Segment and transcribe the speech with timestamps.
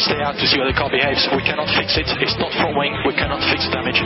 [0.00, 1.26] Stay out to see how the car behaves.
[1.34, 2.06] We cannot fix it.
[2.22, 2.94] It's not front wing.
[3.06, 3.98] We cannot fix the damage.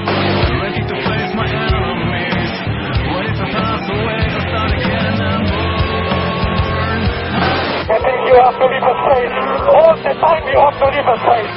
[7.83, 9.37] I think you have to leave a space.
[9.69, 11.53] All the time you have to leave a space.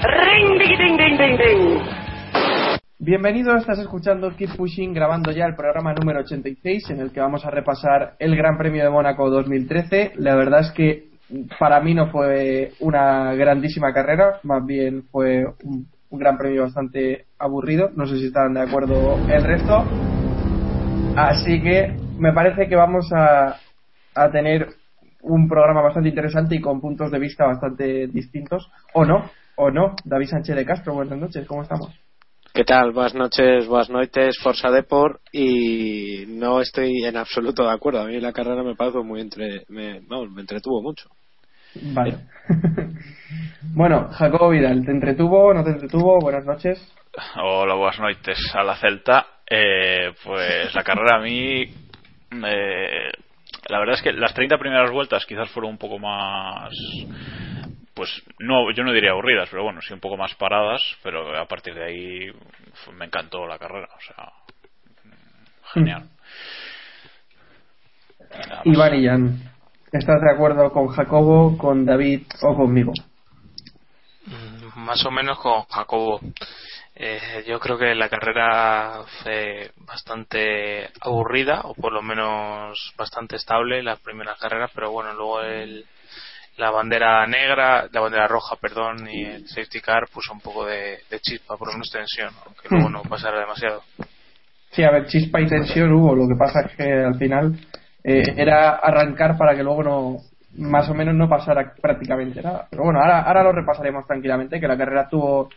[0.00, 1.87] Ring, ding, ding, ding, ding, ding.
[3.08, 7.42] Bienvenido, estás escuchando Keep Pushing, grabando ya el programa número 86, en el que vamos
[7.46, 10.12] a repasar el Gran Premio de Mónaco 2013.
[10.16, 11.08] La verdad es que
[11.58, 17.88] para mí no fue una grandísima carrera, más bien fue un, Gran Premio bastante aburrido.
[17.96, 19.86] No sé si están de acuerdo el resto.
[21.16, 23.56] Así que me parece que vamos a,
[24.16, 24.68] a tener
[25.22, 28.70] un programa bastante interesante y con puntos de vista bastante distintos.
[28.92, 29.30] ¿O no?
[29.56, 29.96] ¿O no?
[30.04, 32.07] David Sánchez de Castro, buenas noches, ¿cómo estamos?
[32.58, 32.90] ¿Qué tal?
[32.90, 38.00] Buenas noches, buenas noches, Forza Deport y no estoy en absoluto de acuerdo.
[38.00, 41.08] A mí la carrera me parece muy entre, me, vamos, me entretuvo mucho.
[41.94, 42.16] Vale.
[43.76, 45.54] bueno, Jacobo Vidal, ¿te entretuvo?
[45.54, 46.18] ¿No te entretuvo?
[46.18, 46.92] Buenas noches.
[47.40, 49.24] Hola, buenas noches a la Celta.
[49.48, 53.10] Eh, pues la carrera a mí, eh,
[53.68, 56.72] la verdad es que las 30 primeras vueltas quizás fueron un poco más,
[57.98, 61.48] pues no, yo no diría aburridas, pero bueno, sí un poco más paradas, pero a
[61.48, 62.32] partir de ahí
[62.96, 64.32] me encantó la carrera, o sea,
[65.74, 66.08] genial.
[68.30, 68.66] Nada más.
[68.66, 69.52] Iván y Jan,
[69.90, 72.92] ¿estás de acuerdo con Jacobo, con David o conmigo?
[74.26, 76.20] Mm, Más o menos con Jacobo.
[76.94, 83.82] Eh, yo creo que la carrera fue bastante aburrida, o por lo menos bastante estable
[83.82, 85.84] las primeras carreras, pero bueno, luego el,
[86.58, 90.98] la bandera negra, la bandera roja, perdón, y el safety car puso un poco de,
[91.08, 93.82] de chispa, por lo menos tensión, aunque luego no pasara demasiado.
[94.70, 97.58] Sí, a ver, chispa y tensión hubo, lo que pasa es que al final
[98.04, 100.16] eh, era arrancar para que luego no,
[100.56, 102.66] más o menos no pasara prácticamente nada.
[102.70, 105.48] Pero bueno, ahora, ahora lo repasaremos tranquilamente, que la carrera tuvo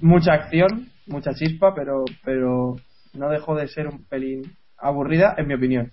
[0.00, 2.76] mucha acción, mucha chispa, pero, pero
[3.14, 4.42] no dejó de ser un pelín
[4.78, 5.92] aburrida, en mi opinión.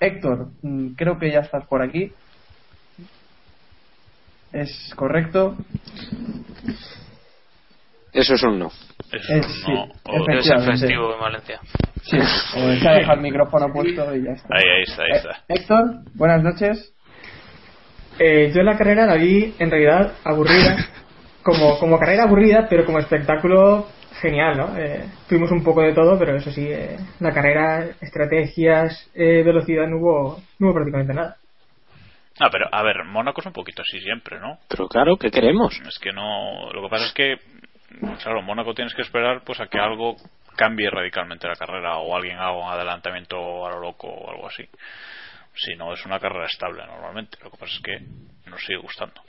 [0.00, 2.12] Héctor, mm, creo que ya estás por aquí.
[4.56, 5.54] ¿Es correcto?
[8.12, 8.68] Eso es un no.
[9.12, 9.88] Es Es- un sí, no,
[10.22, 10.70] Efectivamente.
[10.80, 11.60] festivo en Valencia.
[12.02, 14.48] Sí, dejado el micrófono puesto y ya está.
[14.56, 15.44] Ahí, ahí está, ahí Eh, está.
[15.48, 15.84] Héctor,
[16.14, 16.92] buenas noches.
[18.18, 20.76] Eh, yo la carrera la vi en realidad aburrida,
[21.42, 23.88] como, como carrera aburrida, pero como espectáculo
[24.22, 24.78] genial, ¿no?
[24.78, 29.86] Eh, tuvimos un poco de todo, pero eso sí, eh, la carrera, estrategias, eh, velocidad,
[29.86, 31.36] no hubo, no hubo prácticamente nada.
[32.38, 34.58] Ah, pero a ver, Mónaco es un poquito así siempre, ¿no?
[34.68, 35.80] Pero claro, ¿qué queremos?
[35.86, 36.70] Es que no.
[36.72, 37.36] Lo que pasa es que,
[38.22, 40.16] claro, Mónaco tienes que esperar pues a que algo
[40.54, 44.64] cambie radicalmente la carrera o alguien haga un adelantamiento a lo loco o algo así.
[45.54, 47.38] Si no, es una carrera estable normalmente.
[47.42, 49.22] Lo que pasa es que nos sigue gustando.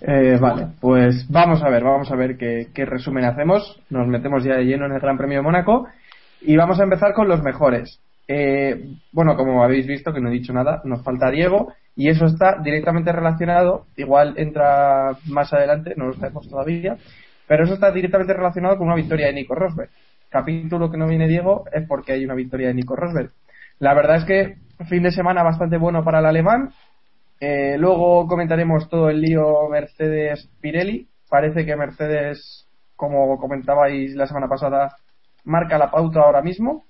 [0.00, 3.80] Eh, vale, pues vamos a ver, vamos a ver qué, qué resumen hacemos.
[3.90, 5.88] Nos metemos ya de lleno en el Gran Premio de Mónaco
[6.40, 8.00] y vamos a empezar con los mejores.
[8.30, 12.26] Eh, bueno, como habéis visto, que no he dicho nada, nos falta Diego y eso
[12.26, 16.98] está directamente relacionado, igual entra más adelante, no lo sabemos todavía,
[17.46, 19.88] pero eso está directamente relacionado con una victoria de Nico Rosberg.
[20.28, 23.30] Capítulo que no viene Diego es porque hay una victoria de Nico Rosberg.
[23.78, 26.70] La verdad es que fin de semana bastante bueno para el alemán.
[27.40, 31.08] Eh, luego comentaremos todo el lío Mercedes-Pirelli.
[31.30, 34.96] Parece que Mercedes, como comentabais la semana pasada,
[35.44, 36.84] marca la pauta ahora mismo.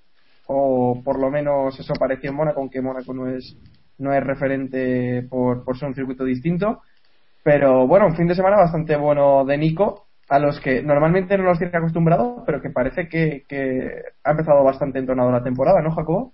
[0.51, 3.57] O por lo menos eso pareció en Mónaco, aunque Mónaco no es,
[3.99, 6.83] no es referente por, por ser un circuito distinto.
[7.43, 11.45] Pero bueno, un fin de semana bastante bueno de Nico, a los que normalmente no
[11.45, 15.95] los tiene acostumbrados, pero que parece que, que ha empezado bastante entonado la temporada, ¿no,
[15.95, 16.33] Jacobo?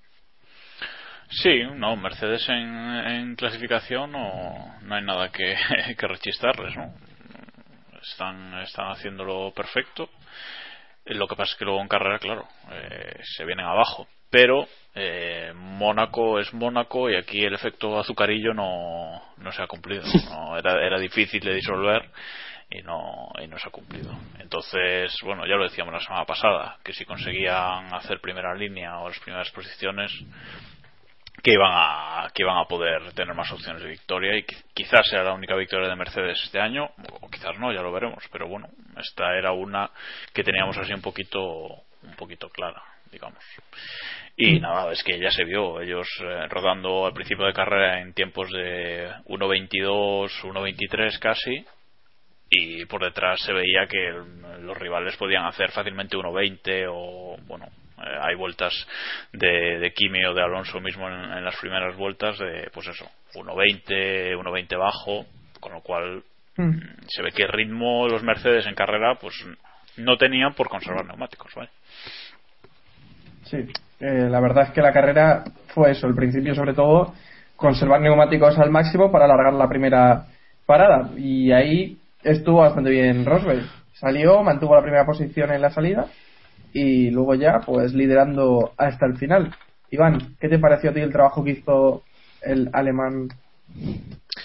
[1.31, 5.55] Sí, no, Mercedes en, en clasificación no, no hay nada que,
[5.99, 6.93] que rechistarles, ¿no?
[8.00, 10.08] Están, están haciéndolo perfecto.
[11.06, 14.06] Lo que pasa es que luego en carrera, claro, eh, se vienen abajo.
[14.31, 20.03] Pero eh, Mónaco es Mónaco y aquí el efecto azucarillo no, no se ha cumplido.
[20.31, 22.11] No, era, era difícil de disolver
[22.71, 24.12] y no, y no se ha cumplido.
[24.39, 29.09] Entonces, bueno, ya lo decíamos la semana pasada, que si conseguían hacer primera línea o
[29.09, 30.12] las primeras posiciones,
[31.44, 35.23] que iban a que iban a poder tener más opciones de victoria y quizás sea
[35.23, 36.88] la única victoria de Mercedes este año
[37.20, 39.91] o quizás no ya lo veremos pero bueno esta era una
[40.32, 41.43] que teníamos así un poquito
[42.02, 42.82] un poquito clara
[43.12, 43.44] digamos.
[44.37, 48.14] Y nada es que ya se vio ellos eh, rodando al principio de carrera en
[48.14, 51.64] tiempos de 1.22 1.23 casi
[52.49, 54.12] y por detrás se veía que
[54.61, 57.69] los rivales podían hacer fácilmente 1.20 o bueno
[58.23, 58.73] hay vueltas
[59.33, 64.37] de, de Kimi o de Alonso mismo en, las primeras vueltas de, pues eso, 1.20,
[64.37, 65.27] 1.20 bajo,
[65.61, 66.23] con lo cual
[66.56, 66.79] mm.
[67.06, 69.35] se ve que el ritmo los Mercedes en carrera pues
[69.97, 71.71] no tenían por conservar neumáticos, ¿vale?
[73.45, 73.59] Sí,
[74.01, 77.15] eh, la verdad es que la carrera fue eso, el principio sobre todo
[77.57, 80.27] conservar neumáticos al máximo para alargar la primera
[80.67, 83.65] parada y ahí estuvo bastante bien Rosberg.
[83.93, 86.09] Salió, mantuvo la primera posición en la salida
[86.75, 89.55] y luego ya pues liderando hasta el final.
[89.91, 92.03] Iván, ¿qué te pareció a ti el trabajo que hizo
[92.43, 93.29] el alemán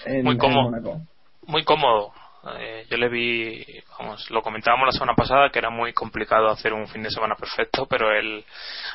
[0.05, 1.01] en, muy cómodo,
[1.47, 2.13] Muy cómodo.
[2.57, 3.65] Eh, yo le vi,
[3.97, 7.35] vamos, lo comentábamos la semana pasada que era muy complicado hacer un fin de semana
[7.35, 8.45] perfecto, pero él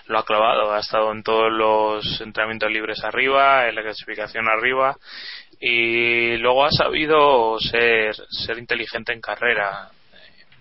[0.06, 0.72] lo ha clavado.
[0.72, 4.96] Ha estado en todos los entrenamientos libres arriba, en la clasificación arriba
[5.60, 9.90] y luego ha sabido ser, ser inteligente en carrera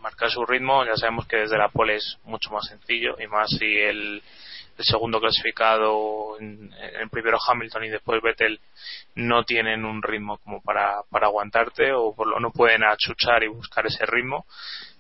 [0.04, 0.86] marcar su ritmo.
[0.86, 4.22] Ya sabemos que desde la pole es mucho más sencillo y más si el,
[4.78, 8.60] segundo clasificado en, el primero Hamilton y después Vettel
[9.16, 13.48] no tienen un ritmo como para, para aguantarte o por lo no pueden achuchar y
[13.48, 14.46] buscar ese ritmo.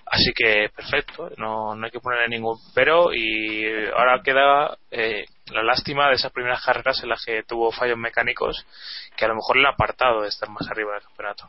[0.05, 3.65] Así que perfecto, no, no hay que ponerle ningún pero y
[3.95, 8.65] ahora queda eh, la lástima de esas primeras carreras en las que tuvo fallos mecánicos
[9.15, 11.47] que a lo mejor le ha apartado de estar más arriba del campeonato.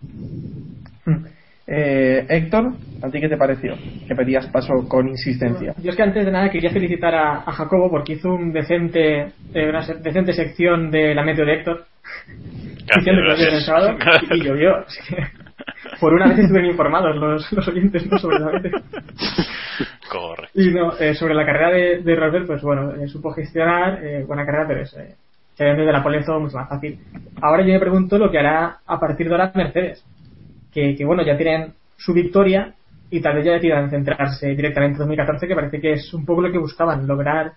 [1.67, 3.75] Eh, Héctor, ¿a ti qué te pareció?
[4.07, 5.75] Que pedías paso con insistencia.
[5.83, 9.69] Yo es que antes de nada quería felicitar a, Jacobo porque hizo un decente, eh,
[9.69, 11.85] una decente sección de la meteo de Héctor.
[12.97, 13.23] Diciendo
[14.29, 14.85] que y, llovió.
[16.01, 18.19] por una vez estuvieron informados los, los oyentes ¿no?
[18.19, 18.81] sobre la meteo.
[20.11, 20.61] Correcto.
[20.61, 24.45] Y no, eh, sobre la carrera de, de Robert, pues bueno, eh, supo gestionar, buena
[24.45, 24.95] carrera, pero es,
[25.59, 26.99] eh, desde la pole es todo mucho más fácil.
[27.41, 30.05] Ahora yo me pregunto lo que hará a partir de ahora Mercedes
[30.75, 32.75] que, bueno, ya tienen su victoria
[33.11, 36.43] y tal vez ya decidan centrarse directamente en 2014, que parece que es un poco
[36.43, 37.53] lo que buscaban, lograr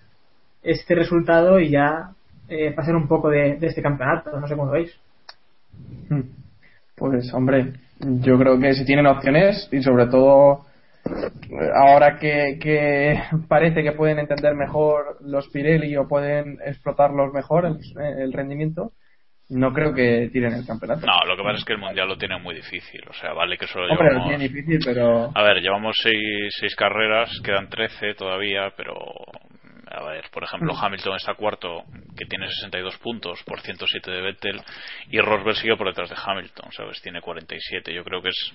[0.62, 2.10] este resultado y ya
[2.48, 4.38] eh, pasar un poco de, este campeonato.
[4.38, 4.96] No sé cómo lo veis.
[6.08, 6.22] Hmm.
[6.96, 10.66] Pues, hombre, yo creo que si tienen opciones y sobre todo
[11.74, 18.32] ahora que, que parece que pueden entender mejor los Pirelli o pueden explotarlos mejor el
[18.32, 18.92] rendimiento,
[19.50, 21.06] no creo que tiren el campeonato.
[21.06, 23.00] No, lo que pasa es que el mundial lo tiene muy difícil.
[23.08, 24.24] O sea, vale que solo Hombre, llevamos.
[24.24, 25.30] Lo tiene difícil, pero.
[25.34, 28.94] A ver, llevamos seis, seis carreras, quedan 13 todavía, pero.
[29.90, 30.84] A ver, por ejemplo, mm.
[30.84, 34.60] Hamilton está cuarto, que tiene 62 puntos por 107 de Vettel,
[35.10, 37.00] y Rosberg sigue por detrás de Hamilton, ¿sabes?
[37.00, 37.94] Tiene 47.
[37.94, 38.52] Yo creo que es.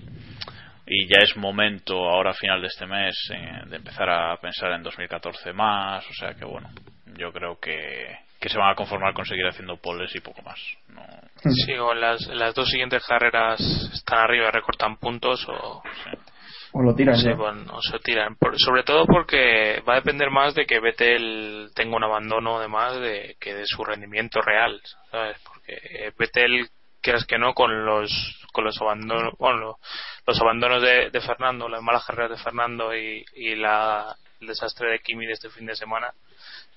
[0.85, 4.71] Y ya es momento, ahora a final de este mes, eh, de empezar a pensar
[4.73, 6.07] en 2014 más.
[6.07, 6.69] O sea que, bueno,
[7.17, 10.59] yo creo que que se van a conformar con seguir haciendo poles y poco más.
[10.89, 11.01] No...
[11.49, 13.57] Sí, o las, las dos siguientes carreras
[13.93, 15.81] están arriba, recortan puntos o,
[16.73, 17.15] o lo tiran.
[17.15, 18.35] o se tiran.
[18.57, 23.37] sobre todo porque va a depender más de que Vettel tenga un abandono además de
[23.39, 25.37] que de su rendimiento real, ¿sabes?
[25.45, 26.67] Porque Vettel,
[27.01, 28.11] quieras que no, con los
[28.51, 29.77] con los abandonos, bueno,
[30.27, 34.91] los abandonos de, de Fernando, las malas carreras de Fernando y, y la, el desastre
[34.91, 36.11] de Kimi de este fin de semana,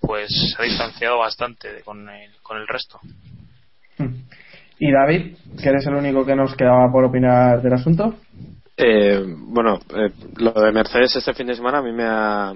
[0.01, 3.01] pues se ha distanciado bastante con, el, con el resto.
[3.99, 4.15] Hmm.
[4.79, 8.15] Y David, que eres el único que nos quedaba por opinar del asunto.
[8.77, 12.53] Eh, bueno, eh, lo de Mercedes este fin de semana a mí me ha,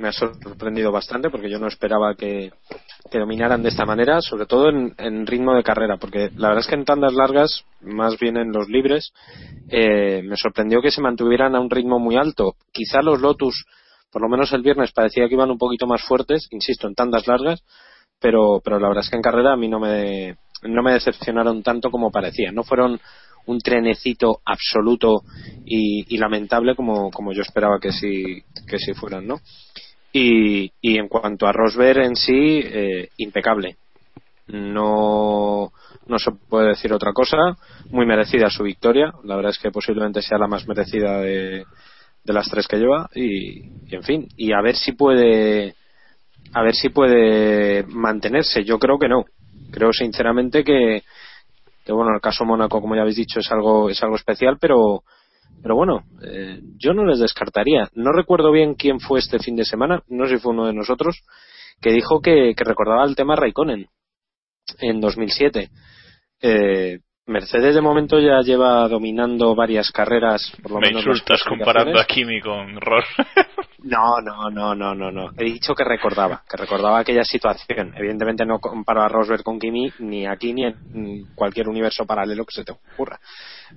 [0.00, 2.50] me ha sorprendido bastante porque yo no esperaba que,
[3.10, 6.64] que dominaran de esta manera, sobre todo en, en, ritmo de carrera, porque la verdad
[6.64, 9.12] es que en tandas largas, más bien en los libres,
[9.68, 12.56] eh, me sorprendió que se mantuvieran a un ritmo muy alto.
[12.72, 13.64] Quizá los Lotus,
[14.10, 17.26] por lo menos el viernes, parecía que iban un poquito más fuertes, insisto, en tandas
[17.26, 17.62] largas,
[18.20, 21.62] pero, pero la verdad es que en carrera a mí no me, no me decepcionaron
[21.62, 22.52] tanto como parecía.
[22.52, 23.00] No fueron
[23.46, 25.22] un trenecito absoluto
[25.64, 29.40] y, lamentable como, como yo esperaba que sí, que sí fueran, ¿no?
[30.12, 33.76] Y, y en cuanto a Rosberg en sí, eh, impecable.
[34.48, 35.72] No,
[36.06, 37.36] no se puede decir otra cosa.
[37.90, 39.12] Muy merecida su victoria.
[39.22, 41.64] La verdad es que posiblemente sea la más merecida de,
[42.30, 43.08] de las tres que lleva.
[43.14, 45.74] Y, en fin, y a ver si puede,
[46.52, 48.64] a ver si puede mantenerse.
[48.64, 49.24] Yo creo que no.
[49.70, 51.02] Creo sinceramente que,
[51.84, 55.02] que bueno, el caso Mónaco, como ya habéis dicho, es algo, es algo especial, pero,
[55.62, 57.88] pero bueno, eh, yo no les descartaría.
[57.94, 60.72] No recuerdo bien quién fue este fin de semana, no sé si fue uno de
[60.72, 61.22] nosotros,
[61.80, 63.86] que dijo que, que recordaba el tema Raikkonen
[64.78, 65.70] en 2007.
[66.42, 71.06] Eh, Mercedes de momento ya lleva dominando varias carreras, por lo Me menos.
[71.06, 73.06] insultas comparando a Kimi con Ross.
[73.82, 75.30] No, no, no, no, no, no.
[75.38, 77.94] He dicho que recordaba, que recordaba aquella situación.
[77.96, 82.54] Evidentemente no comparo a Rosberg con Kimi, ni aquí ni en cualquier universo paralelo que
[82.56, 83.18] se te ocurra.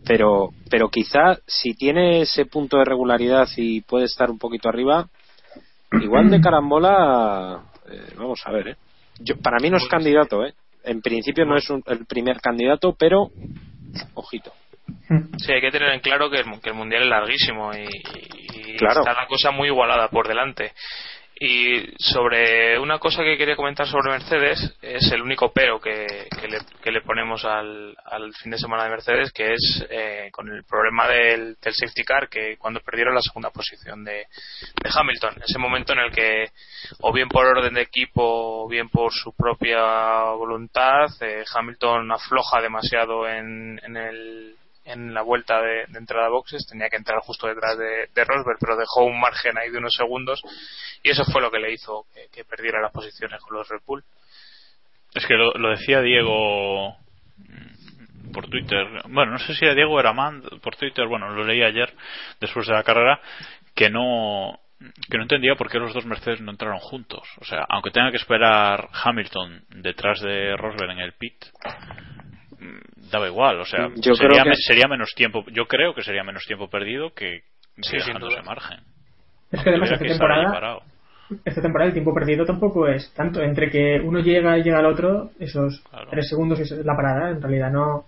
[0.06, 5.08] Pero, pero quizá si tiene ese punto de regularidad y puede estar un poquito arriba,
[6.02, 8.78] igual de carambola, eh, vamos a ver, ¿eh?
[9.20, 10.54] Yo, para mí no es candidato, ¿eh?
[10.84, 13.30] En principio no es un, el primer candidato, pero
[14.16, 14.52] ojito.
[15.38, 18.76] Sí, hay que tener en claro que el, que el mundial es larguísimo y, y
[18.78, 19.02] Claro.
[19.02, 20.72] está la cosa muy igualada por delante.
[21.46, 26.48] Y sobre una cosa que quería comentar sobre Mercedes, es el único pero que, que,
[26.48, 30.48] le, que le ponemos al, al fin de semana de Mercedes, que es eh, con
[30.48, 34.26] el problema del, del safety car, que cuando perdieron la segunda posición de,
[34.82, 36.46] de Hamilton, ese momento en el que,
[37.02, 42.62] o bien por orden de equipo, o bien por su propia voluntad, eh, Hamilton afloja
[42.62, 47.48] demasiado en, en el en la vuelta de, entrada a boxes tenía que entrar justo
[47.48, 50.42] detrás de, Rosberg pero dejó un margen ahí de unos segundos
[51.02, 54.04] y eso fue lo que le hizo que, perdiera las posiciones con los Red Bull.
[55.14, 56.98] Es que lo, decía Diego
[58.34, 61.62] por Twitter bueno no sé si era Diego era Man por Twitter bueno lo leí
[61.62, 61.94] ayer
[62.40, 63.22] después de la carrera
[63.76, 64.60] que no
[65.10, 67.28] que no entendía por qué los dos Mercedes no entraron juntos.
[67.40, 71.46] O sea aunque tenga que esperar Hamilton detrás de Rosberg en el pit
[73.12, 74.62] daba igual, o sea, yo sería, creo que...
[74.62, 77.44] sería menos tiempo, yo creo que sería menos tiempo perdido que,
[77.82, 78.80] sí, dejando ese margen.
[79.52, 80.80] Es que además esta temporada,
[81.46, 84.86] esta temporada el tiempo perdido tampoco es tanto, entre que uno llega y llega al
[84.86, 86.10] otro, esos claro.
[86.10, 88.06] tres segundos es la parada, en realidad no,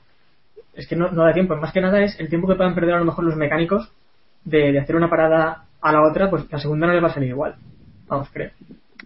[0.73, 2.95] es que no, no da tiempo, más que nada es el tiempo que puedan perder
[2.95, 3.91] a lo mejor los mecánicos
[4.43, 7.13] de, de hacer una parada a la otra, pues la segunda no les va a
[7.13, 7.55] salir igual,
[8.07, 8.51] vamos, creo.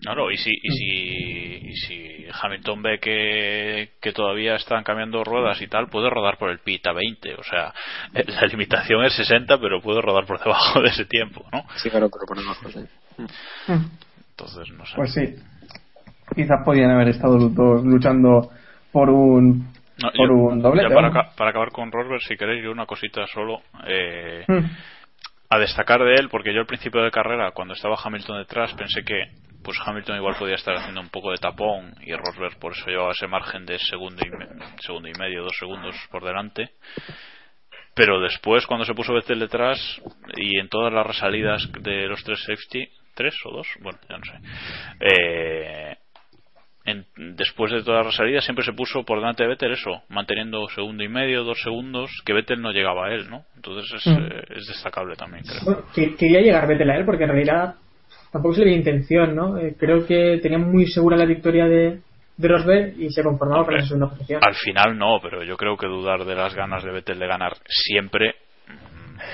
[0.02, 5.62] Claro, y si, y si, y si Hamilton ve que, que todavía están cambiando ruedas
[5.62, 7.36] y tal, puede rodar por el pit a 20.
[7.36, 7.74] O sea,
[8.14, 11.64] eh, la limitación es 60, pero puede rodar por debajo de ese tiempo, ¿no?
[11.76, 12.88] Sí, claro, pero ponemos José.
[13.68, 14.96] Entonces, no sé.
[14.96, 15.36] Pues sí.
[16.34, 18.52] Quizás podían haber estado los dos luchando
[18.92, 19.68] por un,
[20.02, 20.84] no, por yo, un doble.
[20.90, 23.62] Para, para, acabar con Rosberg, si queréis, yo una cosita solo.
[23.86, 24.66] Eh, mm.
[25.52, 29.04] A destacar de él, porque yo al principio de carrera, cuando estaba Hamilton detrás, pensé
[29.04, 29.24] que
[29.64, 33.12] pues Hamilton igual podía estar haciendo un poco de tapón y Rosberg por eso llevaba
[33.12, 34.48] ese margen de segundo y, me,
[34.82, 36.72] segundo y medio, dos segundos por delante.
[37.94, 40.02] Pero después, cuando se puso Vettel detrás
[40.38, 44.24] y en todas las resalidas de los tres safety, tres o dos, bueno, ya no
[44.24, 44.40] sé,
[45.02, 45.98] eh,
[46.86, 50.68] en, después de todas las resalidas siempre se puso por delante de Vettel eso, manteniendo
[50.70, 53.44] segundo y medio, dos segundos, que Vettel no llegaba a él, ¿no?
[53.56, 54.18] Entonces es, mm.
[54.18, 55.62] eh, es destacable también, creo.
[55.66, 57.76] Bueno, quería llegar Vettel a él porque en realidad
[58.32, 59.58] tampoco se le veía intención, ¿no?
[59.58, 62.00] Eh, creo que tenía muy segura la victoria de,
[62.38, 64.42] de Rosberg y se conformaba con esa segunda posición.
[64.46, 67.54] Al final no, pero yo creo que dudar de las ganas de Vettel de ganar
[67.68, 68.36] siempre,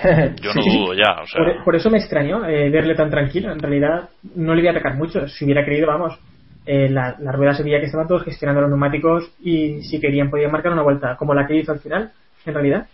[0.41, 1.21] yo no sí, dudo ya.
[1.21, 1.43] O sea...
[1.43, 3.51] por, por, eso me extrañó eh, verle tan tranquilo.
[3.51, 5.27] En realidad no le voy a atacar mucho.
[5.27, 6.19] Si hubiera querido, vamos,
[6.65, 10.29] eh, la, la, rueda se veía que estaban todos gestionando los neumáticos y si querían
[10.29, 12.11] podían marcar una vuelta como la que hizo al final,
[12.45, 12.87] en realidad.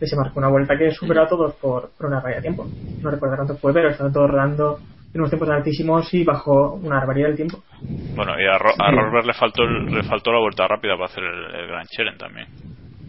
[0.00, 2.66] Se marcó una vuelta que superó a todos por, por una raya de tiempo.
[3.02, 4.78] No recuerdo cuánto fue, pero estaban todos rodando
[5.14, 7.62] en unos tiempos altísimos y bajó una barbaridad del tiempo.
[8.16, 11.22] Bueno, y a, Ro a Rosberg le faltó, le faltó la vuelta rápida para hacer
[11.22, 12.48] el, el Grand Challenge también.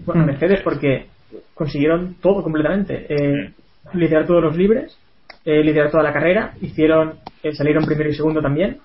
[0.05, 1.07] Bueno, Mercedes porque
[1.55, 3.07] consiguieron todo completamente.
[3.09, 3.49] Eh,
[3.91, 3.97] sí.
[3.97, 4.97] Liderar todos los libres,
[5.43, 8.77] eh, liderar toda la carrera, hicieron eh, salieron primero y segundo también.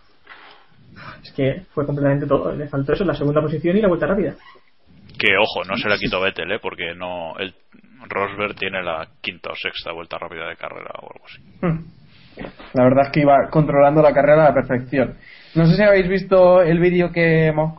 [1.22, 2.54] Es que fue completamente todo.
[2.54, 4.34] Le faltó eso, la segunda posición y la vuelta rápida.
[5.18, 6.58] que ojo, no se la quitó Vettel, ¿eh?
[6.60, 7.54] porque no el
[8.08, 11.42] Rosberg tiene la quinta o sexta vuelta rápida de carrera o algo así.
[11.60, 12.00] Hmm.
[12.75, 15.14] La verdad es que iba controlando la carrera a la perfección.
[15.54, 17.75] No sé si habéis visto el vídeo que hemos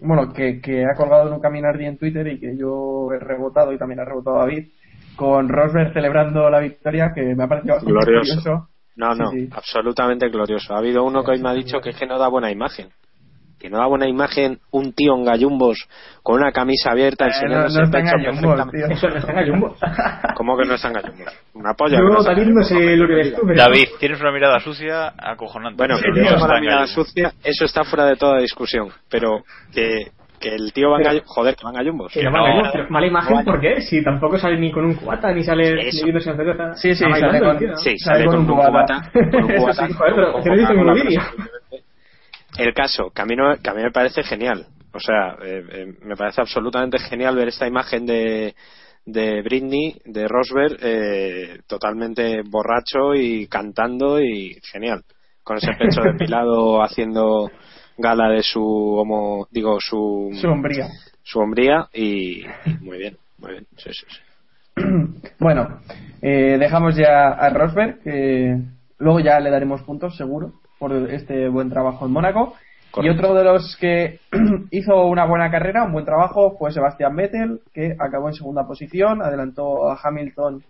[0.00, 3.72] bueno que, que ha colgado en un caminar en Twitter y que yo he rebotado
[3.72, 4.68] y también ha rebotado David
[5.16, 8.36] con Rosberg celebrando la victoria que me ha parecido Glorioso.
[8.36, 8.68] curioso.
[8.96, 9.48] No, no, Sí, sí.
[9.52, 10.74] absolutamente glorioso.
[10.74, 12.88] Ha habido uno que hoy me ha dicho que es que no da buena imagen.
[13.60, 15.86] Que no da buena imagen un tío en gallumbos
[16.22, 18.86] con una camisa abierta Eh, enseñándose no- no el está en pecho gallumbos, tío.
[18.88, 19.78] Eso no está en gallumbos.
[20.34, 21.28] ¿Cómo que no está en gallumbos?
[21.54, 21.98] Una polla.
[21.98, 22.98] Yo, no David, no sé gallumbos.
[22.98, 23.58] lo que ves tú, pero...
[23.62, 25.76] David, tienes una mirada sucia acojonante.
[25.76, 26.92] Bueno, Sí, que no la en mirada gallo.
[26.94, 28.88] sucia, eso está fuera de toda discusión.
[29.10, 29.42] Pero
[29.74, 30.06] que,
[30.40, 31.34] que el tío va en Pero- gallumbos.
[31.34, 32.12] Joder, que va en gallumbos.
[32.14, 32.38] Que no, no.
[32.38, 33.44] mala imagen, pero mala imagen, Vaya.
[33.44, 33.80] ¿por qué?
[33.82, 35.98] Si tampoco sale ni con un cubata, ni sale Eso.
[36.06, 36.74] bebiéndose una cerveza.
[36.76, 37.76] Sí, sí, sale con- tío, ¿no?
[37.76, 39.10] Sí, Sale sale con con un un cubata.
[39.12, 39.30] cubata.
[39.30, 41.20] Con un cubata sí, joder, pero con ¿qué le dice en Coca-Cola, vídeo?
[42.60, 44.66] El caso, que a, mí no- que a mí me parece genial.
[44.92, 48.54] O sea, eh, eh, me parece absolutamente genial ver esta imagen de,
[49.06, 55.02] de Britney, de Rosberg, eh, totalmente borracho y cantando y genial.
[55.42, 57.50] Con ese pecho depilado haciendo
[57.96, 60.88] gala de su homo, digo, su, Su hombría.
[61.22, 63.66] su hombría y, y muy bien, muy bien.
[63.76, 64.82] Sí, sí, sí.
[65.38, 65.80] Bueno,
[66.20, 68.56] eh, dejamos ya a Rosberg, que
[68.98, 72.54] luego ya le daremos puntos, seguro, por este buen trabajo en Mónaco.
[73.04, 74.18] Y otro de los que
[74.72, 79.22] hizo una buena carrera, un buen trabajo, fue Sebastián Vettel, que acabó en segunda posición,
[79.22, 80.64] adelantó a Hamilton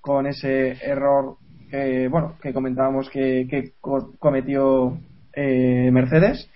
[0.00, 1.36] con ese error
[1.68, 4.96] que, bueno, que comentábamos que, que co- cometió
[5.32, 6.48] eh, Mercedes.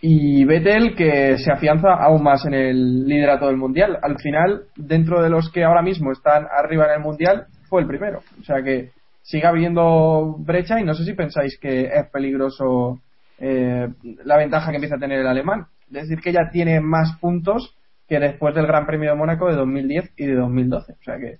[0.00, 3.98] Y Vettel que se afianza aún más en el liderato del mundial.
[4.02, 7.86] Al final, dentro de los que ahora mismo están arriba en el mundial, fue el
[7.86, 8.20] primero.
[8.40, 8.90] O sea que
[9.22, 13.00] sigue habiendo brecha y no sé si pensáis que es peligroso
[13.38, 13.88] eh,
[14.24, 15.66] la ventaja que empieza a tener el alemán.
[15.88, 17.76] Es decir, que ya tiene más puntos
[18.08, 20.92] que después del Gran Premio de Mónaco de 2010 y de 2012.
[20.92, 21.38] O sea que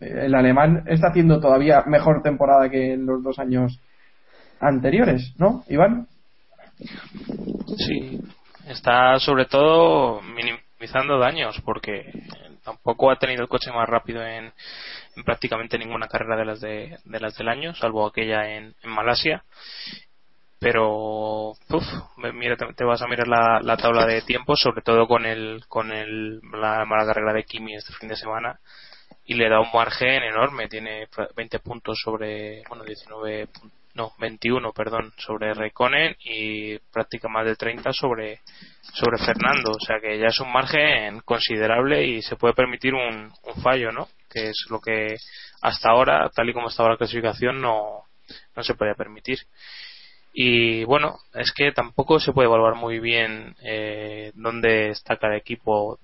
[0.00, 3.80] eh, el alemán está haciendo todavía mejor temporada que en los dos años
[4.60, 6.06] anteriores, ¿no, Iván?
[7.76, 8.20] Sí,
[8.68, 12.10] está sobre todo minimizando daños porque
[12.64, 14.52] tampoco ha tenido el coche más rápido en,
[15.16, 19.44] en prácticamente ninguna carrera de las de, las del año, salvo aquella en, Malasia.
[20.58, 21.84] Pero, uf,
[22.34, 25.90] mira, te, vas a mirar la, la tabla de tiempos, sobre todo con el con
[25.90, 28.60] el, la mala carrera de Kimi este fin de semana,
[29.24, 30.68] y le da un margen enorme.
[30.68, 37.46] Tiene 20 puntos sobre, bueno, 19, pun- no, 21, perdón, sobre Raikkonen y prácticamente más
[37.46, 38.40] de 30 sobre,
[38.94, 39.72] sobre Fernando.
[39.72, 43.92] O sea que ya es un margen considerable y se puede permitir un, un fallo,
[43.92, 44.08] ¿no?
[44.30, 45.16] Que es lo que
[45.60, 48.04] hasta ahora, tal y como estaba la clasificación, no,
[48.56, 49.38] no se podía permitir.
[50.32, 55.98] Y bueno, es que tampoco se puede evaluar muy bien eh, dónde está cada equipo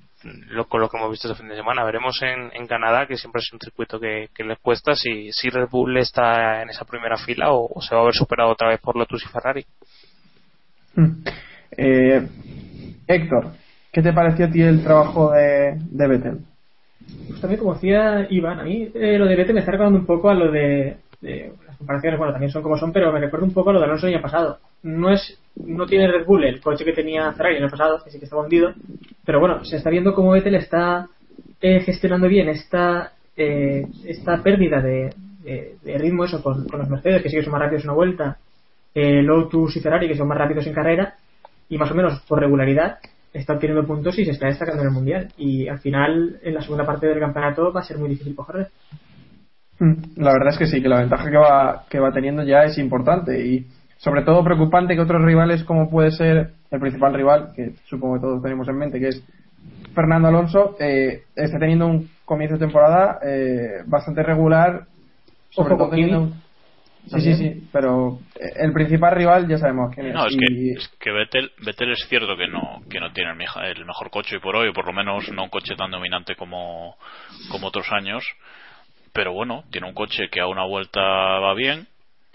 [0.51, 1.85] lo, con lo que hemos visto este fin de semana.
[1.85, 5.49] Veremos en, en Canadá, que siempre es un circuito que, que les cuesta, si, si
[5.51, 8.69] Red Bull está en esa primera fila o, o se va a ver superado otra
[8.69, 9.65] vez por Lotus y Ferrari.
[11.77, 12.27] Eh,
[13.07, 13.53] Héctor,
[13.93, 16.39] ¿qué te pareció a ti el trabajo de, de Vettel?
[17.29, 20.07] Pues también como decía Iván, a mí eh, lo de Vettel me está recordando un
[20.07, 23.47] poco a lo de, de- las comparaciones, bueno, también son como son, pero me recuerda
[23.47, 24.59] un poco a lo de Alonso el año pasado.
[24.83, 28.11] No es, no tiene Red Bull el coche que tenía Ferrari el año pasado, que
[28.11, 28.75] sí que estaba hundido,
[29.25, 31.09] pero bueno, se está viendo cómo Vettel está
[31.61, 35.13] eh, gestionando bien esta, eh, esta pérdida de,
[35.43, 38.39] de- ritmo eso con, los Mercedes, que sí que son más rápidos en una vuelta,
[38.95, 41.15] eh, Lotus y Ferrari, que son más rápidos en carrera,
[41.69, 42.99] y más o menos por regularidad
[43.33, 45.29] está obteniendo puntos y se está destacando en el mundial.
[45.37, 48.69] Y al final, en la segunda parte del campeonato, va a ser muy difícil cogerle.
[50.17, 52.79] La verdad es que sí, que la ventaja que va, que va teniendo ya es
[52.79, 53.67] importante y
[53.99, 58.21] sobre todo preocupante que otros rivales como puede ser el principal rival, que supongo que
[58.21, 59.23] todos tenemos en mente, que es
[59.95, 64.87] Fernando Alonso, eh, esté teniendo un comienzo de temporada eh, bastante regular.
[65.51, 66.31] Sobre Ojo todo.
[67.07, 70.15] Sí, sí, sí, pero eh, el principal rival ya sabemos quién es.
[70.15, 73.31] No, es y- que, es que Vettel, Vettel es cierto que no, que no tiene
[73.31, 76.37] el, mejor coche hoy por hoy, o por lo menos no un coche tan dominante
[76.37, 76.97] como,
[77.51, 78.23] como otros años,
[79.15, 81.89] pero bueno, tiene un coche que a una vuelta va bien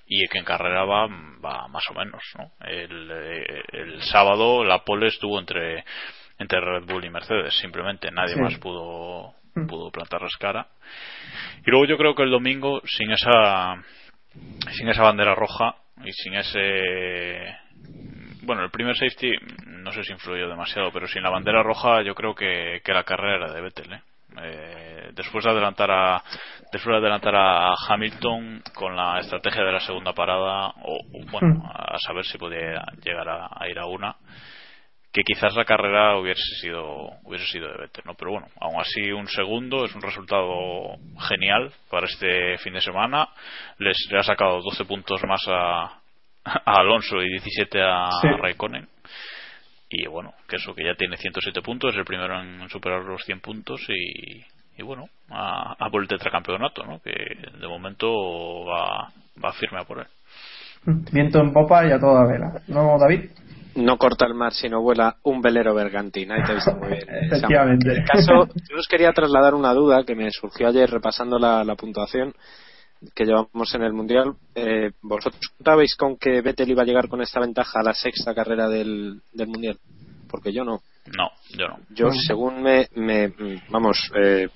[0.05, 2.21] y que en carrera va, va más o menos.
[2.37, 2.51] ¿no?
[2.67, 5.83] El, eh, el sábado la pole estuvo entre,
[6.39, 8.39] entre Red Bull y Mercedes, simplemente nadie Sí.
[8.41, 9.33] más pudo,
[9.67, 10.67] pudo plantarles cara.
[11.65, 13.75] Y luego yo creo que el domingo, sin esa,
[14.71, 17.55] sin esa bandera roja y sin ese
[18.41, 19.31] bueno el primer safety
[19.67, 23.03] no sé si influyó demasiado pero sin la bandera roja yo creo que, que la
[23.03, 24.01] carrera era de Vettel ¿eh?
[24.41, 26.23] Eh, después de adelantar a
[26.71, 31.63] después de adelantar a Hamilton con la estrategia de la segunda parada o, o, bueno
[31.71, 34.15] a saber si podía llegar a, a ir a una
[35.13, 38.15] que quizás la carrera hubiese sido hubiese sido de Vettel, ¿no?
[38.15, 40.97] Pero bueno, aún así un segundo es un resultado
[41.29, 43.29] genial para este fin de semana.
[43.77, 45.83] Les le ha sacado 12 puntos más a,
[46.43, 48.27] a Alonso y 17 a Sí.
[48.27, 48.89] Raikkonen.
[49.87, 53.23] Y bueno, que eso, que ya tiene 107 puntos, es el primero en superar los
[53.23, 54.43] 100 puntos y,
[54.77, 56.99] y bueno, a, a por el tetracampeonato, ¿no?
[56.99, 57.11] Que
[57.59, 58.07] de momento
[58.65, 59.09] va,
[59.43, 60.07] va firme a por él.
[61.11, 62.61] Viento en popa y a toda vela.
[62.67, 63.29] ¿No, David?
[63.75, 66.31] No corta el mar sino vuela un velero bergantín.
[66.31, 67.07] Ahí te he visto muy bien.
[67.09, 67.91] Efectivamente.
[67.91, 71.63] En el caso, yo os quería trasladar una duda que me surgió ayer repasando la,
[71.63, 72.33] la puntuación
[73.15, 74.33] que llevamos en el Mundial.
[74.55, 78.35] Eh, ¿Vosotros contabais con que Vettel iba a llegar con esta ventaja a la sexta
[78.35, 79.77] carrera del, del Mundial?
[80.29, 80.79] Porque yo no.
[81.17, 81.79] No, yo no.
[81.89, 83.33] Yo, según me, me-
[83.69, 84.47] vamos, eh,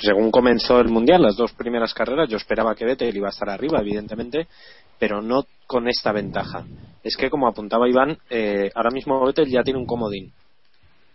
[0.00, 3.48] según comenzó el mundial, las dos primeras carreras, yo esperaba que Vettel iba a estar
[3.48, 4.46] arriba, evidentemente,
[4.98, 6.64] pero no con esta ventaja.
[7.02, 10.32] Es que, como apuntaba Iván, eh, ahora mismo Vettel ya tiene un comodín,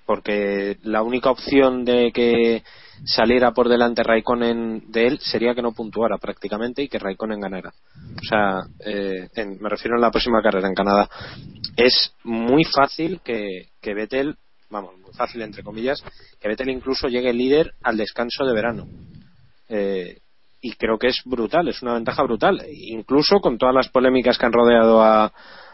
[0.06, 2.64] porque la única opción de que
[3.06, 7.74] saliera por delante Raikkonen de él sería que no puntuara prácticamente y que Raikkonen ganara.
[8.16, 11.10] O sea, eh, en- me refiero a la próxima carrera en Canadá.
[11.76, 14.38] Es muy fácil que, que Vettel,
[14.70, 16.04] vamos, muy fácil entre comillas,
[16.40, 18.88] que Vettel incluso llegue líder al descanso de verano.
[19.70, 20.18] Eh,
[20.62, 22.62] y creo que es brutal, es una ventaja brutal.
[22.72, 25.32] Incluso con todas las polémicas que han rodeado a,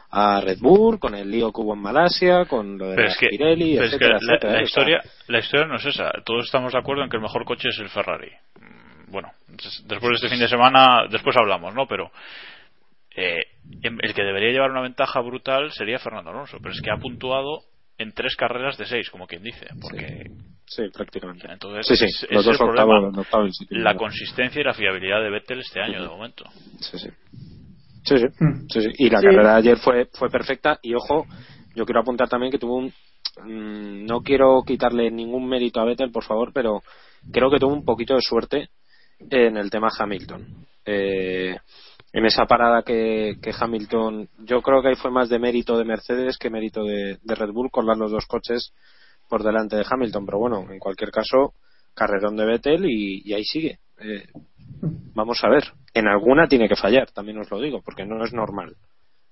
[0.09, 3.13] a Red Bull, con el lío que hubo en Malasia, con lo de Pero las
[3.13, 4.57] es que, Pirelli, pero es que etcétera, la, etcétera, la.
[4.57, 6.11] O sea, historia, la historia no es esa.
[6.25, 8.31] Todos estamos de acuerdo en que el mejor coche es el Ferrari.
[8.59, 11.87] Mm, Bueno, des- después de este fin de semana, después hablamos, ¿no?
[11.87, 12.11] Pero
[13.15, 13.39] eh,
[13.81, 17.61] el que debería llevar una ventaja brutal sería Fernando Alonso, pero es que ha puntuado
[18.01, 20.29] en tres carreras de seis, como quien dice, porque
[20.65, 21.47] Sí, prácticamente.
[21.51, 23.07] entonces Sí, sí, es- los es dos el problema.
[23.21, 26.45] octavos, la consistencia y la fiabilidad de Vettel este año, de momento.
[26.79, 27.09] Sí, sí.
[28.05, 28.25] Sí, sí.
[28.69, 28.89] Sí, sí.
[28.97, 29.25] Y la Sí.
[29.25, 30.79] carrera de ayer fue, fue perfecta.
[30.81, 31.27] Y ojo,
[31.75, 32.93] yo quiero apuntar también que tuvo un.
[33.43, 36.81] mm, no quiero quitarle ningún mérito a Vettel, por favor, pero
[37.31, 38.69] creo que tuvo un poquito de suerte
[39.29, 40.45] en el tema Hamilton.
[40.85, 41.55] Eh,
[42.13, 44.27] en esa parada que, que Hamilton.
[44.39, 47.51] Yo creo que ahí fue más de mérito de Mercedes que mérito de, de Red
[47.51, 48.73] Bull colar los dos coches
[49.29, 50.25] por delante de Hamilton.
[50.25, 51.53] Pero bueno, en cualquier caso,
[51.93, 53.79] carrerón de Vettel y, y ahí sigue.
[53.99, 54.25] Eh,
[55.13, 55.63] vamos a ver.
[55.93, 58.75] En alguna tiene que fallar, también os lo digo, porque no es normal.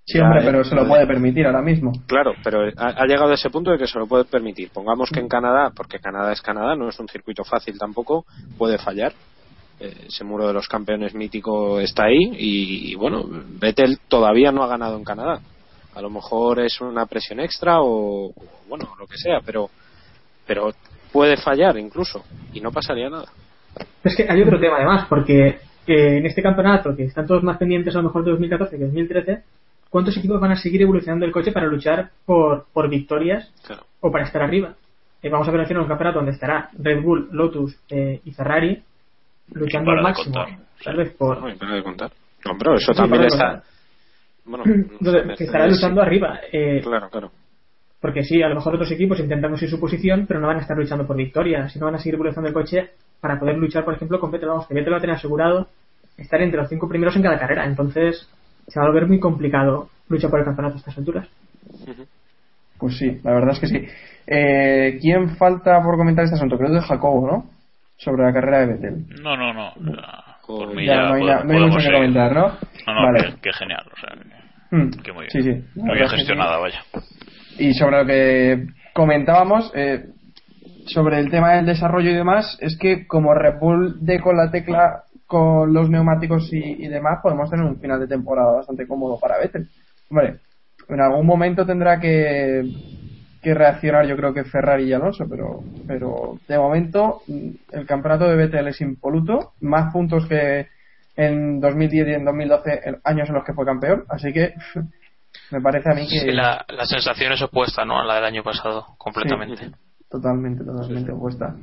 [0.05, 1.91] Sí, hombre, eh, pero se lo puede permitir ahora mismo.
[2.07, 4.71] Claro, pero ha, ha llegado a ese punto de que se lo puede permitir.
[4.71, 8.25] Pongamos que en Canadá, porque Canadá es Canadá, no es un circuito fácil tampoco,
[8.57, 9.13] puede fallar.
[9.79, 14.63] Eh, ese muro de los campeones mítico está ahí y, y, bueno, Vettel todavía no
[14.63, 15.39] ha ganado en Canadá.
[15.95, 18.33] A lo mejor es una presión extra o, o,
[18.67, 19.69] bueno, lo que sea, pero
[20.45, 20.71] pero
[21.13, 23.27] puede fallar incluso y no pasaría nada.
[24.03, 25.47] Es que hay otro tema además, porque
[25.87, 28.85] eh, en este campeonato, que están todos más pendientes a lo mejor de 2014 que
[28.85, 29.43] 2013,
[29.89, 33.83] ¿cuántos equipos van a seguir evolucionando el coche para luchar por, por victorias Claro.
[34.01, 34.73] o para estar arriba?
[35.21, 38.81] Eh, vamos a ver un campeonato donde estará Red Bull, Lotus eh, y Ferrari
[39.53, 40.45] luchando al máximo.
[40.83, 41.41] Tal vez por.
[41.41, 42.11] No, y para de contar.
[42.45, 43.61] No, pero eso Sí, también está.
[44.45, 44.63] Bueno,
[44.99, 45.71] no sé, Donde- que estará sí.
[45.71, 46.39] luchando arriba.
[46.51, 47.31] eh, Claro, claro.
[48.01, 50.61] Porque sí, a lo mejor otros equipos intentan conseguir su posición, pero no van a
[50.61, 53.93] estar luchando por victorias, sino van a seguir evolucionando el coche para poder luchar, por
[53.93, 54.47] ejemplo, con Vettel.
[54.49, 55.67] Vamos, que Vettel va a tener asegurado
[56.17, 57.65] estar entre los cinco primeros en cada carrera.
[57.65, 58.29] Entonces,
[58.67, 61.27] se va a volver muy complicado luchar por el campeonato a estas alturas.
[62.77, 63.85] Pues sí, la verdad es que sí.
[64.25, 66.57] Eh, ¿Quién falta por comentar este asunto?
[66.57, 67.45] Creo que es Jacobo, ¿no?
[67.99, 69.05] Sobre la carrera de Vettel.
[69.21, 69.73] No, no, no.
[69.77, 72.47] ya, por mí Ya, ya no hay, podemos- no hay mucho que comentar, ¿no?
[72.87, 73.35] No, no, vale.
[73.41, 73.85] que genial.
[73.91, 75.31] O sea, que, que muy bien.
[75.31, 75.79] Sí, sí.
[75.79, 76.15] Muy bien sí.
[76.15, 76.79] gestionada, vaya.
[77.57, 80.05] Y sobre lo que comentábamos, eh,
[80.87, 84.49] sobre el tema del desarrollo y demás, es que como Red Bull de con la
[84.49, 89.19] tecla con los neumáticos y, y demás, podemos tener un final de temporada bastante cómodo
[89.19, 89.67] para Vettel.
[90.09, 90.37] Hombre,
[90.87, 92.63] en algún momento tendrá que,
[93.41, 98.27] que reaccionar yo creo que Ferrari y Alonso, pero, pero de momento mm, el campeonato
[98.27, 100.67] de Vettel es impoluto, más puntos que
[101.15, 104.53] en 2010 y en 2012, en años en los que fue campeón, así que
[105.51, 106.19] me parece a mí que...
[106.19, 107.99] Sí, la, la sensación es opuesta ¿no?
[107.99, 109.65] a la del año pasado, completamente.
[109.65, 109.71] Sí,
[110.09, 111.55] totalmente, totalmente opuesta.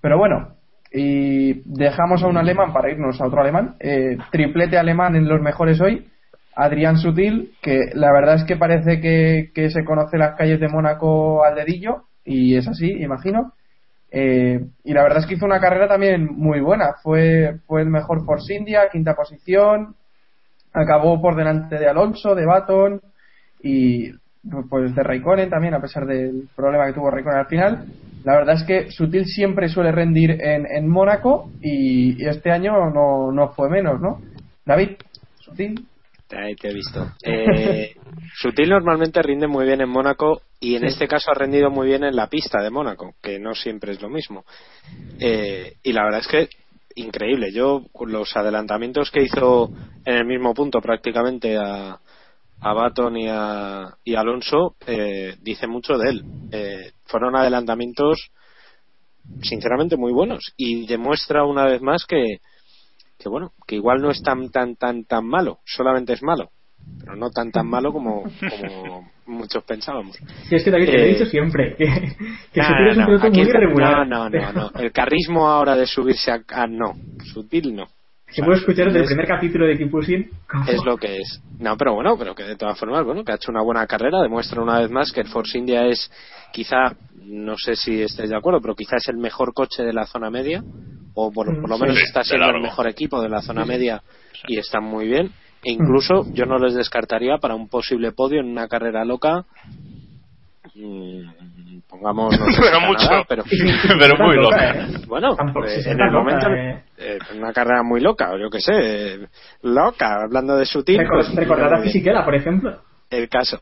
[0.00, 0.56] Pero bueno,
[0.92, 3.76] y dejamos a un alemán para irnos a otro alemán.
[3.80, 6.06] Eh, triplete alemán en los mejores hoy.
[6.54, 11.44] Adrián Sutil, que la verdad es que parece que, se conoce las calles de Mónaco
[11.44, 13.52] al dedillo, y es así, imagino.
[14.10, 16.94] Eh, y la verdad es que hizo una carrera también muy buena.
[17.02, 19.94] Fue, fue el mejor Force India, quinta posición.
[20.74, 23.00] Acabó por delante de Alonso, de Baton
[23.62, 24.10] y
[24.68, 27.86] pues de Raikkonen también, a pesar del problema que tuvo Raikkonen al final.
[28.24, 32.90] La verdad es que Sutil siempre suele rendir en, en Mónaco y, y este año
[32.90, 34.20] no, no fue menos, ¿no?
[34.66, 34.90] David,
[35.40, 35.86] Sutil.
[36.36, 37.12] Ahí te he visto.
[37.24, 37.94] Eh,
[38.34, 42.04] Sutil normalmente rinde muy bien en Mónaco y en este caso ha rendido muy bien
[42.04, 44.44] en la pista de Mónaco, que no siempre es lo mismo.
[45.18, 46.48] Eh, y la verdad es que
[46.96, 47.52] increíble.
[47.52, 49.70] Yo, los adelantamientos que hizo
[50.04, 51.98] en el mismo punto prácticamente a,
[52.60, 56.24] a Baton y a, y a Alonso, eh, dice mucho de él.
[56.52, 58.30] Eh, fueron adelantamientos
[59.42, 62.38] sinceramente muy buenos y demuestra una vez más que,
[63.22, 66.50] que bueno, que igual no es tan tan tan tan malo, solamente es malo,
[67.00, 70.16] pero no tan tan malo como, como muchos pensábamos.
[70.48, 71.84] Sí, es que David, te lo he Eh, dicho siempre, que,
[72.52, 74.06] que no, Sutil es un piloto muy irregular.
[74.08, 74.70] No, no, no, no.
[74.80, 76.94] El carrismo ahora de subirse a, a- no,
[77.32, 77.86] sutil no.
[78.30, 81.42] Se puede escuchar desde el primer capítulo de como- es lo que es.
[81.58, 84.22] No, pero bueno, pero que de todas formas, bueno, que ha hecho una buena carrera,
[84.22, 86.10] demuestra una vez más que el Force India es
[86.50, 90.06] quizá, no sé si estáis de acuerdo, pero quizá es el mejor coche de la
[90.06, 90.62] zona media,
[91.14, 94.02] o por, por lo menos sí, está siendo el mejor equipo de la zona media
[94.46, 95.30] y están muy bien.
[95.64, 99.44] E incluso yo no les descartaría para un posible podio en una carrera loca.
[100.74, 101.22] mm,
[101.88, 103.08] Pongamos no sé Pero mucho.
[103.28, 103.44] pero,
[103.98, 104.74] Pero muy loca.
[104.74, 104.86] ¿eh?
[105.06, 106.82] bueno, eh, en el loca, momento eh.
[106.96, 109.20] eh, una carrera muy loca, o yo que sé,
[109.62, 111.00] loca, hablando de sutil.
[111.08, 111.82] Pues, bien.
[111.82, 112.80] Fisichella, por ejemplo.
[113.10, 113.60] El caso.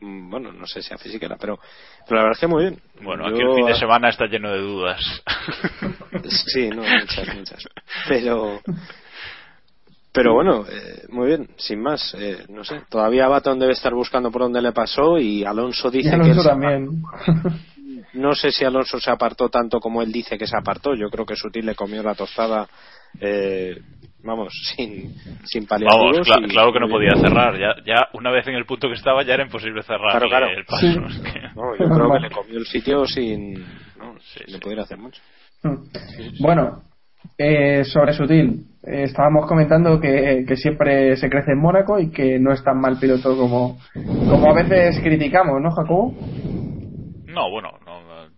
[0.00, 1.58] Mm, Bueno, no sé si a física, pero,
[2.06, 2.80] pero la verdad es que muy bien.
[3.02, 5.00] Bueno, Yo- aquí el fin de semana está lleno de dudas.
[6.28, 7.62] Sí, no, muchas, muchas.
[8.08, 8.60] Pero,
[10.12, 12.82] pero bueno, eh, muy bien, sin más, eh, no sé.
[12.88, 16.42] Todavía Baton debe estar buscando por dónde le pasó y Alonso Y dice que Alonso
[16.42, 17.02] se también.
[18.14, 20.94] No sé si Alonso se apartó tanto como él dice que se apartó.
[20.94, 22.66] Yo creo que Sutil le comió la tostada,
[23.20, 23.78] eh,
[24.26, 26.12] vamos, sin, sin paliativos.
[26.12, 27.58] Vamos, cla- y- claro que no podía cerrar.
[27.58, 30.46] Ya, ya una vez en el punto que estaba ya era imposible cerrar Claro, claro.
[30.50, 30.80] el paso.
[30.86, 30.98] Sí.
[31.08, 33.54] Es que- No, yo creo que le comió el sitio sin.
[33.98, 34.14] No,
[34.46, 35.22] le pudiera hacer mucho.
[36.40, 36.82] Bueno,
[37.38, 42.38] eh, sobre Sutil, eh, estábamos comentando que, que siempre se crece en Mónaco y que
[42.38, 46.14] no es tan mal piloto como, como a veces criticamos, ¿no, Jacobo?
[47.26, 47.85] No, bueno, no,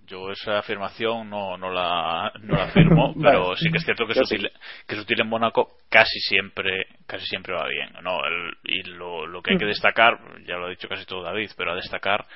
[0.09, 3.31] yo esa afirmación no, no, la, no la afirmo, Vale.
[3.39, 4.51] pero sí que es cierto que Sutil,
[4.87, 7.91] que Sutil en Mónaco casi siempre casi siempre va bien.
[8.03, 8.25] ¿no?
[8.25, 11.51] El- y lo, lo que hay que destacar, ya lo ha dicho casi todo David,
[11.57, 12.27] pero a destacar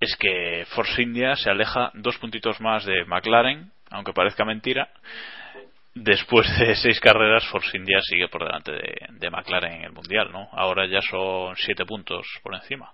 [0.00, 4.88] es que Force India se aleja dos puntitos más de McLaren, aunque parezca mentira.
[5.94, 10.30] Después de seis carreras, Force India sigue por delante de, de McLaren en el Mundial,
[10.30, 10.48] ¿no?
[10.52, 12.92] Ahora ya son siete puntos por encima.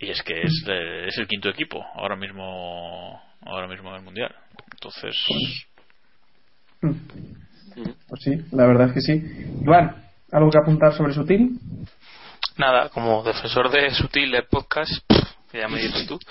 [0.00, 0.64] Y es que es,
[1.06, 4.34] es el quinto equipo ahora mismo ahora mismo en el Mundial.
[4.72, 5.14] Entonces,
[6.80, 9.22] Pues sí, la verdad es que sí.
[9.62, 9.94] Iván,
[10.32, 11.58] ¿algo que apuntar sobre Sutil?
[12.56, 15.04] Nada, como defensor de Sutil del podcast,
[15.50, 16.18] que ya me dices tú.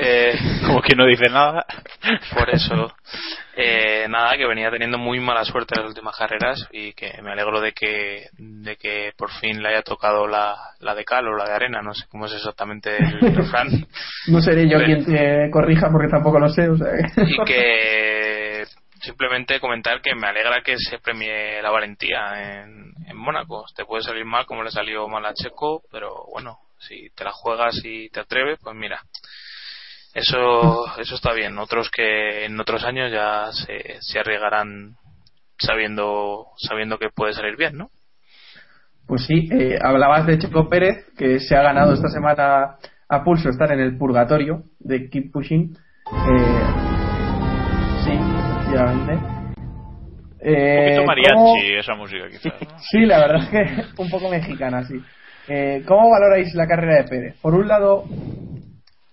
[0.00, 0.34] eh,
[0.66, 1.64] como que no dice nada.
[2.36, 2.92] Por eso,
[3.56, 7.32] eh, nada, que venía teniendo muy mala suerte en las últimas carreras y que me
[7.32, 11.36] alegro de que, de que por fin le haya tocado la, la de cal o
[11.36, 13.68] la de arena, no sé cómo es exactamente el refrán.
[14.28, 17.36] No seré yo Pero- quien te corrija porque tampoco lo sé, o sea que- y
[17.44, 18.64] que
[19.00, 23.64] simplemente comentar que me alegra que se premie la valentía en, en Mónaco.
[23.76, 27.32] Te puede salir mal como le salió mal a Checo, pero bueno, si te la
[27.32, 29.00] juegas y te atreves, pues mira,
[30.14, 31.58] eso eso está bien.
[31.58, 34.96] Otros que en otros años ya se, se arriesgarán
[35.58, 37.90] sabiendo sabiendo que puede salir bien, ¿no?
[39.06, 42.76] Pues sí, eh, hablabas de Checo Pérez, que se ha ganado esta semana
[43.08, 45.76] a pulso estar en el purgatorio de Keep Pushing.
[46.28, 46.66] Eh,
[48.04, 49.12] sí, efectivamente.
[49.12, 52.60] Un Eh, poquito ¿cómo- mariachi esa música quizás.
[52.60, 52.78] ¿no?
[52.90, 55.00] Sí, la verdad es que un poco mexicana, sí.
[55.48, 57.36] Eh, ¿Cómo valoráis la carrera de Pérez?
[57.40, 58.04] Por un lado,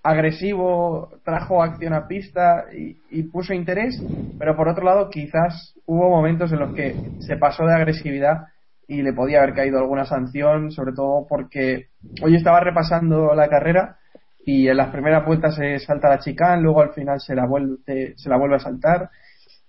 [0.04, 4.02] agresivo, trajo acción a pista y, puso interés,
[4.38, 8.48] pero por otro lado, quizás hubo momentos en los que se pasó de agresividad
[8.88, 11.88] y le podía haber caído alguna sanción, sobre todo porque
[12.22, 13.98] hoy estaba repasando la carrera
[14.46, 18.14] y en las primeras vueltas se salta la chicane, luego al final se la vuelve,
[18.18, 19.10] se la vuelve a saltar.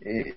[0.01, 0.35] Eh,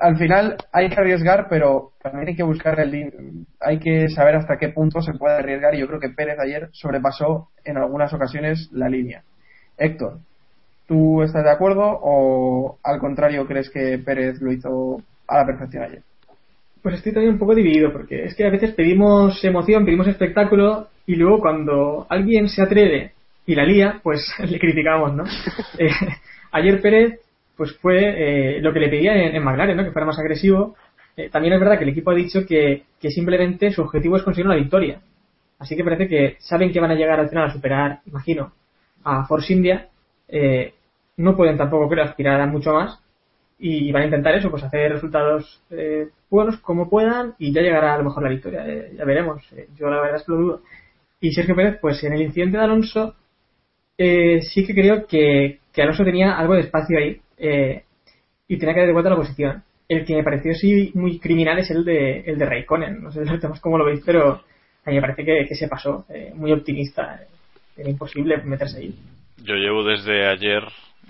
[0.00, 4.58] al final hay que arriesgar, pero también hay que buscar el hay que saber hasta
[4.58, 8.68] qué punto se puede arriesgar y yo creo que Pérez ayer sobrepasó en algunas ocasiones
[8.72, 9.22] la línea.
[9.78, 10.18] Héctor,
[10.86, 15.84] ¿tú estás de acuerdo o al contrario crees que Pérez lo hizo a la perfección
[15.84, 16.02] ayer?
[16.82, 20.88] Pues estoy también un poco dividido, porque es que a veces pedimos emoción, pedimos espectáculo,
[21.06, 23.12] y luego cuando alguien se atreve
[23.46, 25.24] y la lía, pues le criticamos, ¿no?
[25.78, 25.88] Eh,
[26.52, 27.20] ayer Pérez,
[27.56, 29.84] pues fue eh, lo que le pedía en, en McLaren, ¿no?
[29.84, 30.76] Que fuera más agresivo.
[31.16, 34.46] Eh, también es verdad que el equipo ha dicho que, simplemente su objetivo es conseguir
[34.46, 35.00] una victoria.
[35.58, 38.52] Así que parece que saben que van a llegar al final a superar, imagino,
[39.04, 39.88] a Force India.
[40.28, 40.74] Eh,
[41.18, 42.98] no pueden tampoco, creo, aspirar a mucho más.
[43.58, 47.94] y van a intentar eso, pues hacer resultados eh, buenos como puedan y ya llegará
[47.94, 48.66] a lo mejor la victoria.
[48.66, 49.42] Eh, ya veremos.
[49.78, 50.62] Yo la verdad es que lo dudo.
[51.20, 53.14] Y Sergio Pérez, pues en el incidente de Alonso,
[53.96, 57.82] sí que creo que, que Alonso tenía algo de espacio ahí eh,
[58.46, 59.64] y tenía que dar de vuelta la posición.
[59.88, 63.02] El que me pareció sí muy criminal es el de, el de Raikkonen.
[63.02, 64.42] No sé los demás cómo lo veis, pero
[64.84, 66.06] a mí me parece que, que se pasó.
[66.08, 67.20] eh, muy optimista.
[67.76, 68.94] Era imposible meterse ahí.
[69.38, 70.62] Yo llevo desde ayer,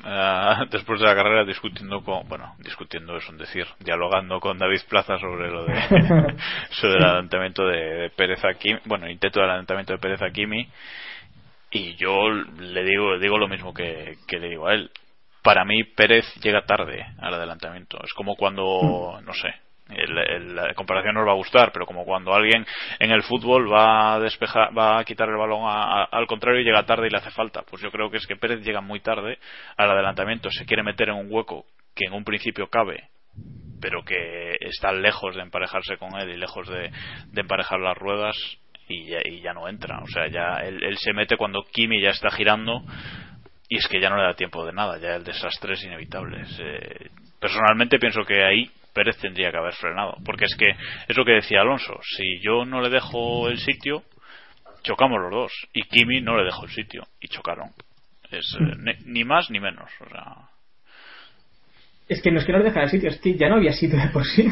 [0.70, 5.18] después de la carrera, discutiendo con, bueno, discutiendo es un decir, dialogando con David Plaza
[5.18, 5.74] sobre lo de,
[6.70, 10.30] sobre el adelantamiento de, de Pérez a Kimi, bueno, intento de adelantamiento de Pérez a
[10.30, 10.66] Kimi,
[11.72, 14.90] y yo le digo, digo lo mismo que, que le digo a él.
[15.42, 17.98] Para mí Pérez llega tarde al adelantamiento.
[18.04, 19.52] Es como cuando, no sé,
[19.90, 22.64] el- el- la comparación nos va a gustar, pero como cuando alguien
[22.98, 26.60] en el fútbol va a despejar, va a quitar el balón a- a- al contrario
[26.60, 27.62] y llega tarde y le hace falta.
[27.68, 29.38] Pues yo creo que es que Pérez llega muy tarde
[29.76, 33.08] al adelantamiento, se quiere meter en un hueco que en un principio cabe,
[33.80, 36.90] pero que está lejos de emparejarse con él y lejos de,
[37.32, 38.36] de emparejar las ruedas
[38.88, 39.98] y ya, y ya no entra.
[40.02, 42.82] O sea, ya él, él se mete cuando Kimi ya está girando
[43.74, 46.42] y es que ya no le da tiempo de nada, ya el desastre es inevitable.
[46.58, 47.08] Eh,
[47.40, 50.68] personalmente pienso que ahí Pérez tendría que haber frenado, porque es que
[51.08, 54.02] es lo que decía Alonso, si yo no le dejo el sitio,
[54.82, 57.70] chocamos los dos, y Kimi no le dejó el sitio, y chocaron.
[58.30, 60.34] Es eh, ni, ni más ni menos, o sea...
[62.08, 63.98] Es que no es que nos dejan el sitio, es que ya no había sitio
[63.98, 64.46] de por sí.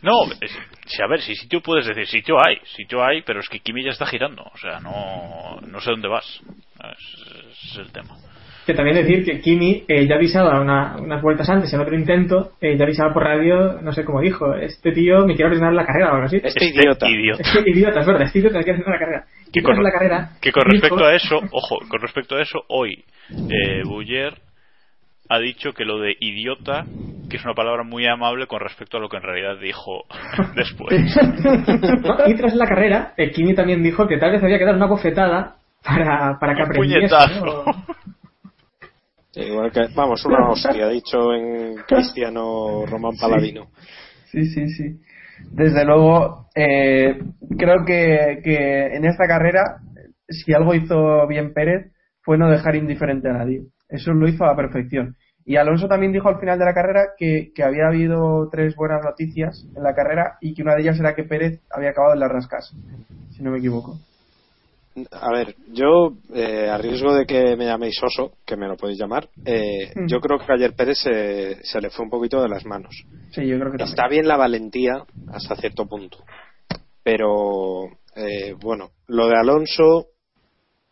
[0.00, 3.48] No, es- si, a ver, si sitio puedes decir, sitio hay, sitio hay, pero es
[3.50, 6.40] que Kimi ya está girando, o sea, no, no sé dónde vas,
[7.70, 8.16] es el tema.
[8.66, 12.52] Que también decir que Kimi eh, ya avisaba una- unas vueltas antes en otro intento,
[12.60, 15.84] eh, ya avisaba por radio, no sé cómo dijo, este tío me quiere ordenar la
[15.84, 16.40] carrera o algo así.
[16.42, 17.08] Este idiota.
[17.08, 17.42] idiota.
[17.42, 19.24] Este idiota, es verdad, este idiota me quiere ordenar la carrera.
[19.52, 22.42] que con, tras la carrera, que con dijo- respecto a eso, ojo, con respecto a
[22.42, 23.04] eso, hoy
[23.50, 24.34] eh, Buller
[25.28, 26.84] ha dicho que lo de idiota,
[27.28, 30.04] que es una palabra muy amable con respecto a lo que en realidad dijo
[30.54, 30.94] después.
[32.02, 32.16] ¿no?
[32.28, 34.86] Y tras la carrera, eh, Kimi también dijo que tal vez había que dar una
[34.86, 37.08] bofetada para, para que Un aprendiese.
[37.08, 37.44] puñetazo.
[37.44, 37.64] ¿no?
[39.34, 43.68] Igual que, vamos, una hostia, dicho en cristiano Román Paladino.
[44.30, 45.00] Sí, sí, sí.
[45.50, 47.18] Desde luego, eh,
[47.56, 49.78] creo que, que en esta carrera,
[50.28, 51.92] si algo hizo bien Pérez,
[52.22, 53.62] fue no dejar indiferente a nadie.
[53.88, 55.16] Eso lo hizo a la perfección.
[55.44, 59.02] Y Alonso también dijo al final de la carrera que, que había habido tres buenas
[59.02, 62.20] noticias en la carrera y que una de ellas era que Pérez había acabado en
[62.20, 62.72] las rascas,
[63.30, 63.98] si no me equivoco.
[65.10, 68.98] A ver, yo, eh, a riesgo de que me llaméis oso, que me lo podéis
[68.98, 70.06] llamar, eh, Mm.
[70.06, 72.94] yo creo que ayer Pérez se, se le fue un poquito de las manos.
[73.30, 73.88] Sí, yo creo que también.
[73.88, 76.18] Está bien la valentía hasta cierto punto.
[77.02, 80.08] Pero, eh, bueno, lo de Alonso,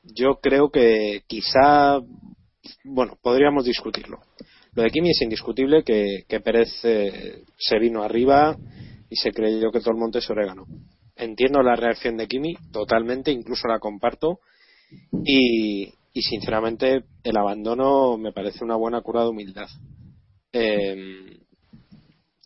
[0.02, 2.00] yo creo que quizá,
[2.84, 4.20] bueno, podríamos discutirlo.
[4.74, 8.56] Lo de Kimi es indiscutible que, que Pérez eh, se vino arriba
[9.10, 10.64] y se creyó que todo el monte se orégano.
[11.20, 14.40] Entiendo la reacción de Kimi totalmente, incluso la comparto.
[15.24, 19.68] Y, y sinceramente, el abandono me parece una buena cura de humildad.
[20.52, 21.38] Eh,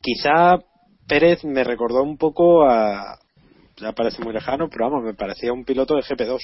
[0.03, 0.59] quizá
[1.07, 3.19] Pérez me recordó un poco a.
[3.77, 6.39] Ya parece muy lejano, pero vamos, me parecía un piloto de GP2.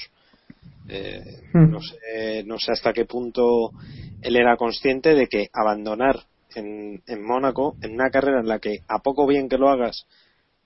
[0.89, 1.21] Eh,
[1.53, 1.69] Hmm.
[1.69, 3.71] no, sé, no sé hasta qué punto
[4.21, 6.23] él era consciente de que abandonar
[6.55, 10.05] en, en Mónaco, en una carrera en la que a poco bien que lo hagas,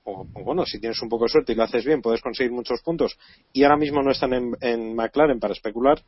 [0.05, 2.51] o, o bueno, si tienes un poco de suerte y lo haces bien, puedes conseguir
[2.51, 3.17] muchos puntos,
[3.51, 6.01] y ahora mismo no están en, en McLaren para especular,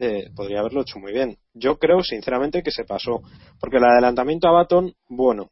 [0.00, 1.36] eh, podría haberlo hecho muy bien.
[1.54, 3.20] Yo creo, sinceramente, que se pasó.
[3.58, 5.50] Porque el adelantamiento a Baton, bueno,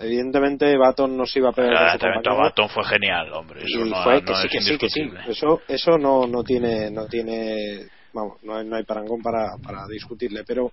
[0.00, 2.34] evidentemente Baton no se iba a El pegar su adelantamiento a.
[2.34, 3.60] Baton fue genial, hombre.
[3.62, 5.00] Eso Y no, fue no que sí, es que sí, que sí.
[5.00, 5.32] indiscutible.
[5.32, 9.86] Eso, eso no, no tiene, no tiene, vamos, no hay, no hay parangón para, para
[9.86, 10.72] discutirle, pero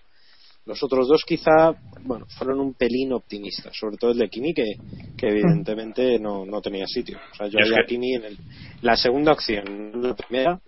[0.66, 4.76] los otros dos quizá, bueno, fueron un pelín optimistas, sobre todo el de Kimi que,
[5.18, 7.18] que evidentemente no, no tenía sitio.
[7.32, 8.38] O sea, yo veía a que- Kimi en el-
[8.82, 10.60] la segunda acción, en la primera,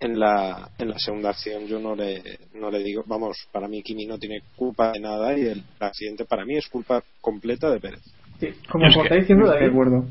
[0.00, 2.22] en la, en la segunda acción yo no le,
[2.54, 6.24] no le digo, vamos, para mí Kimi no tiene culpa de nada y el accidente
[6.24, 8.00] para mí es culpa completa de Pérez.
[8.40, 10.06] Sí, como, Es como que- está diciendo De David, acuerdo.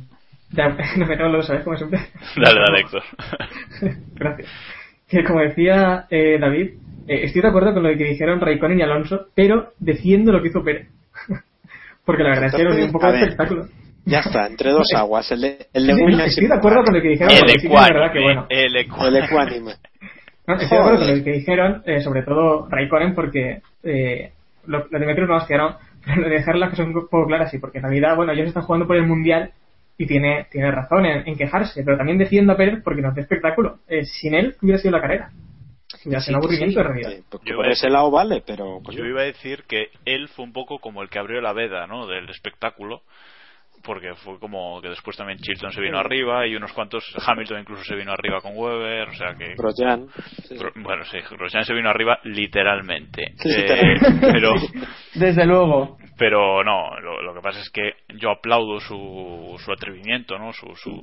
[0.52, 1.99] ya, no me lo sabes como siempre.
[2.36, 3.04] Dale, dale, Héctor.
[4.15, 4.47] Gracias.
[5.08, 6.74] Que como decía eh, David,
[7.10, 10.49] eh, estoy de acuerdo con lo que dijeron Raikkonen y Alonso, pero defiendo lo que
[10.49, 10.89] hizo Pérez.
[12.05, 13.66] Porque la verdad es que nos dio un poco de espectáculo.
[14.05, 17.01] Ya está, entre dos aguas, el de, el de Sí, estoy de acuerdo con lo
[17.01, 18.47] que dijeron, El porque sí que es verdad que ecuánime, bueno.
[18.49, 19.72] el ecuánime.
[20.47, 24.32] No, estoy de acuerdo con lo que dijeron, eh, sobre todo Raikkonen, porque eh,
[24.66, 27.51] lo, lo de Metro no vaciaron, pero lo de dejar las cosas un poco claras,
[27.51, 29.51] sí, porque en realidad, bueno, ellos están jugando por el Mundial
[29.95, 33.22] y tiene, tiene razón en, en quejarse, pero también defiendo a Pérez porque nos da
[33.22, 33.78] espectáculo.
[33.88, 35.30] Eh, sin él hubiera sido la carrera.
[36.06, 37.24] Ya Sí, un que aburrimiento sí, en realidad.
[37.30, 40.45] por- Yo por iba- ese lado vale, pero Yo iba a decir que él fue
[40.45, 42.08] un poco como el que abrió la veda, ¿no?
[42.08, 43.02] Del espectáculo.
[43.82, 47.84] Porque fue como que después también Chilton se vino arriba y unos cuantos, Hamilton incluso
[47.86, 49.56] se vino arriba con Weber, o sea que...
[49.56, 50.06] Grosjean,
[50.50, 53.24] sí, Gro- Bueno, sí, Grosjean se vino arriba literalmente.
[53.45, 54.28] Literalmente.
[54.28, 54.54] Eh, pero,
[55.16, 55.97] Desde luego.
[56.18, 60.52] pero no, lo, lo que pasa es que yo aplaudo su, su atrevimiento, ¿no?
[60.52, 61.02] Su, su,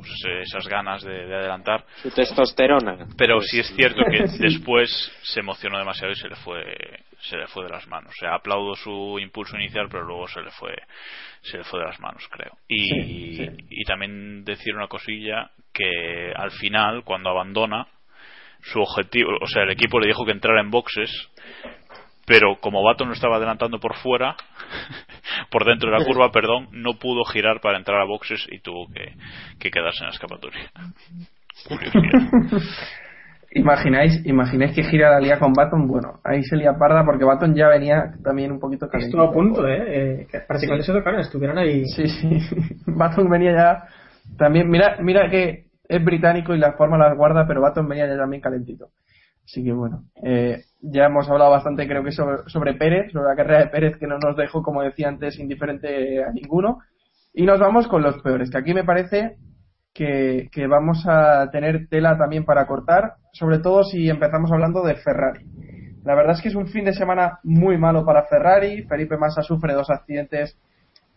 [0.00, 1.84] pues esas ganas de, de adelantar.
[2.02, 3.06] su testosterona.
[3.16, 4.90] Pero Pues, sí es cierto que después
[5.22, 6.64] se emocionó demasiado y se le fue
[7.22, 8.10] se le fue de las manos.
[8.10, 10.74] O sea, aplaudo su impulso inicial, pero luego se le fue
[11.42, 12.52] se le fue de las manos, creo.
[12.68, 13.50] Y, Sí, sí.
[13.70, 17.86] y también decir una cosilla que al final, cuando abandona,
[18.62, 21.29] su objetivo, o sea, el equipo le dijo que entrara en boxes,
[22.30, 24.36] pero como Baton no estaba adelantando por fuera,
[25.50, 28.86] por dentro de la curva, perdón, no pudo girar para entrar a boxes y tuvo
[28.86, 29.14] que,
[29.58, 30.70] que quedarse en la escapatoria.
[33.52, 37.52] Imagináis, imagináis que gira la liga con Baton, bueno, ahí se lía parda porque Baton
[37.52, 39.08] ya venía también un poquito caliente.
[39.08, 39.82] Estuvo a punto, ¿eh?
[39.88, 41.84] eh que prácticamente se tocaron, estuvieron ahí.
[41.86, 42.38] Sí, sí.
[42.86, 43.82] Baton venía ya
[44.38, 48.16] también, mira, mira que es británico y la forma las guarda, pero Baton venía ya
[48.16, 48.90] también calentito.
[49.44, 53.36] Así que bueno, eh, ya hemos hablado bastante creo que sobre, sobre Pérez, sobre la
[53.36, 56.78] carrera de Pérez que no nos dejó, como decía antes, indiferente a ninguno.
[57.32, 59.36] Y nos vamos con los peores, que aquí me parece
[59.92, 64.96] que, que vamos a tener tela también para cortar, sobre todo si empezamos hablando de
[64.96, 65.44] Ferrari.
[66.04, 68.82] La verdad es que es un fin de semana muy malo para Ferrari.
[68.84, 70.58] Felipe Massa sufre dos accidentes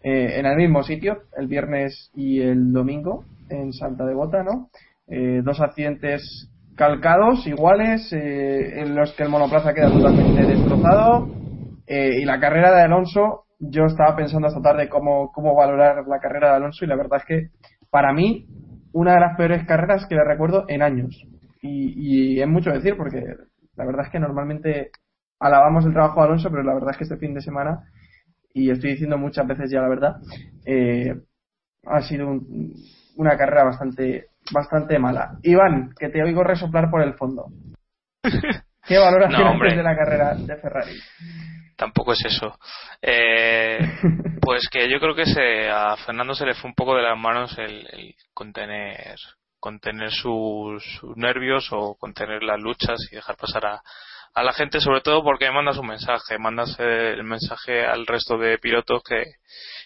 [0.04, 4.70] eh, en el mismo sitio, el viernes y el domingo, en Santa Devota, ¿no?
[5.08, 11.28] Eh, dos accidentes calcados, iguales, eh, en los que el monoplaza queda totalmente destrozado.
[11.88, 16.20] eh, y la carrera de Alonso, yo estaba pensando esta tarde cómo, cómo valorar la
[16.20, 17.50] carrera de Alonso y la verdad es que
[17.92, 18.48] para mí
[18.94, 21.16] una de las peores carreras que le recuerdo en años.
[21.62, 23.22] Y, y es mucho decir porque
[23.76, 24.92] la verdad es que normalmente
[25.40, 27.84] alabamos el trabajo de Alonso, pero la verdad es que este fin de semana,
[28.54, 30.16] y estoy diciendo muchas veces ya la verdad,
[30.66, 31.16] eh,
[31.86, 32.74] ha sido un-
[33.18, 35.38] una carrera bastante bastante mala.
[35.44, 37.46] Iván, que te oigo resoplar por el fondo.
[38.86, 41.00] ¿Qué valoración No, de la carrera de Ferrari?
[41.78, 42.58] Tampoco es eso.
[43.02, 43.80] Eh,
[44.42, 47.18] pues que yo creo que se, a Fernando se le fue un poco de las
[47.18, 49.16] manos el, el contener
[49.64, 53.82] contener sus, sus nervios o contener las luchas y dejar pasar a,
[54.34, 58.58] a la gente, sobre todo porque mandas un mensaje, mandas el mensaje al resto de
[58.58, 59.24] pilotos que,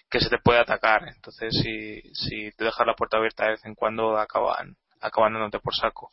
[0.10, 1.08] que se te puede atacar.
[1.08, 5.60] Entonces, si, si te dejas la puerta abierta de vez en cuando, acaban, acaban dándote
[5.60, 6.12] por saco.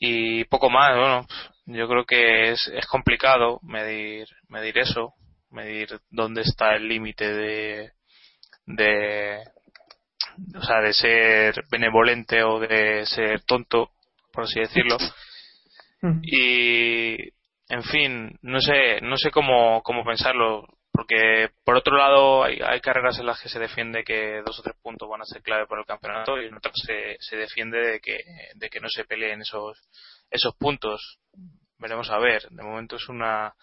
[0.00, 1.26] Y poco más, bueno,
[1.66, 5.14] yo creo que es, es complicado medir, medir eso,
[5.50, 7.92] medir dónde está el límite de,
[8.66, 9.42] de,
[10.54, 13.90] o sea, de ser benevolente o de ser tonto,
[14.32, 14.96] por así decirlo.
[16.22, 17.16] Y,
[17.68, 20.66] en fin, no sé, no sé cómo, cómo pensarlo,
[20.98, 24.74] porque por otro lado hay, carreras en las que se defiende que dos o tres
[24.82, 28.00] puntos van a ser clave para el campeonato y en otras se, se defiende de
[28.00, 28.18] que,
[28.56, 29.78] de que no se peleen esos,
[30.28, 31.20] esos puntos.
[31.78, 33.54] Veremos a ver, de momento es una,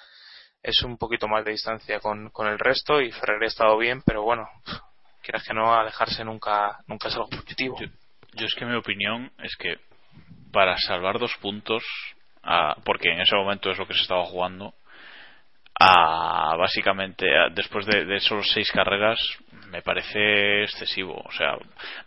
[0.64, 4.02] es un poquito más de distancia con, con el resto y Ferrari ha estado bien,
[4.06, 4.48] pero bueno,
[5.22, 7.76] quieras que no, alejarse nunca, nunca es algo positivo.
[8.32, 9.76] Yo es que mi opinión es que
[10.54, 11.84] para salvar dos puntos,
[12.44, 14.74] a- porque en ese momento es lo que se estaba jugando,
[15.80, 19.20] a, básicamente a- después de, de esos seis carreras
[19.70, 21.22] me parece excesivo.
[21.26, 21.58] O sea,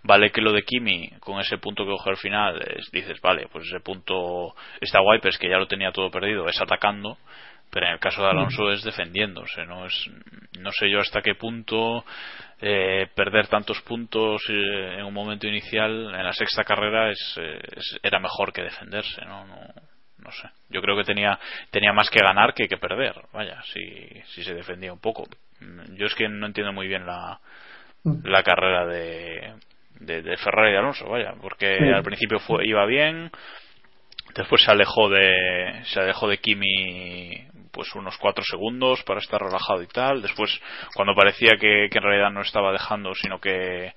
[0.02, 3.46] vale que lo de Kimi con ese punto que coge al final, es- dices, vale,
[3.52, 7.18] pues ese punto está guay, pero es que ya lo tenía todo perdido, es atacando.
[7.70, 10.10] Pero en el caso de Alonso es defendiéndose, no es,
[10.58, 12.02] no sé yo hasta qué punto
[12.62, 17.60] eh, perder tantos puntos eh, en un momento inicial en la sexta carrera es, eh,
[17.76, 19.46] es- era mejor que defenderse, ¿no?
[19.46, 19.58] no
[20.28, 20.48] no sé.
[20.68, 21.38] Yo creo que tenía
[21.70, 23.14] tenía más que ganar que que perder.
[23.32, 25.24] Vaya, si si se defendía un poco.
[25.60, 27.40] Mm, Yo es que no entiendo muy bien la
[28.24, 29.54] la carrera de
[30.00, 31.84] de, de Ferrari y de Alonso, vaya, porque Sí.
[31.92, 33.30] al principio fue iba bien,
[34.34, 39.82] después se alejó de se alejó de Kimi pues unos cuatro segundos para estar relajado
[39.82, 40.50] y tal después
[40.94, 43.92] cuando parecía que, que en realidad no estaba dejando sino que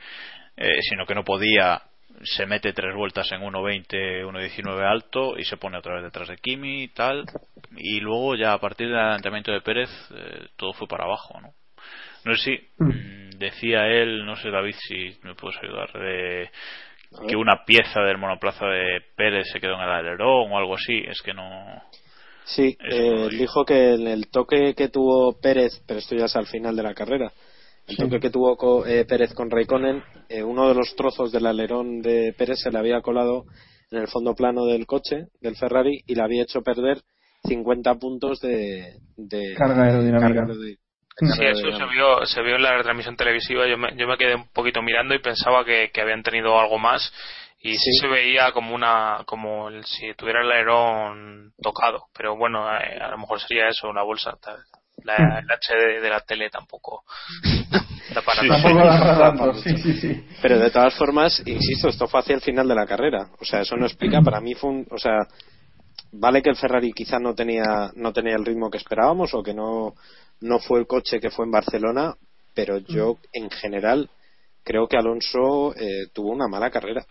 [0.57, 1.81] eh, sino que no podía
[2.23, 6.37] se mete tres vueltas en 1.20 1.19 alto y se pone otra vez detrás de
[6.37, 7.25] Kimi y tal.
[7.75, 11.53] Y luego ya a partir del adelantamiento de Pérez eh, todo fue para abajo no
[12.23, 16.49] no sé si mm, decía él no sé David si me puedes ayudar de
[17.27, 21.03] que una pieza del monoplaza de Pérez se quedó en el alerón o algo así
[21.07, 21.81] es que no
[22.43, 26.47] Sí, eh, dijo que en el toque que tuvo Pérez, pero esto ya es al
[26.47, 27.31] final de la carrera,
[27.91, 28.03] el Sí.
[28.03, 32.01] toque que tuvo co- eh, Pérez con Raikkonen, eh, uno de los trozos del alerón
[32.01, 33.45] de Pérez se le había colado
[33.91, 37.01] en el fondo plano del coche, del Ferrari, y le había hecho perder
[37.43, 40.45] 50 puntos de, de Carga aerodinámica.
[40.47, 40.53] carga
[41.17, 43.67] Sí, eso se vio, se vio en la retransmisión televisiva.
[43.67, 46.79] Yo me, yo me quedé un poquito mirando y pensaba que, que habían tenido algo
[46.79, 47.11] más.
[47.59, 47.99] Y sí, Sí.
[47.99, 52.05] se veía como una, como el- si tuviera el alerón tocado.
[52.17, 54.35] Pero bueno, eh, a lo mejor sería eso, una bolsa.
[54.41, 54.57] tal.
[55.03, 57.03] La, el HD de la tele tampoco.
[58.13, 60.23] Tampoco sí, sí, sí.
[60.41, 63.29] Pero de todas formas, insisto, esto fue hacia el final de la carrera.
[63.39, 65.19] O sea, eso no explica, para mí fue un, o sea,
[66.11, 69.53] vale que el Ferrari quizá no tenía, no tenía el ritmo que esperábamos o que
[69.53, 69.93] no,
[70.41, 72.13] no fue el coche que fue en Barcelona,
[72.53, 74.09] pero yo en general
[74.63, 77.05] creo que Alonso eh, tuvo una mala carrera.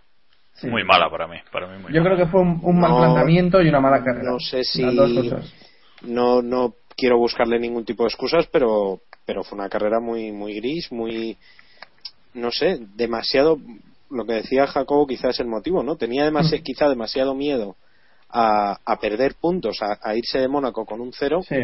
[0.55, 0.67] Sí.
[0.67, 2.15] Muy mala para mí, para mí muy Yo mala.
[2.17, 4.31] creo que fue un, un mal No- planteamiento y una mala carrera.
[4.33, 5.55] No sé si Las dos cosas.
[6.03, 9.01] no no quiero buscarle ningún tipo de excusas, pero
[9.31, 11.37] pero fue una carrera muy muy gris, muy
[12.35, 13.59] no sé, demasiado
[14.11, 15.95] lo que decía Jacobo quizás es el motivo, ¿no?
[15.95, 17.76] Tenía demasi- quizá demasiado miedo
[18.28, 21.55] a, a perder puntos, a, a irse de Mónaco con un cero, Sí.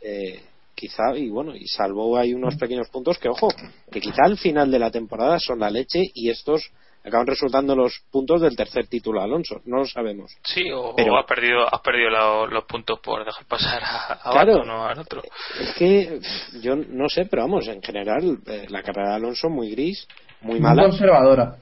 [0.00, 0.40] eh,
[0.74, 3.48] quizá, y bueno, y salvó ahí unos pequeños puntos que, ojo,
[3.90, 6.62] que quizá al final de la temporada son la leche y estos
[7.04, 10.32] acaban resultando los puntos del tercer título a Alonso, no lo sabemos.
[10.44, 14.12] Sí, o, Pero- o has perdido, has perdido la- los puntos por dejar pasar a,
[14.22, 14.58] a Claro.
[14.58, 15.22] Baton al otro.
[15.60, 16.20] Es que
[16.60, 20.06] yo no sé, pero vamos, en general eh, la carrera de Alonso muy gris,
[20.40, 20.84] muy Muy mala.
[20.84, 21.56] conservadora.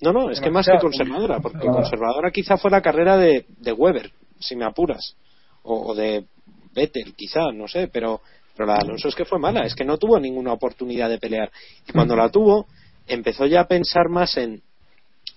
[0.00, 1.82] No, no, es que más que conservadora, porque conservadora.
[1.88, 5.16] conservadora quizá fue la carrera de, de Weber, si me apuras,
[5.62, 6.26] o, o de
[6.74, 8.20] Vettel, quizá, no sé, pero,
[8.54, 11.18] pero la de Alonso es que fue mala, es que no tuvo ninguna oportunidad de
[11.18, 11.50] pelear.
[11.88, 12.66] Y cuando la tuvo,
[13.06, 14.62] empezó ya a pensar más en,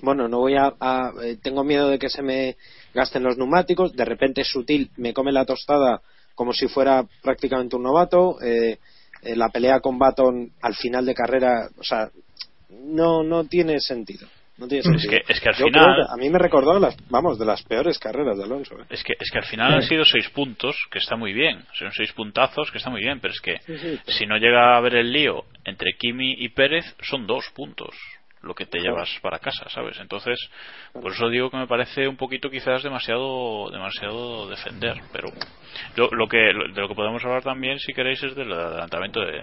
[0.02, 2.58] bueno, no voy a, a- eh, tengo miedo de que se me
[2.94, 6.02] gasten los neumáticos, de repente sutil me come la tostada
[6.36, 8.80] como si fuera prácticamente un novato, eh,
[9.24, 12.10] eh, la pelea con Baton al final de carrera, o sea,
[12.70, 14.28] no, no tiene sentido.
[14.60, 16.78] No tiene Es que- es que al Yo final- creo que a mí me recordó
[16.80, 18.76] las, vamos, de las peores carreras de Alonso.
[18.80, 18.86] ¿eh?
[18.90, 21.64] Es que, es que al final han sido seis puntos, que está muy bien.
[21.74, 23.20] Son seis puntazos, que está muy bien.
[23.22, 26.34] Pero es que Sí, sí, pero- si no llega a haber el lío entre Kimi
[26.38, 27.96] y Pérez, son dos puntos
[28.42, 30.00] lo que te llevas para casa, ¿sabes?
[30.00, 30.40] Entonces,
[30.94, 34.96] por eso digo que me parece un poquito quizás demasiado demasiado defender.
[35.12, 35.28] Pero
[35.98, 39.42] lo, lo que de lo que podemos hablar también, si queréis, es del adelantamiento de,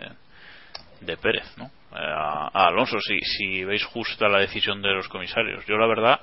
[1.03, 1.71] de Pérez, ¿no?
[1.93, 5.64] Eh, A, a Alonso, si, si veis justa la decisión de los comisarios.
[5.66, 6.20] Yo la verdad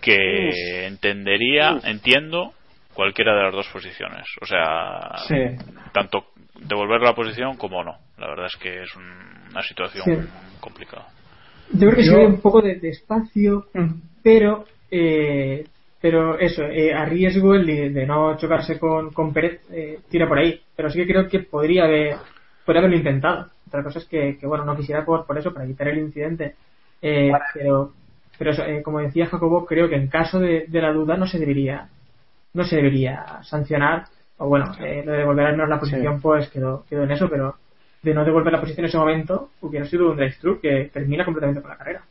[0.00, 2.52] que entendería, entiendo
[2.94, 4.24] cualquiera de las dos posiciones.
[4.40, 5.34] O sea, Sí.
[5.92, 6.26] tanto
[6.60, 7.96] devolver la posición como no.
[8.18, 10.28] La verdad es que es un- una situación Sí.
[10.60, 11.06] complicada.
[11.72, 13.94] Yo creo que Yo- se ve un poco de, de espacio, Mm.
[14.22, 15.66] pero eh,
[16.00, 20.26] pero eso, eh, a riesgo el de, de no chocarse con, con Pérez, eh, tira
[20.28, 20.60] por ahí.
[20.76, 22.14] Pero sí que creo que podría haber
[22.64, 23.50] podría haberlo intentado.
[23.68, 26.56] Otra cosa es que, que, bueno, no quisiera por, por eso, para evitar el incidente.
[27.00, 27.92] Eh, pero
[28.38, 31.26] pero eso, eh, como decía Jacobo, creo que en caso de, de la duda no
[31.26, 31.88] se debería
[32.54, 34.04] no se debería sancionar.
[34.38, 37.56] O bueno, eh, lo de devolvernos la posición, pues quedó, quedó en eso, pero
[38.02, 41.60] de no devolver la posición en ese momento hubiera sido un drive-thru que termina completamente
[41.60, 42.02] con la carrera.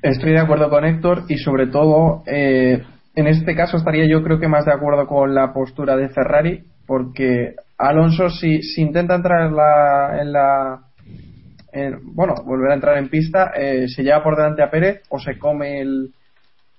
[0.00, 2.80] Estoy de acuerdo con Héctor y sobre todo eh,
[3.16, 6.62] en este caso estaría yo creo que más de acuerdo con la postura de Ferrari
[6.86, 10.84] porque Alonso si, si intenta entrar en la, en la
[11.72, 15.18] en- bueno volver a entrar en pista eh, se lleva por delante a Pérez o
[15.18, 16.12] se come el,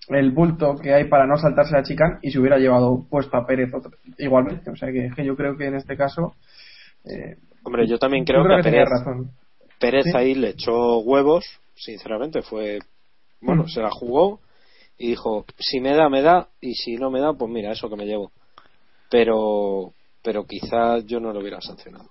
[0.09, 3.45] el bulto que hay para no saltarse la chicane y se hubiera llevado puesto a
[3.45, 3.69] Pérez
[4.17, 6.35] igualmente o sea que, que yo creo que en este caso
[7.05, 9.31] eh, Hombre, yo también creo, yo que, a Pérez, razón
[9.79, 10.11] Pérez Sí.
[10.15, 11.43] ahí le echó huevos,
[11.75, 12.79] sinceramente, fue.
[13.41, 13.67] Bueno, Mm.
[13.67, 14.39] se la jugó
[14.97, 17.89] y dijo: si me da, me da, y si no me da, pues mira, eso
[17.89, 18.31] que me llevo.
[19.09, 19.91] Pero,
[20.25, 22.09] pero quizá yo no lo hubiera sancionado.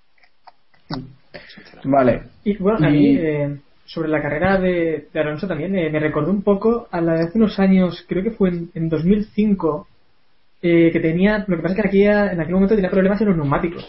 [0.89, 1.89] sinceramente.
[1.89, 5.99] vale Y bueno, a mí, eh, sobre la carrera de, de Alonso también, eh, me
[5.99, 9.89] recordó un poco a la de hace unos años, creo que fue en, en 2005,
[10.62, 13.29] eh, que tenía, lo que pasa es que aquí en aquel momento tenía problemas en
[13.29, 13.85] los neumáticos,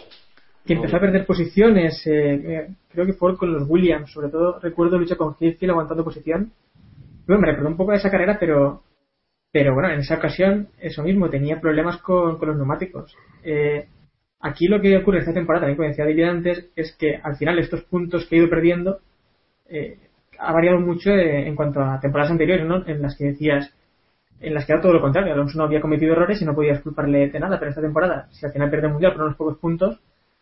[0.66, 4.58] que empezó a perder posiciones, eh, eh, creo que fue con los Williams, sobre todo
[4.58, 6.50] recuerdo lucha con Hill aguantando posición.
[7.26, 8.82] Bueno, me recordó un poco a esa carrera, pero
[9.56, 13.16] pero bueno, en esa ocasión, eso mismo, tenía problemas con, con los neumáticos.
[13.42, 13.86] Eh,
[14.46, 17.58] aquí lo que ocurre esta temporada, también como decía David antes, es que al final
[17.58, 18.98] estos puntos que he ido perdiendo
[19.68, 19.98] eh,
[20.38, 22.86] ha variado mucho eh, en cuanto a temporadas anteriores, ¿no?
[22.86, 23.72] En las que decías,
[24.40, 26.80] en las que era todo lo contrario, Alonso no había cometido errores y no podías
[26.82, 29.58] culparle de nada, pero esta temporada, si al final pierde el mundial por unos pocos
[29.58, 29.98] puntos,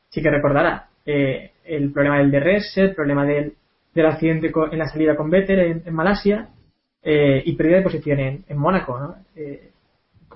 [0.08, 3.54] sí que recordará eh, el problema del DRS, el problema del,
[3.94, 6.48] del accidente co- en la salida con Vettel en, Malasia
[7.02, 9.14] eh, y pérdida de posición en, en Mónaco, ¿no?
[9.36, 9.70] Eh,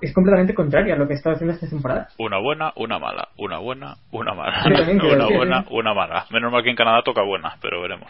[0.01, 2.07] es completamente contrario a lo que está haciendo esta temporada.
[2.17, 3.29] Una buena, una mala.
[3.37, 4.63] Una buena, una mala.
[4.65, 5.65] Una buena, ¿eh?
[5.71, 6.25] una mala.
[6.31, 8.09] Menos mal que en Canadá toca buena, pero veremos.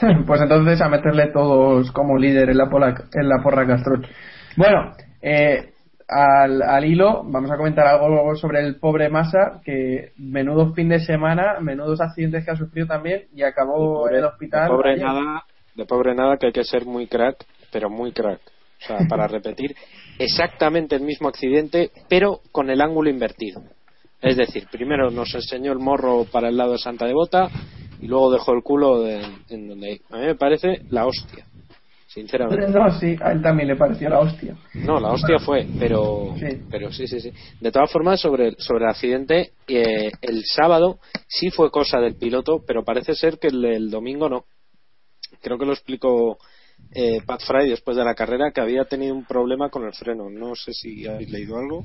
[0.26, 4.06] pues entonces a meterle todos como líder en la, pola, en la porra Castrol.
[4.56, 4.92] Bueno,
[5.22, 5.72] eh,
[6.08, 11.00] al, al, hilo, vamos a comentar algo sobre el pobre Massa, que menudo fin de
[11.00, 14.68] semana, menudos accidentes que ha sufrido también y acabó pobre, en el hospital.
[14.68, 15.04] De pobre, ayer.
[15.04, 15.44] nada,
[15.74, 18.40] de pobre nada que hay que ser muy crack, pero muy crack.
[18.82, 19.74] O sea, para repetir
[20.18, 23.62] exactamente el mismo accidente, pero con el ángulo invertido.
[24.22, 27.48] Es decir, primero nos enseñó el morro para el lado de Santa Devota
[28.00, 31.44] y luego dejó el culo de, en donde a mí me parece la hostia.
[32.08, 32.68] Sinceramente.
[32.68, 34.56] No, sí, a él también le pareció la hostia.
[34.72, 36.46] No, la hostia fue, pero Sí.
[36.70, 37.30] pero sí, sí, sí.
[37.60, 40.98] De todas formas, sobre, el- sobre el accidente, eh, el sábado
[41.28, 44.44] sí fue cosa del piloto, pero parece ser que el, el domingo no.
[45.42, 46.38] Creo que lo explicó
[46.92, 50.30] eh, Pat Fry después de la carrera, que había tenido un problema con el freno.
[50.30, 51.84] No sé si habéis leído algo.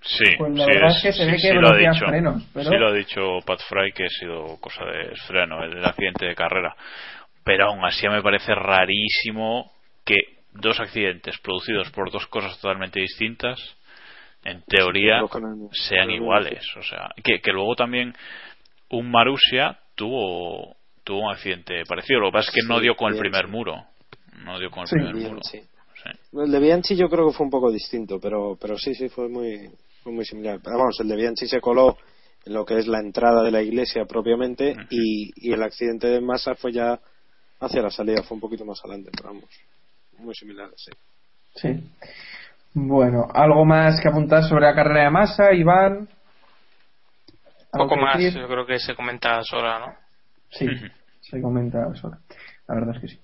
[0.00, 2.06] Sí, Pues la sí, verdad es que se sí, ve que sí lo ha dicho.
[2.06, 5.84] frenos, pero- Sí lo ha dicho Pat Fry que ha sido cosa de freno, el
[5.84, 6.74] accidente de carrera.
[7.44, 9.72] Pero aún así me parece rarísimo
[10.04, 10.16] que
[10.52, 13.58] dos accidentes producidos por dos cosas totalmente distintas,
[14.44, 15.20] en teoría,
[15.72, 16.64] sean iguales.
[16.76, 18.14] O sea, que, que luego también
[18.90, 20.76] un Marussia tuvo
[21.08, 22.20] tuvo un accidente parecido.
[22.20, 23.50] Lo que pasa es que no dio con el primer sí.
[23.50, 23.82] muro.
[24.44, 25.40] No dio con el Sí, primer muro.
[26.44, 29.26] El de Bianchi yo creo que fue un poco distinto, pero, pero sí, sí, fue
[29.28, 29.70] muy,
[30.02, 30.60] fue muy similar.
[30.62, 31.96] Pero vamos, el de Bianchi se coló
[32.44, 36.20] en lo que es la entrada de la iglesia propiamente y, y el accidente de
[36.20, 37.00] Massa fue ya
[37.60, 39.44] hacia la salida, fue un poquito más adelante, pero vamos,
[40.18, 40.92] muy similar, sí.
[41.54, 41.68] Sí.
[42.74, 46.06] Bueno, ¿algo más que apuntar sobre la carrera de masa, Iván?
[47.72, 48.40] ¿Algo Poco más, decir?
[48.40, 49.94] yo creo que se comenta sola, ¿no?
[50.50, 50.66] Sí,
[51.28, 52.18] se comenta sola.
[52.66, 53.20] La verdad es que sí.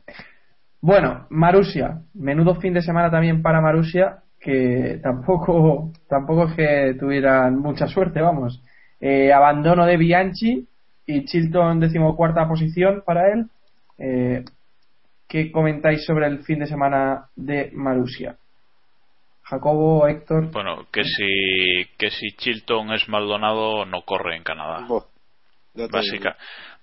[0.81, 2.03] Bueno, Marusia.
[2.15, 8.21] Menudo fin de semana también para Marusia, que tampoco, tampoco es que tuvieran mucha suerte,
[8.21, 8.63] vamos.
[9.01, 10.67] Eh, abandono de Bianchi
[11.07, 13.47] y Chilton decimocuarta posición para él.
[13.99, 14.45] Eh,
[15.27, 18.37] ¿Qué comentáis sobre el fin de semana de Marusia?
[19.43, 20.51] Jacobo, Héctor.
[20.51, 24.87] Bueno, que si, que si Chilton es Maldonado, no corre en Canadá.
[25.91, 26.37] Básica,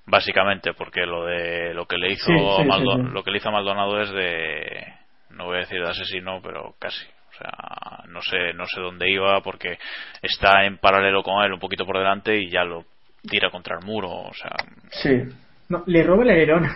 [0.05, 3.49] básicamente, porque lo de lo que le hizo Sí, sí, sí, lo que le hizo
[3.49, 4.93] a Maldonado es de
[5.31, 7.05] no voy a decir de asesino, pero casi.
[7.05, 9.77] O sea, no sé, no sé dónde iba porque
[10.21, 12.83] está en paralelo con él, un poquito por delante y ya lo
[13.27, 14.09] tira contra el muro.
[14.09, 14.51] O sea,
[14.91, 15.23] Sí.
[15.69, 16.67] No, le roba el alerón.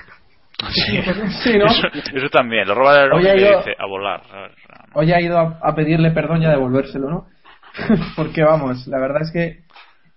[0.70, 1.02] sí,
[1.44, 1.66] Sí, ¿no?
[1.66, 2.68] eso, eso también.
[2.68, 4.22] Lo roba el alerón y le yo- dice a volar.
[4.94, 7.28] Hoy ha ido a, a pedirle perdón y a devolvérselo, ¿no?
[8.16, 9.65] Porque vamos, la verdad es que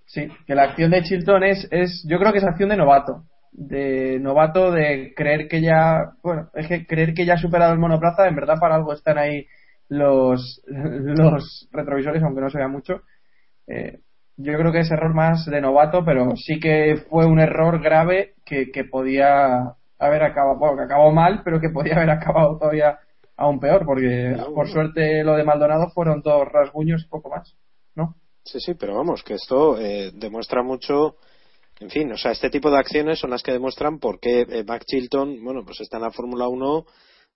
[0.08, 3.24] sí, que la acción de Chilton es, es, yo creo que es acción de novato.
[3.52, 7.78] De novato de creer que ya, bueno, es que creer que ya ha superado el
[7.78, 9.46] monoplaza, en verdad para algo están ahí
[9.88, 13.02] los, los retrovisores, aunque no se vea mucho.
[13.66, 14.00] Eh,
[14.36, 18.34] yo creo que es error más de novato, pero sí que fue un error grave
[18.44, 22.98] que, que podía haber acabado, bueno, que acabó mal, pero que podía haber acabado todavía
[23.36, 27.56] aún peor, porque por suerte lo de Maldonado fueron dos rasguños y poco más.
[28.50, 31.16] Sí, sí, pero vamos, que esto eh, demuestra mucho,
[31.80, 34.64] en fin, o sea, este tipo de acciones son las que demuestran por qué eh,
[34.64, 36.86] Mac Chilton, bueno, pues está en la Fórmula 1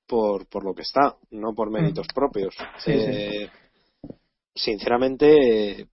[0.06, 2.54] por, por lo que está, no por méritos propios.
[2.78, 3.50] Sí, Eh,
[4.54, 5.86] Sinceramente, eh,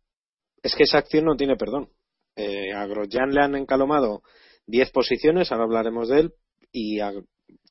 [0.62, 1.90] es que esa acción no tiene perdón.
[2.36, 4.22] Eh, a Grosjean le han encalomado
[4.68, 6.34] 10 posiciones, ahora hablaremos de él,
[6.72, 7.12] y a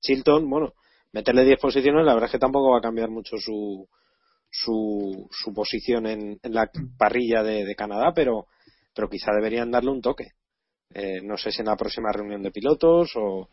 [0.01, 0.75] Chilton, bueno,
[1.13, 3.89] meterle 10 posiciones, la verdad es que tampoco va a cambiar mucho su,
[4.51, 8.47] su, su posición en, en la parrilla de, Canadá, pero,
[8.95, 10.33] pero quizá deberían darle un toque.
[10.95, 13.49] Eh, no sé si en la próxima reunión de pilotos o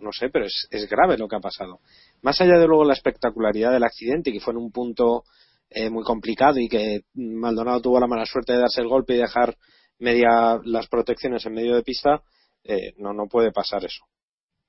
[0.00, 1.80] no sé, pero es, es grave lo que ha pasado.
[2.22, 5.24] Más allá de luego la espectacularidad del accidente, que fue en un punto
[5.68, 9.18] eh, muy complicado y que Maldonado tuvo la mala suerte de darse el golpe y
[9.18, 9.56] dejar
[9.98, 12.22] media las protecciones en medio de pista,
[12.64, 14.04] eh, no, no puede pasar eso.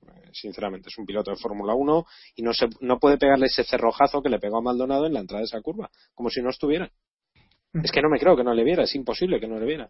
[0.08, 3.64] Eh, sinceramente, es un piloto de Fórmula 1 y no, se, no puede pegarle ese
[3.64, 6.50] cerrojazo que le pegó a Maldonado en la entrada de esa curva, como si no
[6.50, 6.90] estuviera.
[7.74, 9.90] Es que no me creo que no le viera, es imposible que no le viera.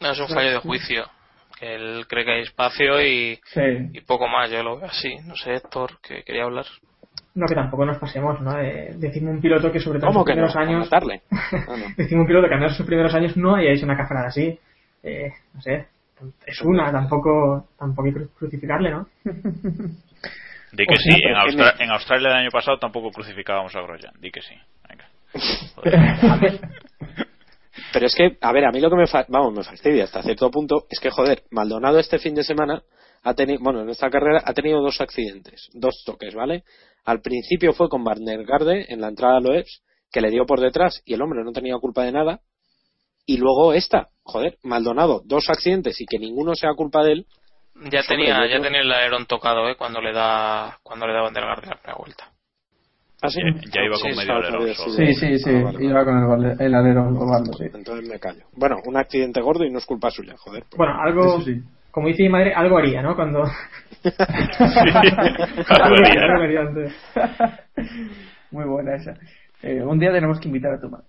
[0.00, 1.04] No, es un fallo de juicio.
[1.58, 3.60] Que él cree que hay espacio y, Sí.
[3.92, 4.48] y poco más.
[4.50, 5.16] Yo lo veo así.
[5.24, 6.66] No sé, Héctor, que quería hablar.
[7.34, 8.54] No, que tampoco nos pasemos, ¿no?
[8.56, 10.34] De, decimos un piloto que sobre todo en ¿Cómo sus no?
[10.34, 10.88] primeros años.
[11.68, 11.86] Ah, no.
[11.96, 14.28] decimos un piloto que al menos en sus primeros años no haya hecho una cafarada
[14.28, 14.58] así.
[15.02, 15.88] Eh, no sé.
[16.46, 19.06] Es una, tampoco, tampoco hay que crucificarle, ¿no?
[20.72, 24.14] Di que O sí, en, Austra- en Australia el año pasado tampoco crucificábamos a Grosjean.
[24.20, 24.54] Di que sí.
[24.88, 25.08] Venga.
[27.92, 30.22] Pero es que, a ver, a mí lo que me, fa- vamos, me fastidia hasta
[30.22, 32.82] cierto punto es que, joder, Maldonado este fin de semana
[33.22, 36.64] ha tenido, bueno, en esta carrera ha tenido dos accidentes, dos toques, ¿vale?
[37.04, 41.00] Al principio fue con Garde en la entrada a Loebs, que le dio por detrás
[41.04, 42.40] y el hombre no tenía culpa de nada.
[43.28, 47.26] Y luego esta, joder, Maldonado, dos accidentes y que ninguno sea culpa de él,
[47.90, 49.76] Ya tenía, el ya tenía el alerón tocado, ¿eh?
[49.76, 52.32] Cuando le da, cuando le daban de la primera vuelta.
[53.20, 53.40] ¿Ah, sí?
[53.44, 56.58] Ya- ya iba con Sí, medio alerón Sí, sí, sí, Ah, vale, iba con el,
[56.58, 56.74] el
[57.58, 57.64] sí.
[57.74, 58.44] Entonces me callo.
[58.52, 60.64] Bueno, un accidente gordo y no es culpa suya, joder.
[60.74, 61.44] Bueno, algo,
[61.90, 63.14] como dice mi madre, algo haría, ¿no?
[63.14, 63.42] Cuando...
[63.44, 63.52] algo
[65.96, 66.24] haría.
[66.24, 66.94] algo haría antes.
[68.52, 69.12] Muy buena esa.
[69.60, 71.04] Eh, un día tenemos que invitar a tu madre.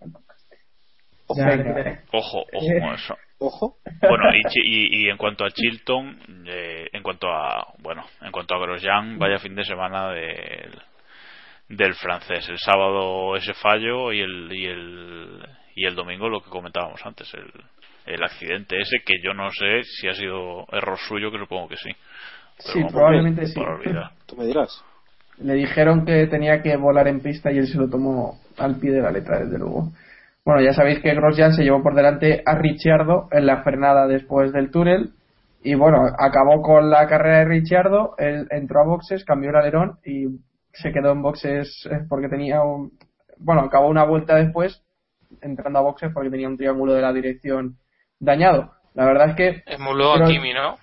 [2.12, 3.18] Ojo, ojo con eso.
[3.42, 3.78] Ojo.
[4.02, 8.32] Bueno, y, Chi- y, y en cuanto a Chilton, eh, en cuanto a bueno, en
[8.32, 10.72] cuanto a Grosjean, vaya fin de semana del,
[11.70, 12.50] del francés.
[12.50, 15.40] El sábado ese fallo y el y el
[15.76, 17.50] y el domingo lo que comentábamos antes, el,
[18.14, 21.78] el accidente ese que yo no sé si ha sido error suyo, que supongo que
[21.78, 21.92] sí.
[22.58, 23.62] Pero Sí, probablemente sí.
[24.26, 24.84] Tú me dirás.
[25.42, 28.92] Le dijeron que tenía que volar en pista y él se lo tomó al pie
[28.92, 29.94] de la letra, desde luego.
[30.50, 34.52] Bueno, ya sabéis que Grosjean se llevó por delante a Ricciardo en la frenada después
[34.52, 35.12] del túnel
[35.64, 40.00] y bueno, acabó con la carrera de Ricciardo, él entró a boxes, cambió el alerón
[40.04, 40.26] y
[40.74, 42.94] se quedó en boxes eh, porque tenía un...
[43.38, 44.84] Bueno, acabó una vuelta después
[45.44, 47.76] entrando a boxes porque tenía un triángulo de la dirección
[48.20, 48.72] dañado.
[48.96, 50.78] La verdad es que Emuló a Kimi, ¿no?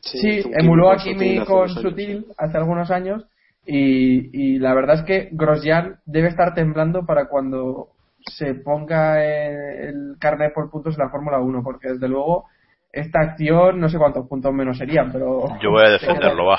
[0.00, 1.68] Sí, emuló a Kimi con.
[1.68, 3.24] Sutil hace algunos años
[3.64, 7.90] y, y la verdad es que Grosjean debe estar temblando para cuando
[8.20, 12.46] se ponga eh, el carnet por puntos en la Fórmula 1 porque desde luego
[12.92, 16.58] esta acción no sé cuántos puntos menos serían pero Yo voy a defenderlo, va.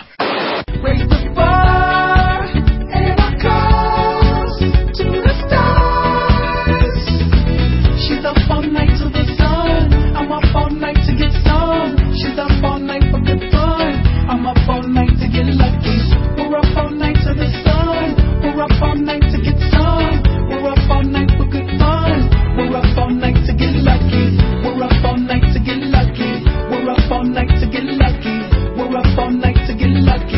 [29.94, 30.30] Difícil.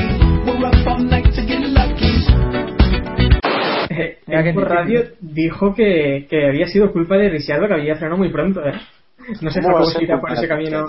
[4.71, 8.73] radio dijo que, que había sido culpa de Ricciardo que había frenado muy pronto, ¿eh?
[9.41, 10.87] No sé ¿Cómo va a cómo ser se irá por culpa ese camino.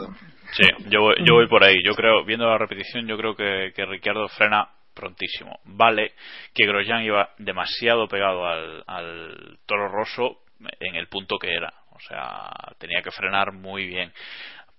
[0.53, 1.77] Sí, yo voy, yo voy por ahí.
[1.85, 5.61] Yo creo, viendo la repetición, yo creo que, que Ricciardo frena prontísimo.
[5.65, 6.13] Vale
[6.55, 10.43] que Grosjean iba demasiado pegado al, al Toro Rosso
[10.81, 11.73] en el punto que era.
[11.91, 14.13] O sea, tenía que frenar muy bien.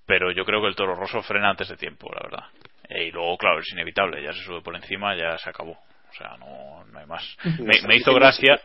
[0.06, 2.46] Pero yo creo que el Toro Rosso frena antes de tiempo, la verdad.
[2.90, 4.22] E- y luego, claro, es inevitable.
[4.24, 5.72] Ya se sube por encima, ya se acabó.
[5.72, 7.38] O sea, no, no hay más.
[7.60, 8.60] Me, me hizo gracia,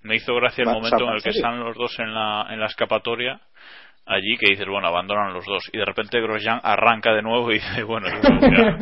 [0.00, 2.66] me hizo gracia el momento en el que están los dos en la, en la
[2.66, 3.40] escapatoria
[4.06, 5.70] allí que dices, bueno, abandonan los dos.
[5.72, 8.78] Y de repente Grosjean arranca de nuevo y dice, bueno, eso, ya,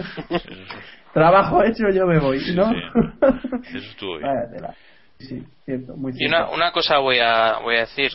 [1.13, 2.71] trabajo hecho yo me voy ¿no?
[2.71, 4.31] Sí, eso estuvo bien.
[5.21, 8.11] Sí cierto muy Y cierto una, una cosa voy a, voy a decir.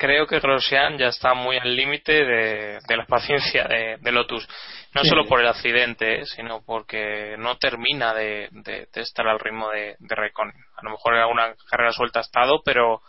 [0.00, 4.48] Creo que Grosjean ya está muy al límite de, de la paciencia de, de Lotus.
[4.94, 5.08] No Sí.
[5.10, 9.96] solo por el accidente, sino porque no termina de, de- de estar al ritmo de,
[9.98, 10.54] de Raikkonen.
[10.78, 13.02] A lo mejor en alguna carrera suelta ha estado, pero,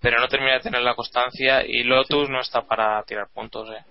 [0.00, 3.68] pero no termina de tener la constancia y Lotus no está para tirar puntos.
[3.70, 3.84] ¿eh?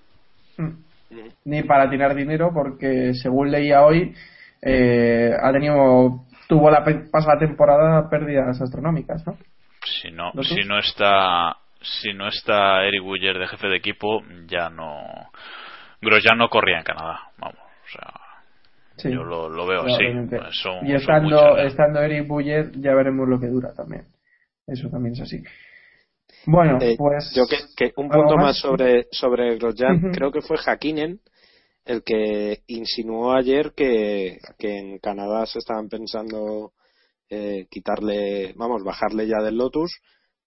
[0.58, 1.30] Mm.
[1.46, 4.14] ni para tirar dinero porque según leía hoy
[4.62, 9.38] eh, ha tenido tuvo la pe- pasada temporada pérdidas astronómicas ¿no?
[9.86, 10.50] Si no, ¿Lotus?
[10.50, 15.32] si no está, si no está Eric Buller de jefe de equipo, ya no,
[16.02, 18.14] Grosjean no corría en Canadá, vamos, o sea,
[18.98, 19.10] Sí.
[19.14, 20.04] yo lo, lo veo así.
[20.30, 21.68] Pues son- y son estando muchas, ¿eh?
[21.68, 24.06] estando Eric Buller ya veremos lo que dura también
[24.68, 25.42] eso también es así
[26.46, 28.58] bueno Eh, pues yo que, que un ¿algo punto más más?
[28.60, 31.20] sobre sobre Grosjean creo que fue Hakkinen
[31.86, 36.74] el que insinuó ayer que, que en Canadá se estaban pensando
[37.30, 39.92] eh, quitarle vamos bajarle ya del Lotus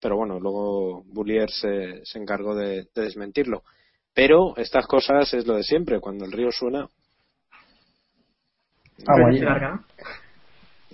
[0.02, 3.62] pero bueno luego Bullier se, se encargó de, de desmentirlo
[4.14, 6.86] pero estas cosas es lo de siempre cuando el río suena
[9.70, 9.80] ¿no?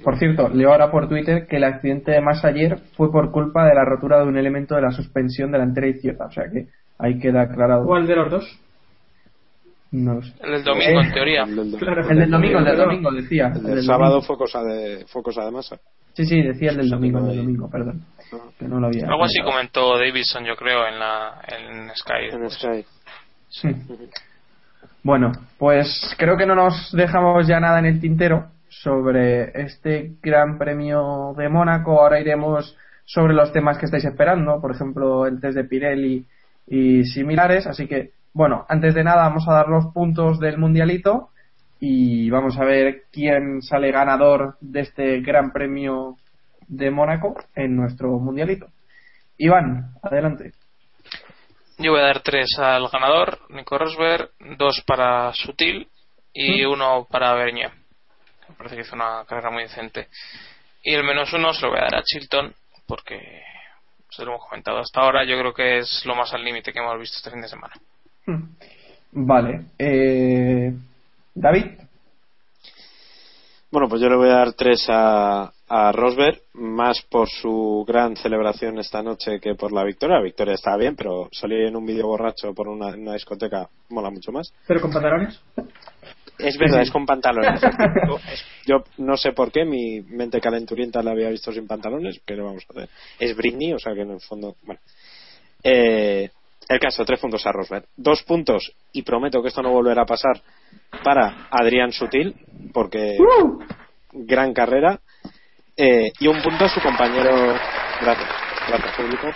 [0.04, 3.66] Por cierto, leo ahora por Twitter que el accidente de Massa ayer fue por culpa
[3.66, 6.26] de la rotura de un elemento de la suspensión delantera izquierda.
[6.26, 7.84] O sea que ahí queda aclarado.
[7.84, 8.60] ¿Cuál de los dos?
[9.90, 10.32] No lo sé.
[10.40, 11.42] El del domingo, Eh, en teoría.
[11.42, 12.08] el del, Claro.
[12.08, 13.46] El del domingo, el del domingo, decía.
[13.48, 14.26] el El del sábado domingo.
[14.26, 15.78] fue cosa de fue cosa de masa
[16.12, 18.04] Sí, sí, decía el del domingo, el del domingo, perdón.
[18.58, 19.06] Que no lo había.
[19.06, 22.28] Algo así comentó Davidson, yo creo, en, la, en Sky.
[22.32, 22.86] en Sky
[23.48, 23.68] Sí.
[25.02, 30.58] Bueno, pues creo que no nos dejamos ya nada en el tintero sobre este Gran
[30.58, 32.00] Premio de Mónaco.
[32.00, 36.26] Ahora iremos sobre los temas que estáis esperando, por ejemplo, el test de Pirelli
[36.66, 37.66] y similares.
[37.66, 41.30] Así que, bueno, antes de nada vamos a dar los puntos del Mundialito
[41.80, 46.16] y vamos a ver quién sale ganador de este Gran Premio
[46.68, 48.68] de Mónaco en nuestro Mundialito.
[49.38, 50.52] Iván, adelante.
[51.78, 55.88] Yo voy a dar tres al ganador, Nico Rosberg, dos para Sutil
[56.32, 57.70] y uno para Bernier.
[58.48, 60.08] Me parece que hizo una carrera muy decente.
[60.82, 62.52] Y el menos uno se lo voy a dar a Chilton
[62.86, 63.42] porque
[64.10, 65.24] se lo hemos comentado hasta ahora.
[65.24, 67.74] Yo creo que es lo más al límite que hemos visto este fin de semana.
[69.12, 69.66] Vale.
[69.78, 70.72] Eh,
[71.34, 71.66] David.
[73.70, 78.16] Bueno, pues yo le voy a dar tres a, a Rosberg, más por su gran
[78.16, 80.16] celebración esta noche que por la victoria.
[80.16, 84.32] La victoria estaba bien, pero salir en un vídeo borracho por una, discoteca mola mucho
[84.32, 84.52] más.
[84.66, 85.40] ¿Pero con pantalones?
[86.38, 87.60] Es verdad, es con pantalones.
[87.62, 92.44] Es- Yo no sé por qué mi mente calenturienta la había visto sin pantalones, pero
[92.46, 92.88] vamos a hacer.
[93.18, 94.54] Es Britney, o sea que en el fondo.
[94.62, 94.80] Bueno.
[95.62, 96.30] Eh,
[96.68, 97.86] el caso, tres puntos a Rosberg.
[97.96, 100.40] Dos puntos, y prometo que esto no volverá a pasar,
[101.02, 102.34] para Adrián Sutil,
[102.72, 103.16] porque
[104.12, 105.00] gran carrera.
[105.80, 107.54] Eh, y un punto a su compañero.
[108.00, 108.28] Gracias,
[108.66, 109.28] gracias público.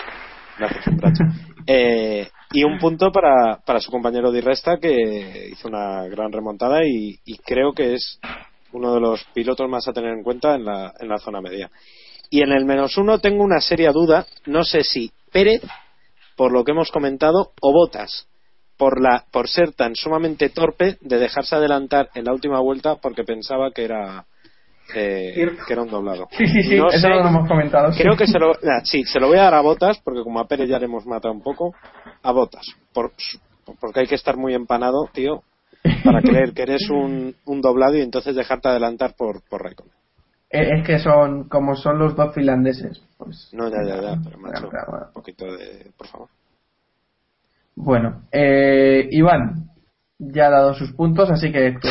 [0.59, 1.28] Gracias, gracias.
[1.68, 6.84] Eh, y un punto para, para su compañero Di Resta que hizo una gran remontada
[6.84, 8.18] y, y creo que es
[8.72, 11.70] uno de los pilotos más a tener en cuenta en la, en la zona media.
[12.28, 15.62] Y en el menos uno tengo una seria duda, no sé si Pérez,
[16.34, 18.26] por lo que hemos comentado, o Botas,
[18.76, 23.22] por, la, por ser tan sumamente torpe de dejarse adelantar en la última vuelta porque
[23.22, 24.26] pensaba que era,
[24.95, 26.28] eh, que era un doblado.
[26.33, 27.93] Sí, sí, sí, No eso sé, lo hemos comentado.
[27.93, 28.03] sí.
[28.03, 30.41] Creo que se lo, nah, sí, se lo voy a dar a Botas, porque como
[30.41, 31.74] a Pérez ya le hemos matado un poco,
[32.22, 32.66] a Botas.
[32.93, 33.12] Por,
[33.80, 35.43] porque hay que estar muy empanado, tío,
[36.05, 39.93] para creer que eres un, un doblado y entonces dejarte adelantar por, por Raikkonen.
[40.51, 43.01] Eh, Es que son como son los dos finlandeses.
[43.16, 45.07] Pues, No, ya, ya, ya, pero macho, claro, claro.
[45.07, 45.91] un poquito de.
[45.97, 46.28] Por favor.
[47.74, 49.70] Bueno, eh, Iván
[50.19, 51.77] ya ha dado sus puntos, así que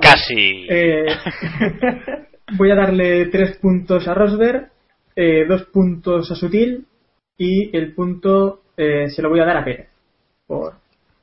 [0.00, 0.66] Casi.
[0.68, 1.06] Eh,
[2.56, 4.70] voy a darle tres puntos a Rosberg,
[5.14, 6.86] eh, dos puntos a Sutil
[7.36, 9.88] y el punto eh, se lo voy a dar a Pérez
[10.46, 10.74] por,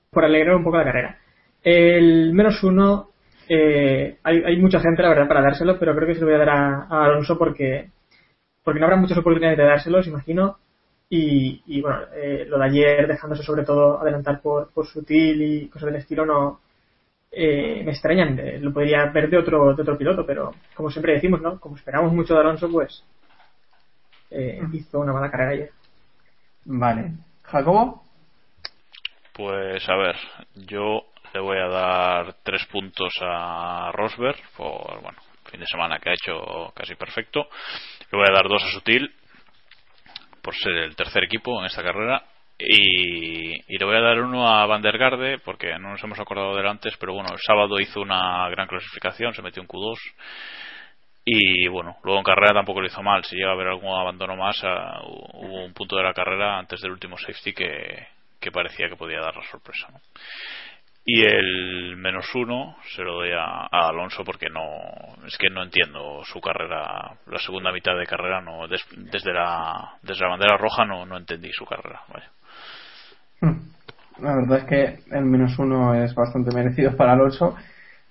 [0.10, 1.18] por alegrar un poco la carrera.
[1.64, 3.10] El menos uno,
[3.48, 6.36] eh, hay, hay mucha gente, la verdad, para dárselo, pero creo que se lo voy
[6.36, 7.90] a dar a, a Alonso porque,
[8.64, 10.58] porque no habrá muchas oportunidades de dárselos, imagino.
[11.10, 15.68] Y, y bueno, eh, lo de ayer, dejándose sobre todo adelantar por, por Sutil y
[15.70, 16.62] cosas del estilo, no,
[17.32, 18.40] eh, me extrañan.
[18.40, 21.60] eh, lo podría ver de otro, de otro piloto, pero como siempre decimos, ¿no?
[21.60, 23.04] Como esperamos mucho de Alonso, pues
[24.32, 25.72] eh, hizo una mala carrera ayer.
[26.66, 27.12] Vale.
[27.44, 28.04] ¿Jacobo?
[29.34, 30.16] Pues a ver,
[30.56, 36.12] yo le voy a dar tres puntos a Rosberg por, bueno, fin de semana que
[36.12, 37.48] ha hecho casi perfecto.
[38.12, 39.12] Le voy a dar dos a Sutil
[40.44, 42.24] por ser el tercer equipo en esta carrera.
[42.60, 46.54] Y, le voy a dar uno a Van der Garde porque no nos hemos acordado
[46.54, 49.98] de él antes, pero bueno, el sábado hizo una gran clasificación, se metió en Q2
[51.26, 53.24] y bueno, luego en carrera tampoco lo hizo mal.
[53.24, 56.82] Si llega a haber algún abandono más, ah, hubo un punto de la carrera antes
[56.82, 58.08] del último safety que,
[58.40, 59.88] que parecía que podía dar la sorpresa.
[59.92, 60.02] ¿no?
[61.06, 64.64] Y el menos uno se lo doy a, Alonso porque no
[65.26, 69.98] es que no entiendo su carrera, la segunda mitad de carrera no des- desde la
[70.02, 72.02] desde la bandera roja no, no entendí su carrera.
[72.08, 72.30] Vaya.
[74.22, 77.56] La verdad es que el menos uno es bastante merecido para Alonso.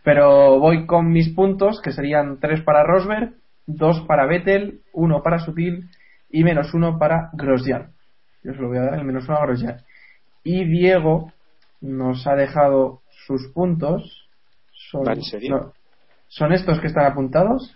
[0.04, 3.34] Pero voy con mis puntos, que serían tres para Rosberg,
[3.66, 5.88] dos para Vettel, uno para Sutil
[6.28, 7.92] y menos uno para Grosjean.
[8.42, 9.76] Yo se lo voy a dar el menos uno a Grosjean.
[10.42, 11.32] Y Diego
[11.82, 14.28] nos ha dejado sus puntos.
[14.90, 15.50] Son, ¿Va en serio?
[15.56, 15.72] no,
[16.28, 17.74] ¿Son estos que están apuntados?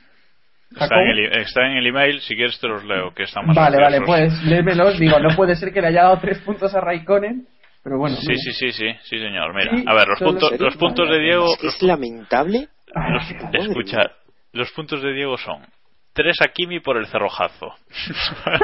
[0.71, 3.57] Está en, el, está en el email, si quieres te los leo, que están más
[3.57, 4.99] Vale, vale, pues léemelos.
[4.99, 7.47] Digo, no puede ser que le haya dado tres puntos a Raikkonen,
[7.83, 8.17] pero bueno.
[8.17, 9.55] Sí, sí, sí, sí, sí, señor.
[9.55, 12.69] Mira, Sí, a ver, los puntos, los puntos de Diego, Es que es lamentable.
[12.95, 13.31] los-
[13.69, 13.99] escucha,
[14.53, 15.65] los puntos de Diego son
[16.13, 17.75] tres a Kimi por el cerrojazo,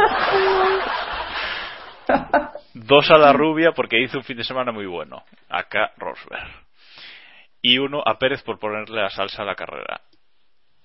[2.75, 6.49] dos a la rubia porque hizo un fin de semana muy bueno, acá Rosberg,
[7.61, 10.01] y uno a Pérez por ponerle la salsa a la carrera.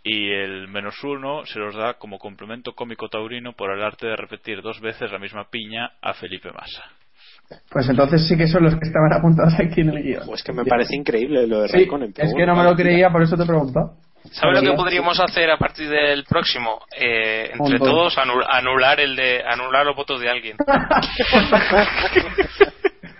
[0.03, 4.15] Y el menos uno se los da como complemento cómico taurino por el arte de
[4.15, 6.83] repetir dos veces la misma piña a Felipe Massa.
[7.69, 10.25] Pues entonces sí que son los que estaban apuntados aquí en el guion.
[10.25, 12.13] Pues que me parece increíble lo de Sí, Raikkonen.
[12.15, 13.97] es que no me lo creía, por eso te he preguntado.
[14.31, 16.79] ¿Sabes lo que Podría- podríamos hacer a partir del próximo?
[16.97, 20.57] Eh, entre todos anul- anular el de anular los votos de alguien.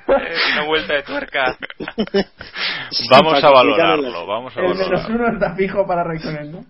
[0.10, 1.58] Eh, Una vuelta de tuerca.
[3.12, 5.16] Vamos a valorarlo, vamos a El menos valorarlo.
[5.16, 6.66] uno está fijo para Raikkonen, ¿no?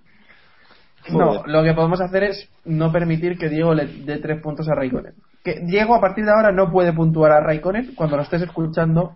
[1.09, 4.73] No, lo que podemos hacer es no permitir que Diego le dé tres puntos a
[4.75, 5.13] Raikkonen.
[5.43, 7.93] Que Diego a partir de ahora no puede puntuar a Raikkonen.
[7.95, 9.15] Cuando lo estés escuchando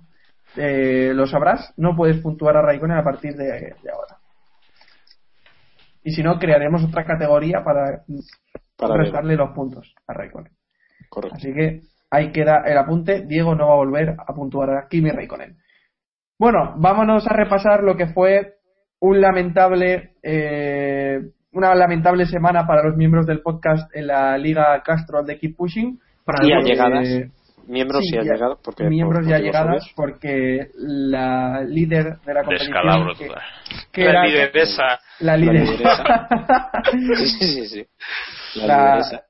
[0.56, 1.74] eh, lo sabrás.
[1.78, 4.11] No puedes puntuar a Raikkonen a partir de, de ahora.
[6.04, 8.04] Y si no, crearemos otra categoría para,
[8.78, 10.52] Para restarle los puntos a Raikkonen.
[11.10, 11.38] Correcto.
[11.38, 13.26] Así que ahí queda el apunte.
[13.28, 15.58] Diego no va a volver a puntuar a Kimi Raikkonen.
[16.40, 18.56] Bueno, vámonos a repasar lo que fue
[19.00, 21.20] un lamentable, eh,
[21.54, 26.00] una lamentable semana para los miembros del podcast en la Liga Castro de Keep Pushing.
[26.26, 27.08] Para Y los, allegadas.
[27.08, 27.32] eh,
[27.68, 29.94] Miembros sí, y ya- allegados, porque miembros por ya motivos llegadas obvios.
[29.96, 33.14] porque la líder de la competición Descalabro
[33.92, 34.84] que, La era- lideresa.
[34.84, 36.28] la La líder lideresa.
[37.40, 37.88] Sí, sí, sí.
[38.56, 39.24] La, La- lideresa.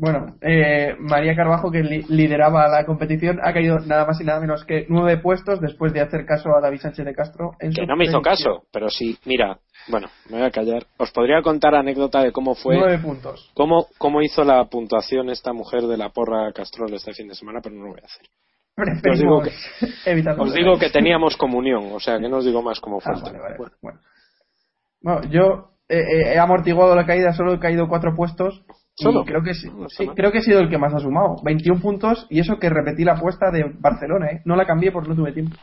[0.00, 4.40] Bueno eh, María Carbajo que li- lideraba la competición ha caído nada más y nada
[4.40, 7.82] menos que nueve puestos después de hacer caso a David Sánchez de Castro en Que
[7.82, 10.84] su no me hizo caso, pero sí, mira, bueno, me voy a callar.
[10.96, 15.52] Os podría contar anécdota de cómo fue, nueve puntos cómo, cómo hizo la puntuación esta
[15.52, 18.26] mujer de la porra Castrol este fin de semana, pero no lo voy a hacer.
[19.12, 19.42] Os digo
[20.06, 20.44] evitarlo.
[20.44, 23.12] Os digo que teníamos comunión, o sea, que no os digo más cómo fue.
[23.12, 24.00] Ah, el vale, vale, Bueno, bueno.
[25.02, 28.64] Bueno, yo eh, eh, he amortiguado la caída, solo he caído cuatro puestos.
[29.24, 29.68] Creo que sí,
[30.14, 31.36] creo que he sido el que más ha sumado.
[31.44, 34.42] 21 puntos y eso que repetí la apuesta de Barcelona, ¿eh?
[34.44, 35.56] No la cambié porque no tuve tiempo.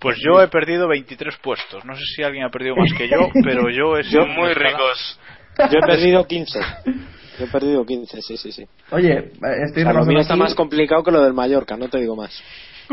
[0.00, 1.84] Pues yo he perdido 23 puestos.
[1.84, 5.20] No sé si alguien ha perdido más que yo, pero yo he sido Muy ricos.
[5.58, 6.58] Yo he perdido 15.
[7.38, 8.66] Yo he perdido 15, sí, sí, sí.
[8.90, 11.88] Oye, estoy O sea, lo repasando mío está más complicado que lo del Mallorca, no
[11.88, 12.38] te digo más.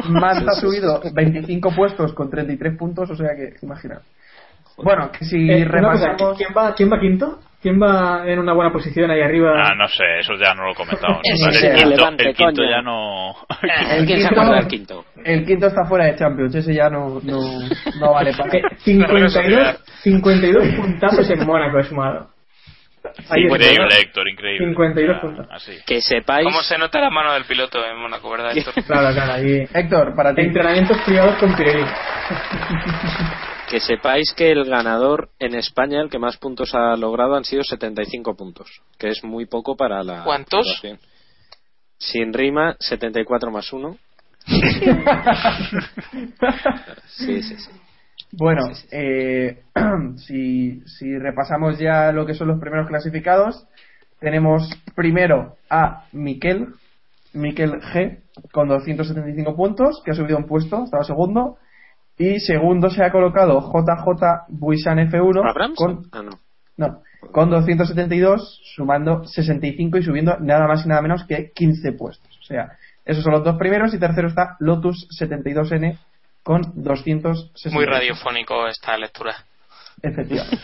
[0.07, 3.99] Mazda ha subido 25 puestos con 33 puntos, o sea que, imagina.
[4.77, 6.37] Bueno, que si Eh, cosa, repasamos.
[6.37, 7.39] ¿quién, va, ¿Quién va quinto?
[7.61, 9.51] ¿Quién va en una buena posición ahí arriba?
[9.57, 11.21] Ah, no sé, eso ya no lo comentamos.
[11.23, 13.33] El, es el quinto, el quinto ya no.
[13.89, 15.05] El ¿Quién se quinto- acuerda del quinto?
[15.25, 17.39] El quinto está fuera de Champions, ese ya no, no,
[17.99, 18.57] no vale para.
[18.57, 22.29] Eh, 52, 52 puntazos en Mónaco he sumado.
[23.29, 23.55] Ahí está.
[23.57, 24.67] increíble, Héctor, increíble.
[24.67, 25.47] 52 Ah, puntos.
[25.49, 25.71] Así.
[25.87, 28.73] Que sepáis ¿Cómo se nota la mano del piloto en Mónaco, verdad, Héctor?
[28.85, 29.65] Claro, claro, ahí.
[29.73, 30.41] Héctor, para ti.
[30.41, 31.85] Entrenamientos privados con Pirelli.
[33.68, 37.63] que sepáis que el ganador en España, el que más puntos ha logrado, han sido
[37.63, 40.24] 75 puntos, que es muy poco para la.
[40.24, 40.82] ¿Cuántos?
[41.97, 43.97] Sin rima, 74 más 1.
[47.07, 47.72] Sí, sí, sí.
[48.32, 48.61] Bueno,
[48.91, 49.63] eh,
[50.18, 53.68] si, si repasamos ya lo que son los primeros clasificados,
[54.20, 56.68] tenemos primero a Miquel,
[57.34, 58.20] Miquel G,
[58.51, 61.57] con 275 puntos, que ha subido un puesto, estaba segundo.
[62.18, 65.76] Y segundo se ha colocado JJ Buisan F1 ¿Abrams?
[65.76, 66.39] con, Ah, no.
[66.78, 67.01] no,
[67.32, 72.38] con 272, sumando 65 y subiendo nada más y nada menos que 15 puestos.
[72.41, 72.72] O sea,
[73.05, 75.97] esos son los dos primeros y tercero está Lotus 72N
[76.43, 77.76] con 260.
[77.76, 79.36] Muy radiofónico esta lectura.
[80.01, 80.57] Efectivamente.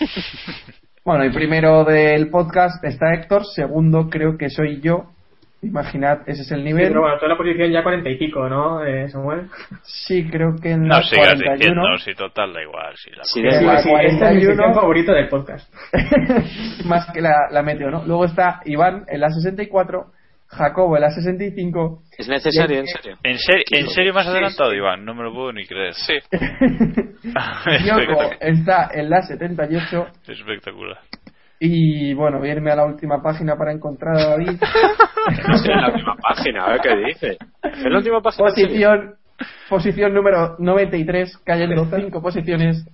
[1.06, 5.12] bueno, y primero del podcast está Héctor, segundo creo que soy yo.
[5.64, 6.88] Imaginad, ese es el Sí, nivel.
[6.90, 9.48] pero bueno, toda la posición ya 40 y pico, ¿no, eh, Samuel?
[9.84, 11.56] Sí, creo que en No la sigas 41.
[11.56, 12.94] diciendo, si total da igual.
[12.98, 13.76] Si la Sí, en igual.
[13.76, 15.74] la Sí, esta es mi 41 sección favorita del podcast.
[16.86, 18.04] más que la, la meteo, ¿no?
[18.06, 20.06] Luego está Iván en la 64,
[20.48, 23.18] Jacobo en la 65, ¿Es necesario, en serio?
[23.24, 25.04] ¿En, serio ¿En serio más Sí, adelantado, Iván?
[25.04, 25.94] No me lo puedo ni creer.
[25.96, 26.14] Sí.
[27.86, 31.00] Yoko está en la 78 Espectacular.
[31.66, 34.50] Y bueno, voy a irme a la última página para encontrar a David.
[35.54, 37.38] Estoy en la última página, a ver qué dice.
[37.64, 38.50] En la última página.
[38.50, 39.16] Posición,
[39.70, 42.86] posición número 93, cayendo 5 posiciones.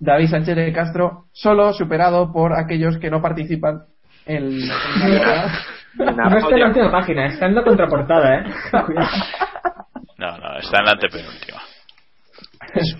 [0.00, 3.84] David Sánchez de Castro, solo superado por aquellos que no participan
[4.26, 5.52] en, la
[5.94, 8.44] No está en la última página, está en la contraportada, ¿eh?
[10.18, 11.60] No, no, está en la antepenúltima.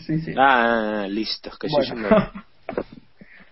[0.07, 0.33] sí, sí.
[0.39, 2.07] Ah, listo, que sois un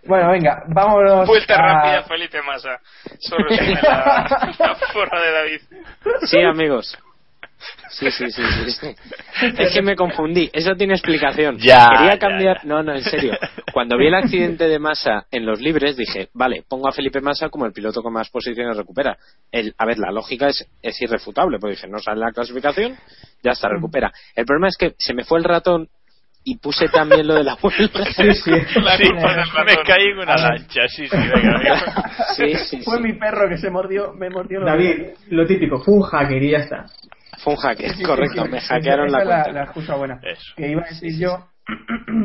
[0.06, 0.30] Bueno.
[0.30, 1.26] Venga, vámonos.
[1.26, 2.80] Vuelta a- rápida, Felipe Massa.
[3.82, 4.76] La,
[5.10, 5.60] la de David.
[6.22, 6.96] Sí, amigos.
[7.88, 8.94] Sí, sí, sí, sí.
[9.58, 10.50] Es que me confundí.
[10.52, 11.56] Eso tiene explicación.
[11.58, 12.56] Ya, Quería ya, cambiar.
[12.58, 12.68] ya.
[12.68, 13.32] No, no, en serio.
[13.72, 17.48] Cuando vi el accidente de Massa en los libres, dije, vale, pongo a Felipe Massa
[17.48, 19.16] como el piloto con más posiciones recupera.
[19.50, 22.96] El, a ver, la lógica es, es irrefutable, porque dije, no sale la clasificación,
[23.42, 24.12] ya está, recupera.
[24.34, 25.88] El problema es que se me fue el ratón
[26.48, 28.04] y puse también lo de la vuelta.
[28.16, 28.50] Sí, sí.
[28.80, 32.10] La Sí, me caí en una lancha, sí, sí, venga, venga.
[32.36, 33.02] Sí, sí, Fue sí.
[33.02, 34.60] mi perro que se mordió, me mordió.
[34.64, 36.86] David, lo típico, fue un hacker y ya está.
[37.42, 39.52] Fue un hacker, Sí, sí, correcto, sí, me sí, hackearon la es la, cuenta.
[39.52, 40.20] la excusa buena.
[40.22, 40.52] Eso.
[40.56, 41.48] Que iba a decir yo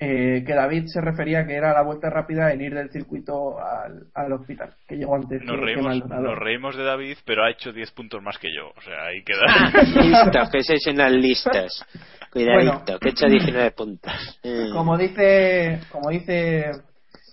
[0.00, 4.04] eh, que David se refería que era la vuelta rápida en ir del circuito al,
[4.14, 6.22] al hospital, que llegó antes Nos que- que reímos, Maldonado.
[6.22, 8.68] nos reímos de David, pero ha hecho 10 puntos más que yo.
[8.68, 10.02] O sea, ahí queda.
[10.02, 11.84] Listos, que sois unas listas.
[12.32, 12.98] Cuidadito, Bueno.
[13.00, 14.12] que he hecho 19 puntos.
[14.72, 16.70] Como dice, como dice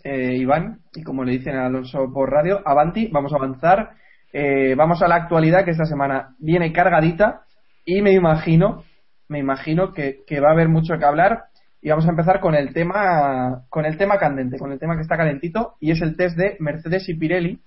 [0.04, 3.92] eh, Iván y como le dicen a Alonso por radio, Avanti, vamos a avanzar.
[4.32, 7.44] Eh, vamos a la actualidad que esta semana viene cargadita
[7.86, 8.84] y me imagino,
[9.30, 11.46] me imagino que, que va a haber mucho que hablar
[11.82, 15.04] y vamos a empezar con el tema, con el tema candente, con el tema que
[15.04, 17.62] está calentito y es el test de Mercedes y Pirelli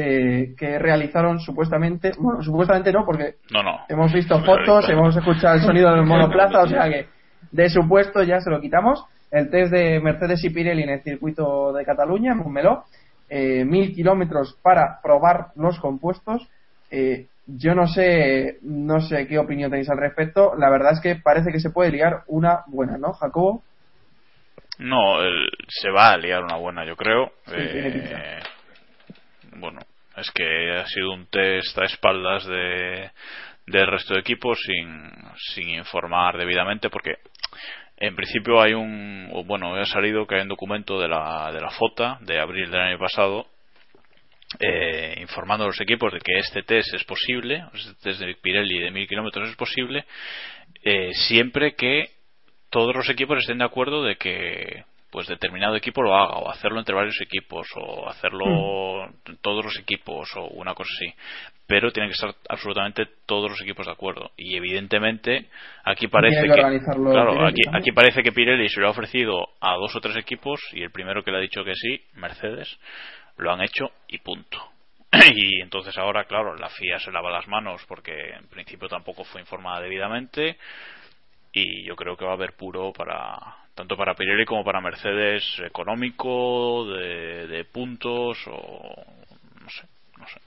[0.00, 3.80] eh, que realizaron supuestamente, bueno, supuestamente no, porque No, no.
[3.88, 7.06] hemos visto No, fotos, hemos escuchado el sonido del monoplaza, o sea que
[7.50, 9.04] de supuesto ya se lo quitamos.
[9.30, 12.84] El test de Mercedes y Pirelli en el circuito de Cataluña, en Montmeló,
[13.28, 16.48] eh, mil kilómetros para probar los compuestos.
[16.90, 20.52] Eh, yo no sé, no sé qué opinión tenéis al respecto.
[20.56, 23.62] La verdad es que parece que se puede liar una buena, ¿no, Jacobo?
[24.78, 27.32] No, el- se va a liar una buena, yo creo.
[27.46, 28.16] Sí, tiene pinta.
[29.60, 29.80] Bueno,
[30.16, 33.10] es que ha sido un test a espaldas de
[33.66, 35.12] del resto de equipos sin,
[35.52, 37.16] sin informar debidamente porque
[37.98, 41.70] en principio hay un bueno ha salido que hay un documento de la de la
[41.70, 43.46] FOTA de abril del año pasado
[44.60, 48.78] eh, informando a los equipos de que este test es posible, este test de Pirelli
[48.78, 50.06] de mil kilómetros es posible,
[50.82, 52.12] eh, siempre que
[52.70, 56.78] todos los equipos estén de acuerdo de que pues determinado equipo lo haga o hacerlo
[56.78, 59.08] entre varios equipos o hacerlo
[59.40, 61.14] todos los equipos o una cosa así.
[61.66, 64.30] Pero tienen que estar absolutamente todos los equipos de acuerdo.
[64.36, 65.48] Y evidentemente
[65.84, 70.00] aquí parece que claro aquí parece que Pirelli se lo ha ofrecido a dos o
[70.00, 72.78] tres equipos y el primero que le ha dicho que sí Mercedes
[73.36, 74.58] lo han hecho y punto.
[75.34, 79.40] Y entonces ahora claro la FIA se lava las manos porque en principio tampoco fue
[79.40, 80.58] informada debidamente
[81.52, 85.44] y yo creo que va a haber puro para tanto para Pirelli como para Mercedes
[85.64, 89.04] económico de, de puntos o
[89.62, 89.86] no sé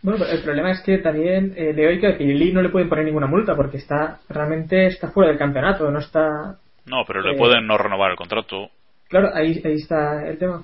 [0.02, 2.68] Bueno, pero el problema es que también eh, de hoy que a Pirelli no le
[2.70, 6.58] pueden poner ninguna multa porque está realmente está fuera del campeonato, no está.
[6.88, 8.70] no pero le Eh, pueden no renovar el contrato
[9.08, 10.64] Claro, ahí, ahí está el tema.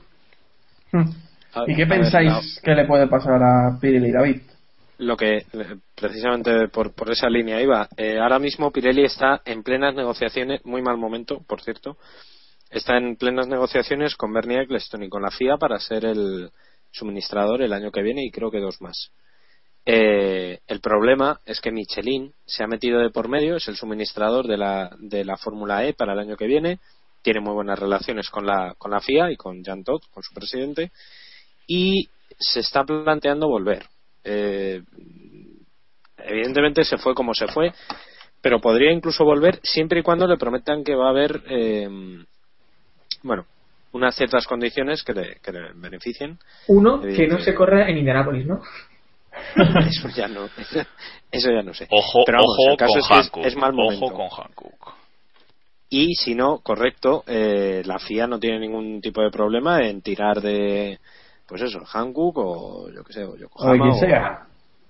[1.68, 4.42] ¿Y qué A ver, pensáis que le puede pasar a Pirelli, David?
[5.00, 5.44] Lo que eh,
[5.96, 7.88] precisamente por, por esa línea iba.
[7.98, 11.98] Eh, ahora mismo Pirelli está en plenas negociaciones, muy mal momento, por cierto.
[12.70, 16.52] Está en plenas negociaciones con Bernie Eccleston y con la FIA para ser el
[16.92, 19.12] suministrador el año que viene y creo que dos más.
[19.86, 24.46] Eh, el problema es que Michelin se ha metido de por medio, es el suministrador
[24.46, 26.80] de la, de la Fórmula E para el año que viene,
[27.22, 30.34] tiene muy buenas relaciones con la, con la FIA y con Jean Todt, con su
[30.34, 30.92] presidente,
[31.68, 33.86] y se está planteando volver.
[34.26, 34.84] Eh,
[36.18, 37.72] evidentemente se fue como se fue,
[38.42, 41.88] pero podría incluso volver siempre y cuando le prometan que va a haber, eh,
[43.28, 43.46] bueno,
[43.92, 46.38] unas ciertas condiciones que le, que le beneficien.
[46.68, 48.62] Uno, que no se corra en Indianápolis, ¿no?
[49.88, 50.46] Eso ya no,
[51.32, 51.88] eso ya no sé.
[51.92, 54.06] ojo Pero vamos, ojo el caso con es que es- Hankook es mal momento.
[54.06, 54.94] ojo con Hankook
[55.90, 60.42] Y si no, correcto, eh, la FIA no tiene ningún tipo de problema en tirar
[60.42, 60.98] de,
[61.48, 64.48] pues eso, Hankook o yo que sé, o Yokohama O de quien sea.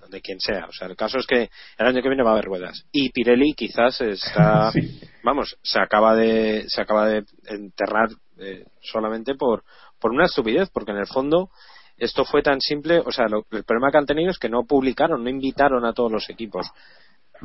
[0.08, 0.64] de quien sea.
[0.66, 2.84] O sea, el caso es que el año que viene va a haber ruedas.
[2.90, 4.98] Y Pirelli quizás está, Sí.
[5.22, 8.08] vamos, se acaba de, se acaba de enterrar
[8.38, 9.64] eh, solamente por,
[9.98, 11.50] por una estupidez, porque en el fondo
[11.96, 14.64] esto fue tan simple, o sea, lo- el problema que han tenido es que no
[14.64, 16.66] publicaron, no invitaron a todos los equipos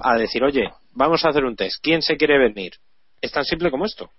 [0.02, 2.74] a decir, oye, vamos a hacer un test, ¿quién se quiere venir?
[3.22, 4.10] Es tan simple como esto.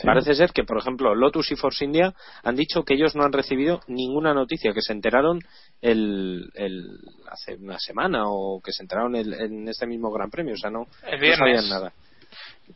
[0.00, 3.32] Parece ser que, por ejemplo, Lotus y Force India han dicho que ellos no han
[3.32, 5.40] recibido ninguna noticia, que se enteraron
[5.80, 10.54] el, el- hace una semana o que se enteraron el- en este mismo Gran Premio,
[10.54, 11.38] o sea, no, El no viernes.
[11.38, 11.92] sabían nada.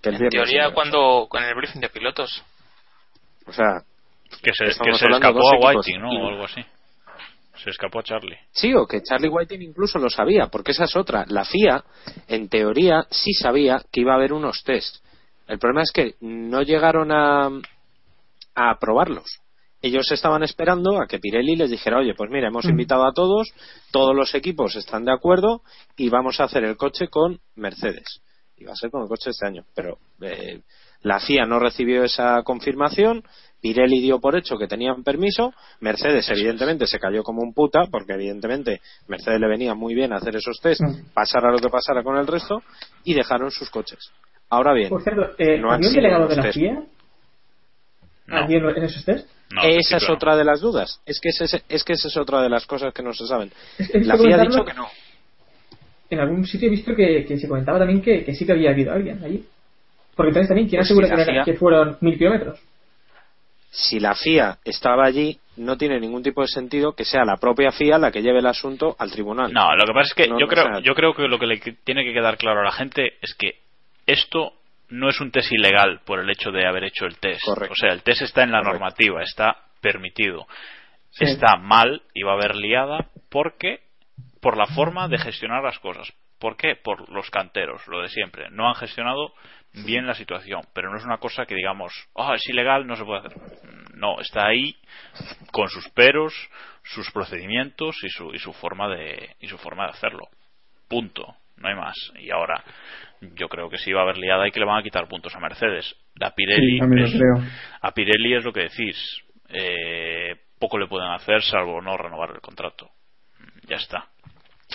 [0.02, 2.42] Que el En viernes, teoría, sí, cuando con el briefing de pilotos.
[3.46, 3.82] O sea,
[4.42, 5.74] que se, que escapó a.
[5.74, 6.64] Whiting no o algo así
[7.62, 10.96] se escapó a Charlie Sí, o que Charlie Whiting incluso lo sabía, porque esa es
[10.96, 11.24] otra.
[11.28, 11.84] La FIA,
[12.28, 14.96] en teoría, sí sabía que iba a haber unos test.
[15.46, 19.40] El problema es que no llegaron a, a aprobarlos.
[19.80, 23.52] Ellos estaban esperando a que Pirelli les dijera, oye, pues mira, hemos invitado a todos,
[23.90, 25.62] todos los equipos están de acuerdo
[25.96, 28.22] y vamos a hacer el coche con Mercedes.
[28.56, 29.64] Y va a ser con el coche este año.
[29.74, 30.60] Pero eh,
[31.02, 33.22] la FIA no recibió esa confirmación,
[33.60, 38.14] Pirelli dio por hecho que tenían permiso, Mercedes evidentemente se cayó como un puta, porque
[38.14, 40.80] evidentemente Mercedes le venía muy bien hacer esos test,
[41.14, 42.62] pasara lo que pasara con el resto,
[43.04, 44.10] y dejaron sus coches.
[44.50, 46.54] Ahora bien, Por cierto, eh, no han ¿había un sido delegado de la test.
[46.58, 46.82] FIA?
[48.28, 49.28] ¿Allí en, esos test?
[49.64, 51.00] esa es otra de las dudas.
[51.06, 53.50] Es que, ese- es que esa es otra de las cosas que no se saben.
[53.92, 54.86] La FIA ha dicho que no.
[56.10, 58.70] En algún sitio he visto que, que se comentaba también que, que sí que había
[58.70, 59.44] habido alguien allí.
[60.14, 62.60] Porque entonces también, ¿quién Pues asegura si la que, era- FIA que fueron mil kilómetros?
[63.70, 67.72] Si la FIA estaba allí, no tiene ningún tipo de sentido que sea la propia
[67.72, 69.50] FIA la que lleve el asunto al tribunal.
[69.52, 71.22] No, lo que pasa es que No, yo no, creo o sea, yo creo que
[71.28, 73.60] lo que le tiene que quedar claro a la gente es que
[74.06, 74.52] esto
[74.90, 77.40] no es un test ilegal por el hecho de haber hecho el test.
[77.48, 80.46] O sea, el test está en la normativa, está permitido.
[81.12, 81.24] Sí.
[81.24, 83.80] Está mal y va a haber liada porque
[84.42, 86.12] por la forma de gestionar las cosas.
[86.38, 86.74] ¿Por qué?
[86.76, 88.50] Por los canteros, lo de siempre.
[88.50, 89.32] No han gestionado
[89.84, 93.04] bien la situación, pero no es una cosa que digamos, "Ah, es ilegal, no se
[93.04, 93.32] puede hacer.
[93.94, 94.76] No, está ahí
[95.52, 96.34] con sus peros,
[96.82, 100.28] sus procedimientos y su, y su forma de y su forma de hacerlo.
[100.88, 101.36] Punto.
[101.58, 101.94] No hay más.
[102.18, 102.62] Y ahora
[103.20, 105.34] yo creo que sí va a haber liada y que le van a quitar puntos
[105.36, 105.94] a Mercedes.
[106.20, 107.34] A Pirelli, Sí, es, creo.
[107.80, 109.20] a Pirelli es lo que decís.
[109.48, 112.90] Eh, poco le pueden hacer salvo no renovar el contrato.
[113.68, 114.06] Ya está.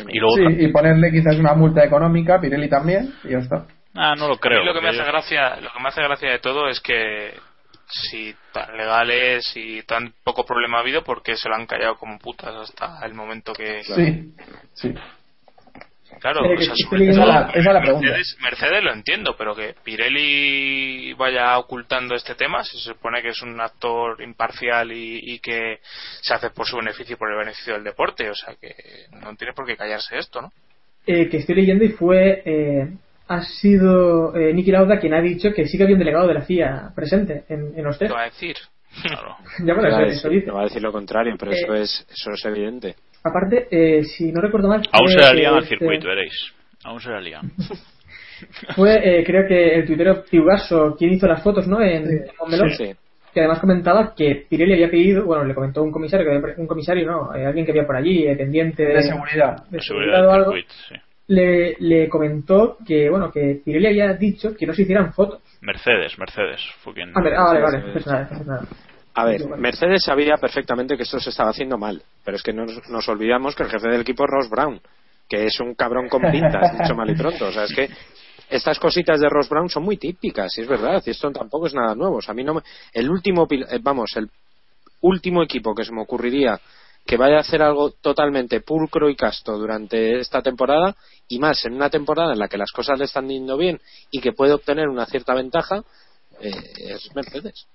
[0.08, 3.66] Y luego Sí, y ponerle quizás una multa económica, Pirelli también, y ya está.
[3.98, 4.60] Ah, no lo creo.
[4.60, 6.80] A mí lo que me hace gracia, lo que me hace gracia de todo es
[6.80, 7.34] que
[7.90, 12.20] si tan legales y tan poco problema ha habido, porque se lo han callado como
[12.20, 13.84] putas hasta el momento que.
[13.84, 14.34] Sí,
[14.74, 14.94] sí.
[16.20, 18.08] Claro, o sea, estoy sobre leyendo todo, la- esa es la pregunta.
[18.08, 23.30] Mercedes, Mercedes lo entiendo, pero que Pirelli vaya ocultando este tema, si se supone que
[23.30, 25.80] es un actor imparcial y, y que
[26.22, 28.74] se hace por su beneficio y por el beneficio del deporte, o sea que
[29.12, 30.52] no tiene por qué callarse esto, ¿no?
[31.06, 32.42] Eh, que estoy leyendo y fue.
[32.46, 32.88] eh,
[33.28, 36.34] ha sido eh, Niki Lauda quien ha dicho que sí que había un delegado de
[36.34, 38.16] la CIA presente en, en los ¿Qué test.
[38.16, 38.56] va a decir?
[39.04, 42.32] Ya, bueno, No va decir- va a decir lo contrario, pero Eh, eso es eso
[42.32, 42.96] es evidente.
[43.24, 44.82] Aparte, eh, si no recuerdo mal.
[44.92, 46.34] Aún se la lían al este- circuito, veréis.
[46.86, 47.52] Aún se la lían.
[48.76, 51.82] Fue, eh, creo que el tuitero Piugaso quien hizo las fotos, ¿no?
[51.82, 52.70] En, en Montmeló.
[52.70, 52.94] Sí.
[53.34, 56.68] Que además comentaba que Pirelli había pedido, bueno, le comentó un comisario, que había- un
[56.68, 57.36] comisario, ¿no?
[57.36, 59.58] Eh, alguien que había por allí, eh, pendiente de, De seguridad.
[59.70, 60.96] de Seguridad seguridad o algo, circuito, sí.
[61.28, 65.42] Le, le comentó que, bueno, que Pirelli había dicho que no se hicieran fotos.
[65.62, 67.10] Mercedes, Mercedes fue quien.
[67.10, 68.10] Ah, ah, vale, vale, sí, pues sí.
[68.10, 68.68] nada, pues nada.
[69.14, 69.48] A ver.
[69.58, 73.56] Mercedes sabía perfectamente que esto se estaba haciendo mal, pero es que nos, nos olvidamos
[73.56, 74.80] que el jefe del equipo es Ross Brown,
[75.28, 77.48] que es un cabrón con pintas, dicho mal y pronto.
[77.48, 77.90] O sea, es que
[78.50, 81.74] estas cositas de Ross Brown son muy típicas, y es verdad, y esto tampoco es
[81.74, 82.18] nada nuevo.
[82.18, 82.62] O sea, a mí no me-
[82.94, 84.30] el último, eh, vamos, el
[85.02, 86.60] último equipo que se me ocurriría
[87.06, 90.94] que vaya a hacer algo totalmente pulcro y casto durante esta temporada,
[91.28, 93.80] y más en una temporada en la que las cosas le están yendo bien
[94.12, 95.84] y que puede obtener una cierta ventaja,
[96.40, 97.68] eh, es Mercedes.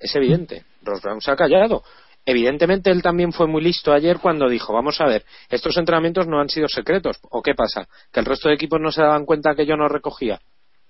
[0.00, 0.64] Es evidente.
[0.82, 1.82] Ross Brown se ha callado.
[2.26, 6.40] Evidentemente él también fue muy listo ayer cuando dijo, vamos a ver, estos entrenamientos no
[6.40, 7.18] han sido secretos.
[7.30, 7.86] ¿O qué pasa?
[8.12, 10.40] ¿Que el resto de equipos no se daban cuenta que yo no recogía?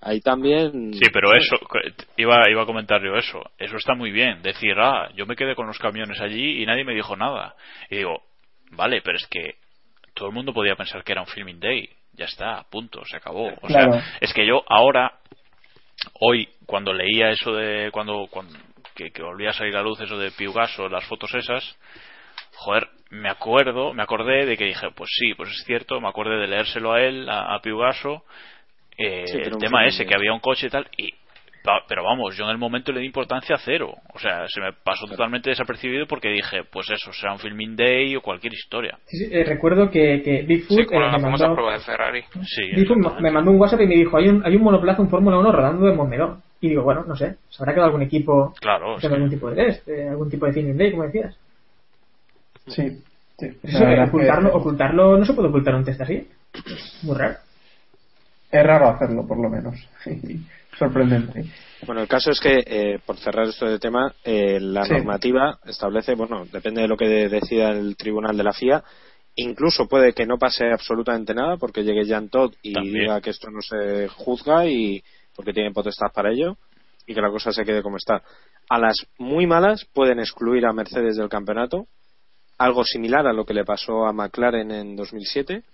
[0.01, 0.93] Ahí también...
[0.93, 1.57] Sí, pero eso,
[2.17, 3.41] iba, iba a comentar yo eso.
[3.59, 4.43] Eso está muy bien.
[4.43, 7.57] Decir, ah, yo me quedé con los camiones allí y nadie me dijo nada.
[7.91, 8.23] Y digo,
[8.73, 9.57] vale, pero es que
[10.15, 11.89] todo el mundo podía pensar que era un filming day.
[12.13, 13.49] Ya está, punto, se acabó.
[13.61, 13.93] O Claro.
[13.93, 15.19] sea, es que yo ahora,
[16.21, 18.57] hoy, cuando leía eso de, cuando, cuando
[18.95, 21.77] que, que volvía a salir a luz eso de Piugaso, las fotos esas,
[22.55, 26.37] joder, me acuerdo, me acordé de que dije, pues sí, pues es cierto, me acordé
[26.39, 28.25] de leérselo a él, a, a Piugaso,
[28.97, 31.13] eh, Sí, el tema ese, que había un coche y tal, y
[31.89, 33.95] pero vamos, yo en el momento le di importancia cero.
[34.15, 38.15] O sea, se me pasó totalmente desapercibido porque dije, pues eso, será un filming day
[38.17, 38.99] o cualquier historia.
[39.07, 42.23] Sí, sí, eh, recuerdo que, que Bigfoot, Sí, eh, me, famosa mandó, prueba de Ferrari.
[42.45, 45.01] Sí, Bigfoot me- me mandó un WhatsApp y me dijo, hay un, hay un monoplaza,
[45.03, 46.43] un Fórmula 1 rodando en Montmeló.
[46.61, 49.57] Y digo, bueno, no sé, ¿se habrá quedado algún equipo Claro, haciendo algún tipo de
[49.57, 49.89] test?
[49.89, 51.37] eh, algún tipo de filming day, como decías?
[52.67, 53.03] Sí,
[53.39, 53.47] sí.
[53.63, 56.27] Eso, eh, ocultarlo, que ocultarlo, no se puede ocultar un test así.
[57.03, 57.37] Muy raro.
[58.55, 59.75] Es raro hacerlo, por lo menos.
[60.79, 61.45] Sorprendente.
[61.87, 64.93] Bueno, el caso es que, eh, por cerrar esto de tema, eh, la Sí.
[64.93, 68.85] normativa establece, bueno, depende de lo que de- decida el tribunal de la FIA,
[69.35, 72.95] incluso puede que no pase absolutamente nada porque llegue Jan Todd y También.
[73.07, 75.03] diga que esto no se juzga y
[75.35, 76.57] porque tiene potestad para ello
[77.09, 78.23] y que la cosa se quede como está.
[78.69, 81.87] A las muy malas pueden excluir a Mercedes del campeonato,
[82.57, 85.65] algo similar a lo que le pasó a McLaren en 2007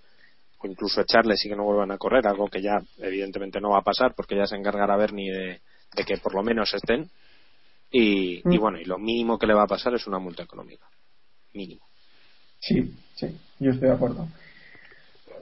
[0.62, 3.78] o incluso echarles y que no vuelvan a correr, algo que ya evidentemente no va
[3.78, 5.60] a pasar porque ya se encargará Bernie de,
[5.96, 7.08] de que por lo menos estén.
[7.90, 8.60] Y, y Mm.
[8.60, 10.86] bueno, y lo mínimo que le va a pasar es una multa económica.
[11.54, 11.84] Mínimo.
[12.60, 14.28] Sí, sí, yo estoy de acuerdo.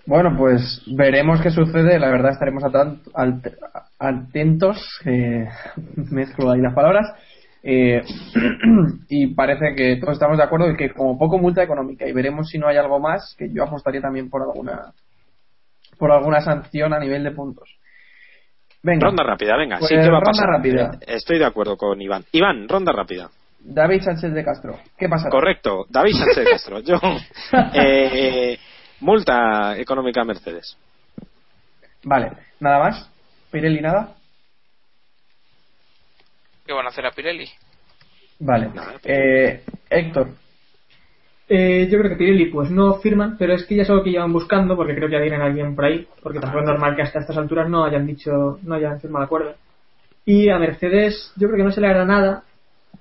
[0.06, 1.98] Bueno, pues veremos qué sucede.
[1.98, 2.62] La verdad estaremos
[3.98, 4.78] atentos.
[5.04, 5.46] eh,
[6.10, 7.06] mezclo ahí las palabras.
[7.62, 8.00] eh,
[9.08, 12.06] y parece que todos estamos de acuerdo y que como poco multa económica.
[12.08, 14.92] Y veremos si no hay algo más, que yo apostaría también por alguna
[15.98, 17.68] por alguna sanción a nivel de puntos.
[18.82, 19.06] Venga.
[19.06, 19.78] Ronda rápida, venga.
[19.78, 20.46] Pues sí, ¿qué va a ronda pasar?
[20.48, 20.90] rápida.
[21.00, 22.24] Eh, Estoy de acuerdo con Iván.
[22.32, 23.28] Iván, ronda rápida.
[23.60, 24.78] David Sánchez de Castro.
[24.96, 25.28] ¿Qué pasa?
[25.28, 26.80] Correcto, David Sánchez de Castro.
[26.80, 26.96] Yo,
[27.74, 28.56] eh,
[29.00, 30.76] multa económica a Mercedes.
[32.04, 32.30] Vale,
[32.60, 33.10] nada más.
[33.50, 34.14] Pirelli, nada.
[36.66, 37.48] ¿Qué van a hacer a Pirelli?
[38.40, 38.70] Vale.
[39.04, 40.28] Eh, Héctor.
[41.50, 44.10] Eh, yo creo que Pirelli pues no firman, pero es que ya es algo que
[44.10, 46.94] llevan buscando, porque creo que ya tienen a alguien por ahí, porque tampoco es normal
[46.94, 49.54] que hasta estas alturas no hayan dicho, no hayan firmado acuerdo.
[50.26, 52.42] Y a Mercedes yo creo que no se le hará nada,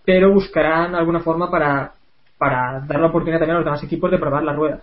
[0.05, 1.91] pero buscarán alguna forma para,
[2.37, 4.81] para dar la oportunidad también a los demás equipos de probar las ruedas.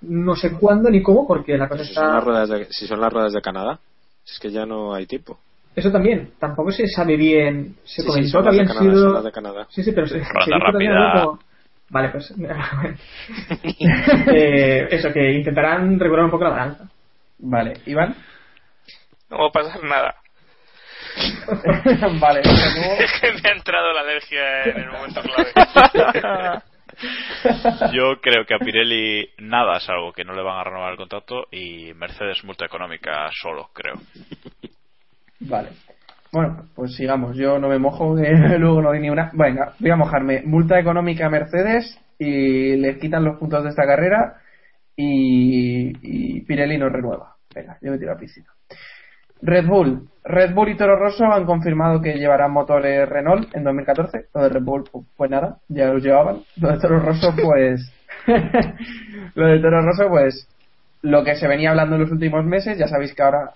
[0.00, 2.24] No sé cuándo ni cómo, porque la cosa Si son, las está...
[2.24, 3.78] ruedas de, si son las ruedas de Canadá,
[4.26, 5.38] es que ya no hay tiempo.
[5.76, 8.94] Eso también, tampoco se sabe bien, se Sí, sí, comentó son que habían Canadá, son
[8.96, 9.12] sido...
[9.12, 9.66] las de Canadá.
[9.70, 11.47] Sí, sí, pero se, se dijo también algo como-
[11.90, 12.34] Vale, pues.
[14.32, 16.88] eh, eso, que intentarán regular un poco la balanza.
[17.38, 18.14] Vale, Iván.
[19.30, 20.14] No va a pasar nada.
[22.20, 25.52] vale, Es que me ha entrado la alergia en el momento clave.
[27.92, 31.46] Yo creo que a Pirelli nada, salvo que no le van a renovar el contrato
[31.50, 33.94] y Mercedes multa económica solo, creo.
[35.40, 35.70] Vale.
[36.32, 37.36] Bueno, pues sigamos.
[37.36, 39.30] Yo no me mojo, que luego no hay ni una.
[39.32, 40.42] Venga, voy a mojarme.
[40.44, 44.36] Multa económica a Mercedes y les quitan los puntos de esta carrera
[44.96, 47.36] y, y Pirelli no renueva.
[47.54, 48.48] Venga, yo me tiro a piscina.
[49.40, 50.08] Red Bull.
[50.24, 54.26] Red Bull y Toro Rosso han confirmado que llevarán motores Renault en 2014.
[54.34, 56.42] Lo de Red Bull, pues, pues nada, ya los llevaban.
[56.56, 57.92] Lo de Toro Rosso, pues.
[59.34, 60.48] lo de Toro Rosso, pues.
[61.02, 63.52] Lo que se venía hablando en los últimos meses, ya sabéis que ahora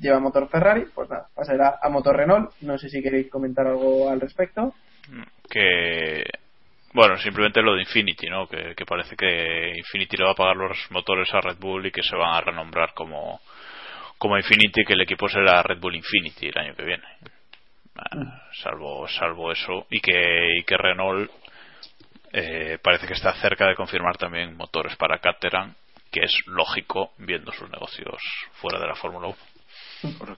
[0.00, 2.52] lleva motor Ferrari, pues nada, pasará a motor Renault.
[2.62, 4.74] No sé si queréis comentar algo al respecto.
[5.48, 6.24] Que.
[6.92, 8.48] Bueno, simplemente lo de Infinity, ¿no?
[8.48, 11.90] Que, que parece que Infinity le va a pagar los motores a Red Bull y
[11.90, 13.40] que se van a renombrar como,
[14.16, 17.04] como Infinity, que el equipo será Red Bull Infinity el año que viene.
[17.94, 19.86] Ah, salvo, salvo eso.
[19.90, 21.30] Y que, y que Renault
[22.32, 25.74] eh, parece que está cerca de confirmar también motores para Caterham,
[26.10, 28.16] que es lógico viendo sus negocios
[28.52, 30.36] fuera de la Fórmula 1.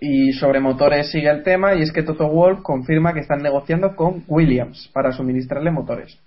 [0.00, 3.94] Y sobre motores sigue el tema y es que Toto Wolff confirma que están negociando
[3.96, 6.18] con Williams para suministrarle motores.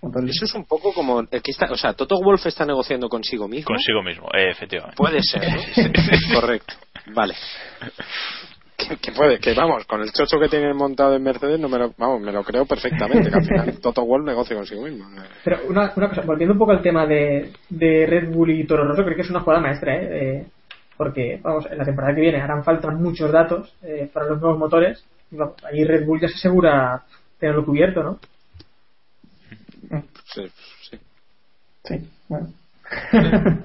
[0.00, 0.30] motores.
[0.30, 1.20] Eso es un poco como.
[1.20, 3.66] el que está, o sea, Toto Wolf está negociando consigo mismo.
[3.66, 4.96] Consigo mismo, eh, efectivamente.
[4.96, 6.40] Puede ser, ¿no?
[6.40, 6.74] Correcto.
[7.14, 7.34] Vale.
[8.88, 11.78] Que, que puede, que vamos, con el chocho que tienen montado en Mercedes, no me
[11.78, 13.30] lo, vamos, me lo creo perfectamente.
[13.30, 15.08] Que al final Toto Wolf negocia consigo mismo.
[15.44, 18.84] Pero una, una cosa, volviendo un poco al tema de, de Red Bull y Toro
[18.84, 20.08] Rosso, creo que es una jugada maestra, ¿eh?
[20.10, 20.46] Eh,
[20.96, 24.58] porque, vamos, en la temporada que viene harán falta muchos datos eh, para los nuevos
[24.58, 25.04] motores.
[25.30, 27.02] Y, vamos, ahí Red Bull ya se asegura
[27.38, 28.18] tenerlo cubierto, ¿no?
[30.24, 30.50] Sí,
[30.90, 30.98] sí.
[31.84, 32.48] Sí, bueno.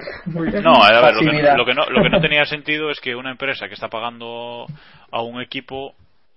[0.64, 1.58] No, a ver, lo que, Pasividad.
[1.58, 4.66] lo que no, lo que no tenía sentido es que una empresa que está pagando
[5.12, 5.94] a un equipo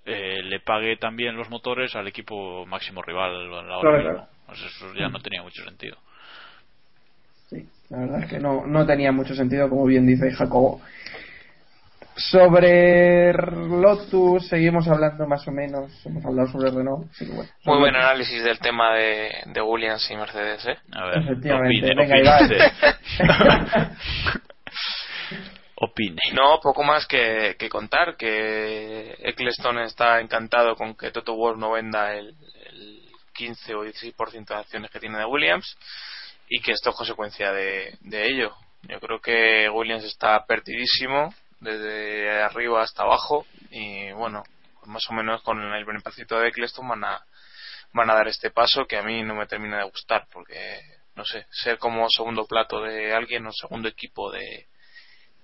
[0.07, 4.29] eh, le pague también los motores al equipo máximo rival ahora Claro, mismo.
[4.47, 5.97] Pues eso ya no tenía mucho sentido.
[7.49, 10.81] Sí, la verdad es que no, no tenía mucho sentido, como bien dice Jacobo.
[12.17, 17.11] Sobre Lotus seguimos hablando más o menos, hemos hablado sobre Renault.
[17.11, 20.77] así que bueno, Muy buen análisis del tema de, de Williams y Mercedes, ¿eh?
[20.93, 22.73] A ver, Efectivamente, opine, venga, opine
[25.77, 26.21] opine.
[26.35, 31.73] No, poco más que, que contar, que Eccleston está encantado con que Toto Wolff no
[31.73, 32.35] venda el,
[32.67, 33.03] el
[33.35, 35.77] 15 o 16% de acciones que tiene de Williams
[36.49, 38.53] y que esto es consecuencia de, de ello.
[38.83, 44.43] Yo creo que Williams está perdidísimo desde arriba hasta abajo y bueno,
[44.87, 47.25] más o menos con el benepacito de Eccleston van a,
[47.93, 50.81] van a dar este paso que a mí no me termina de gustar porque,
[51.15, 54.67] no sé, ser como segundo plato de alguien o segundo equipo de,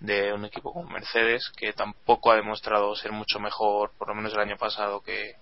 [0.01, 4.33] de un equipo como Mercedes que tampoco ha demostrado ser mucho mejor por lo menos
[4.33, 5.35] el año pasado que,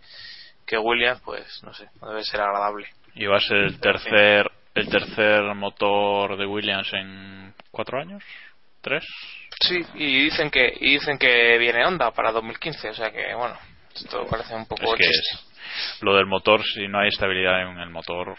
[0.66, 2.88] que Williams pues no sé no debe ser agradable.
[3.14, 8.24] Y va a ser el tercer, el tercer motor de Williams en cuatro años,
[8.84, 9.04] tres.
[9.60, 13.56] sí y dicen que y dicen que viene Honda para 2015 o sea que bueno
[13.94, 15.36] esto parece un poco Es que chiste.
[15.36, 18.36] es lo del motor, si no hay estabilidad en el motor,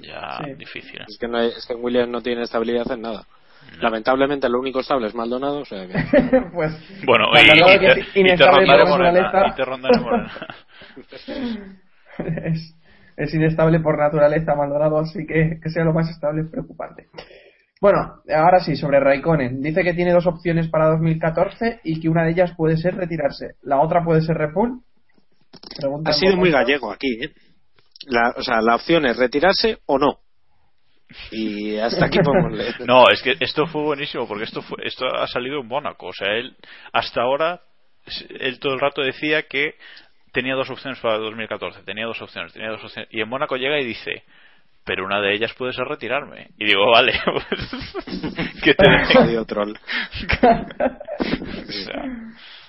[0.00, 0.54] ya Sí.
[0.54, 1.00] difícil.
[1.00, 1.04] ¿eh?
[1.08, 3.24] Es que, no hay- es que Williams no tiene estabilidad en nada.
[3.80, 5.58] Lamentablemente, lo único estable es Maldonado.
[5.60, 5.92] O sea que...
[6.52, 6.72] pues,
[7.04, 9.20] Bueno, y, que es y te rondaré por morena.
[9.22, 9.46] naturaleza.
[9.52, 10.32] Y te rondaré morena.
[12.46, 12.74] es,
[13.16, 17.06] es inestable por naturaleza Maldonado, así que que sea lo más estable es preocupante.
[17.82, 19.60] Bueno, ahora sí, sobre Raikkonen.
[19.60, 23.56] Dice que tiene dos opciones para 2014 y que una de ellas puede ser retirarse.
[23.62, 24.36] La otra puede ser.
[24.36, 27.32] Pregunta Ha sido muy gallego aquí, ¿eh?
[28.06, 30.20] La, o sea, la opción es retirarse o no.
[31.32, 32.86] Y hasta aquí podemos leer.
[32.86, 36.06] No, es que esto fue buenísimo porque esto fue, esto ha salido en Mónaco.
[36.06, 36.56] O sea, él
[36.92, 37.62] hasta ahora,
[38.38, 39.74] él todo el rato decía que
[40.32, 41.82] tenía dos opciones para 2014.
[41.82, 43.08] Tenía dos opciones, tenía dos opciones.
[43.10, 44.22] Y en Mónaco llega y dice,
[44.84, 46.50] pero una de ellas puede ser retirarme.
[46.58, 47.44] Y digo, vale, pues,
[48.64, 49.14] que te.
[49.14, 49.74] Jodido troll.
[49.74, 52.02] O sea,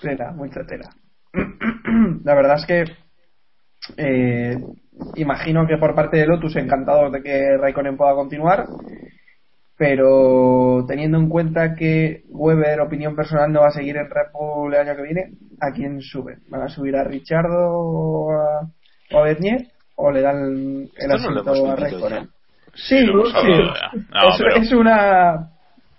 [0.02, 0.90] Tela, mucha tela.
[2.24, 2.84] La verdad es que
[3.98, 4.56] eh,
[5.16, 8.66] imagino que por parte de Lotus encantados de que Raikkonen pueda continuar,
[9.78, 14.74] pero teniendo en cuenta que Weber, opinión personal, no va a seguir en Red Bull
[14.74, 16.38] el año que viene, ¿a quién sube?
[16.50, 18.70] ¿Van a subir a Richardo o a,
[19.12, 19.68] o a Bernier?
[19.96, 22.24] ¿O le dan el Esto no a Raikkonen?
[22.26, 22.30] ya.
[22.76, 23.06] Sí, sí.
[23.06, 23.92] ya.
[24.10, 25.50] No, es, pero- es una...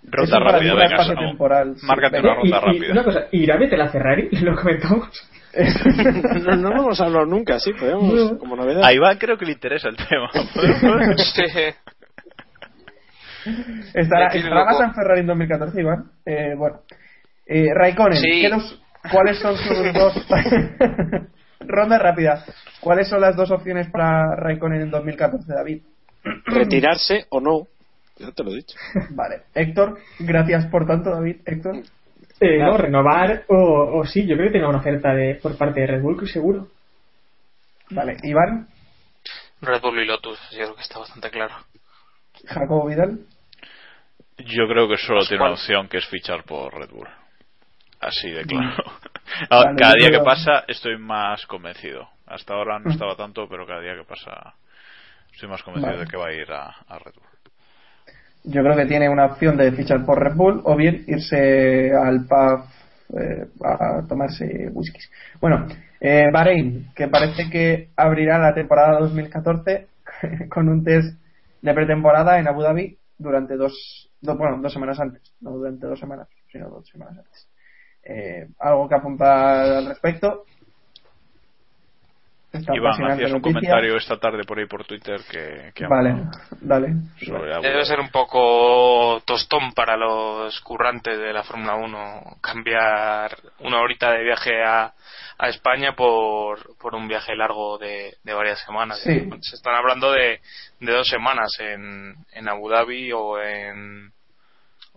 [0.07, 2.91] Ronda es rápida, paradigma venga, espacio-temporal, sí, márcate una ronda y, y rápida.
[2.91, 4.29] una cosa, ¿irá a meter la Ferrari?
[4.41, 5.09] Lo comentamos.
[6.45, 8.83] no, no lo hemos hablado nunca, sí, podemos, como novedad.
[8.83, 10.29] A Iván creo que le interesa el tema.
[13.93, 16.11] Estará, Me tiene estará más en Ferrari en 2014, Iván.
[16.25, 16.81] Eh, bueno.
[17.47, 18.41] Eh, Raikkonen, Sí.
[18.41, 18.81] ¿qué nos-
[19.11, 20.27] ¿cuáles son sus dos...
[21.67, 22.43] Ronda rápida.
[22.79, 25.81] ¿Cuáles son las dos opciones para Raikkonen en 2014, David?
[26.45, 27.67] Retirarse o no,
[28.17, 28.77] ya te lo he dicho.
[29.11, 29.43] Vale.
[29.53, 31.37] Héctor, gracias por tanto, David.
[31.45, 31.77] Héctor.
[32.39, 35.81] Eh, no, renovar o, o sí, yo creo que tenga una oferta de, por parte
[35.81, 36.67] de Red Bull, seguro.
[37.91, 38.17] Vale.
[38.23, 38.67] Iván,
[39.61, 41.55] Red Bull y Lotus, yo creo que está bastante claro.
[42.45, 43.19] Jacobo Vidal.
[44.37, 45.51] Yo creo que solo tiene ¿Cuál?
[45.51, 47.07] una opción que es fichar por Red Bull.
[48.01, 48.83] Así de claro.
[49.39, 52.09] Vale, Ahora, cada día que pasa estoy más convencido.
[52.27, 54.55] Hasta ahora no estaba tanto, pero cada día que pasa
[55.33, 56.05] estoy más convencido Vale.
[56.05, 57.23] de que va a ir a, a Red Bull.
[58.45, 62.25] Yo creo que tiene una opción de fichar por Red Bull o bien irse al
[62.27, 62.65] pub
[63.19, 65.09] eh, a tomarse whiskies.
[65.41, 65.67] Bueno,
[65.99, 69.87] eh, Bahrein, que parece que abrirá la temporada 2014
[70.49, 71.19] con un test
[71.61, 75.99] de pretemporada en Abu Dhabi durante dos, do- bueno, dos semanas antes, no durante dos
[75.99, 77.47] semanas, sino dos semanas antes.
[78.05, 80.45] Eh, algo que apuntar al respecto.
[82.51, 83.41] Esta Iván, hacías un noticia.
[83.41, 86.15] comentario esta tarde por ahí por Twitter que, que Vale,
[86.61, 86.93] dale.
[87.25, 93.81] sobre Debe ser un poco tostón para los currantes de la Fórmula 1 cambiar una
[93.81, 94.93] horita de viaje a,
[95.37, 99.01] a España por, por un viaje largo de, de varias semanas.
[99.03, 99.29] Sí.
[99.41, 100.39] Se están hablando de,
[100.79, 104.13] de dos semanas en, en Abu Dhabi o en,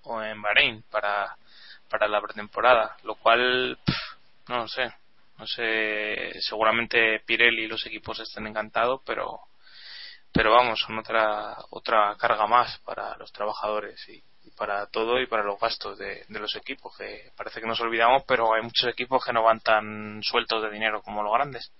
[0.04, 1.34] o en Bahrein para,
[1.90, 3.78] para la pretemporada, lo cual
[4.48, 4.92] no lo sé.
[5.38, 9.38] No sé, seguramente Pirelli y los equipos estén encantados, pero
[10.32, 14.22] pero vamos, son otra otra carga más para los trabajadores y,
[14.56, 18.24] para todo y para los gastos de, de los equipos, que parece que nos olvidamos,
[18.26, 21.70] pero hay muchos equipos que no van tan sueltos de dinero como los grandes.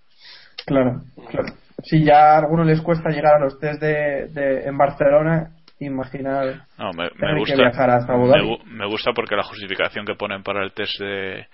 [0.65, 1.55] Claro, claro.
[1.83, 5.57] Si ya a algunos les cuesta llegar a los test de, de- en Barcelona,
[5.87, 7.57] imaginar No, me, tener me que gusta.
[7.57, 8.59] viajar hasta Abu Dhabi.
[8.67, 11.47] me gusta porque la justificación que ponen para el test de,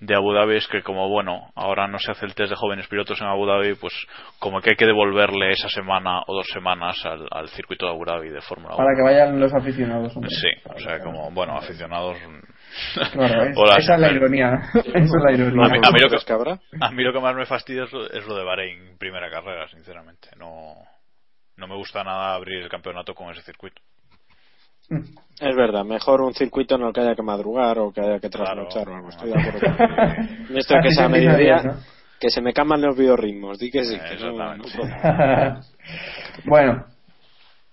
[0.00, 2.86] de Abu Dhabi es que como bueno, ahora no se hace el test de jóvenes
[2.88, 3.92] pilotos en Abu Dhabi, pues
[4.38, 8.04] como que hay que devolverle esa semana o dos semanas al, al circuito de Abu
[8.04, 8.76] Dhabi de Fórmula 1.
[8.76, 10.14] Para que vayan los aficionados.
[10.16, 10.30] hombre.
[10.30, 12.16] Sí, o sea, como, bueno, aficionados.
[13.12, 14.60] Claro, es- Hola, esa es la ironía.
[14.74, 15.64] esa es la ironía.
[15.66, 18.34] A mí, a mí lo que, lo que más me fastidia es lo, es lo
[18.36, 20.28] de Bahrein, primera carrera, sinceramente.
[20.38, 20.74] No,
[21.62, 23.80] no me gusta nada abrir el campeonato con ese circuito.
[24.90, 28.28] Es verdad, mejor un circuito en el que haya que madrugar o que haya que
[28.28, 29.08] trasnochar o algo.
[29.10, 30.50] Estoy de acuerdo contigo.
[30.50, 31.74] En esto de que sea mediodía, ¿no?
[32.18, 33.60] que se me caman los biorritmos.
[33.60, 34.64] Di que sí, que no, no
[36.46, 36.84] bueno,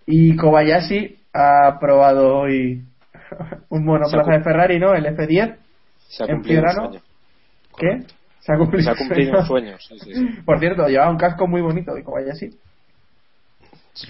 [0.05, 2.83] y Kobayashi ha probado hoy
[3.69, 4.93] un monoplaza de Ferrari, ¿no?
[4.93, 5.57] El F10.
[6.07, 6.89] Se ha en cumplido un Fiorano.
[6.89, 7.03] sueño.
[7.75, 8.07] ¿Qué?
[8.39, 10.41] Se ha cumplido, Se ha cumplido un sueño, sí, sí, sí.
[10.45, 12.49] Por cierto, llevaba un casco muy bonito de Kobayashi.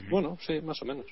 [0.10, 1.06] Bueno, sí, más o menos.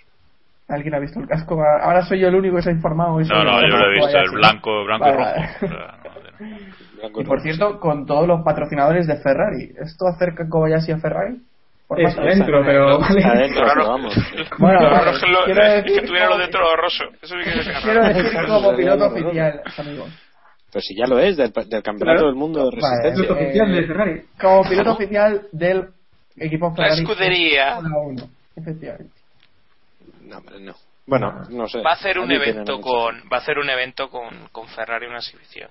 [0.70, 1.58] ¿Alguien ha visto el casco?
[1.82, 3.20] Ahora soy yo el único que se ha informado.
[3.20, 5.32] No, no, yo lo he visto, el blanco, blanco y Vale, rojo.
[5.32, 5.50] vale.
[5.56, 9.72] O sea, no, Blanco Y por cierto, con todos los patrocinadores de Ferrari.
[9.80, 11.38] ¿Esto acerca a Kobayashi a Ferrari?
[11.88, 13.24] Por Es más- adentro, pero vale.
[13.24, 13.74] Adentro, Claro.
[13.76, 14.14] pero vamos.
[14.60, 17.04] Bueno, vale, rojo es lo- quiero es decir que tuviera lo como- de toro roso.
[17.22, 20.10] Eso sí que es Quiero decir como piloto oficial, amigos.
[20.74, 23.24] Pero si ya lo es, del, del campeonato del mundo de Vale, resistencia.
[23.24, 24.22] Piloto oficial de Ferrari.
[24.42, 25.86] Como piloto oficial del
[26.36, 27.02] equipo La Ferrari.
[27.04, 28.24] escudería Fórmula 1,
[28.58, 29.14] efectivamente.
[30.24, 30.74] No, hombre, no.
[31.06, 31.82] Bueno, no sé.
[31.82, 32.82] va a hacer un evento mucho.
[32.90, 35.70] con va a hacer un evento con, con Ferrari una exhibición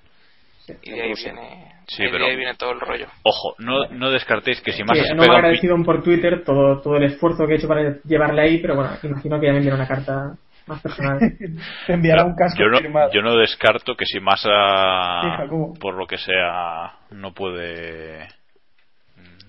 [0.81, 3.85] y de ahí viene Sí, y de pero- ahí viene todo el rollo Ojo, no,
[3.91, 7.03] no descartéis que si más se no me ha un por Twitter todo, todo el
[7.03, 9.87] esfuerzo que he hecho para llevarle ahí, pero bueno, imagino que ya me enviará una
[9.87, 10.35] carta
[10.65, 11.19] más personal.
[11.87, 13.11] Te enviará un casco yo no, firmado.
[13.13, 14.49] yo no descarto que si Massa,
[15.21, 18.27] Sí, por lo que sea, no puede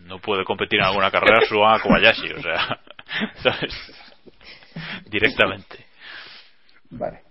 [0.05, 2.79] no puede competir en alguna carrera, suba a Kobayashi, o sea,
[3.43, 3.75] ¿sabes?
[5.11, 5.87] Directamente.
[6.91, 7.23] Vale.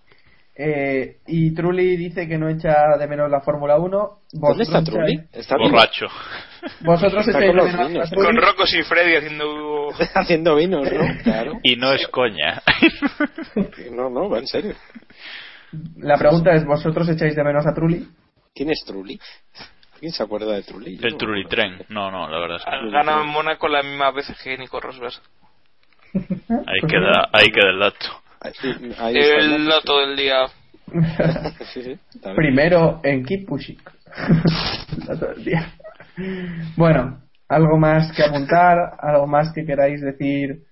[0.59, 4.19] Eh, y Trulli dice que no echa de menos la Fórmula 1.
[4.33, 5.21] ¿Dónde está Trulli?
[5.31, 5.55] Está.
[5.55, 6.07] Borracho.
[6.81, 8.11] Vosotros Está echáis con de los vinos.
[8.11, 11.05] con Rocco y Freddy haciendo haciendo vinos, ¿no?
[11.23, 11.59] Claro.
[11.61, 12.61] Y no es coña.
[13.91, 14.73] No, no, va en serio.
[15.97, 18.07] La pregunta es: ¿vosotros echáis de menos a Trulli?
[18.55, 19.19] ¿Quién es Trulli?
[19.99, 20.95] ¿Quién se acuerda de Trulli?
[20.95, 21.17] El no.
[21.17, 21.85] Trulitren.
[21.89, 24.79] No, no, la verdad es que han ganado en Mónaco las mismas veces que Nico
[24.79, 25.13] Rosberg
[26.49, 28.05] ahí queda, ahí queda el dato.
[28.39, 30.45] Ahí, está el el no todo el día
[31.73, 31.99] Sí, sí.
[32.35, 33.77] Primero en Keep Pushing.
[35.05, 35.73] Todo el día.
[36.75, 37.19] Bueno,
[37.49, 40.63] algo más que apuntar, algo más que queráis decir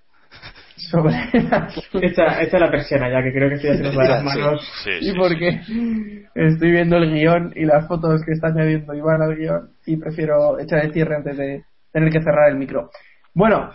[0.92, 1.14] sobre
[2.02, 4.26] Echa, echa la persiana ya, que creo que estoy haciendo las Sí.
[4.26, 4.62] manos.
[4.84, 5.62] Sí, y sí, porque
[6.36, 10.60] estoy viendo el guion y las fotos que está añadiendo Iván al guion y prefiero
[10.60, 12.90] echar el cierre antes de tener que cerrar el micro.
[13.34, 13.72] Bueno,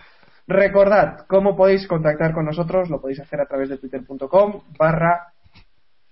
[0.51, 5.27] recordad cómo podéis contactar con nosotros, lo podéis hacer a través de twitter.com barra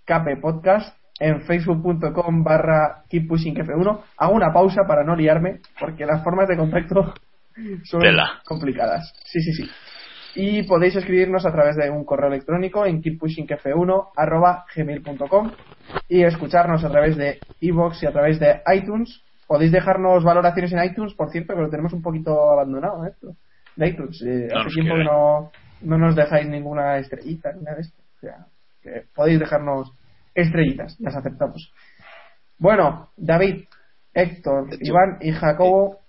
[0.05, 4.01] kppodcast, en facebook.com barra keeppushingf1.
[4.17, 7.13] Hago una pausa para no liarme, porque las formas de contacto
[7.83, 8.41] son Tela.
[8.45, 9.13] complicadas.
[9.25, 9.69] Sí, sí, sí.
[10.35, 15.51] Y podéis escribirnos a través de un correo electrónico en keeppushingf1 arroba gmail.com
[16.07, 19.21] y escucharnos a través de iVoox y a través de iTunes.
[19.47, 23.35] Podéis dejarnos valoraciones en iTunes, por cierto, que lo tenemos un poquito abandonado esto.
[24.21, 25.51] Eh, No hace tiempo que no,
[25.81, 28.01] no nos dejáis ninguna estrellita ni nada de esto.
[28.17, 28.45] O sea,
[28.81, 29.91] que podéis dejarnos
[30.35, 31.73] estrellitas, las aceptamos.
[32.57, 33.65] Bueno, David,
[34.13, 35.99] Héctor, Iván y Jacobo,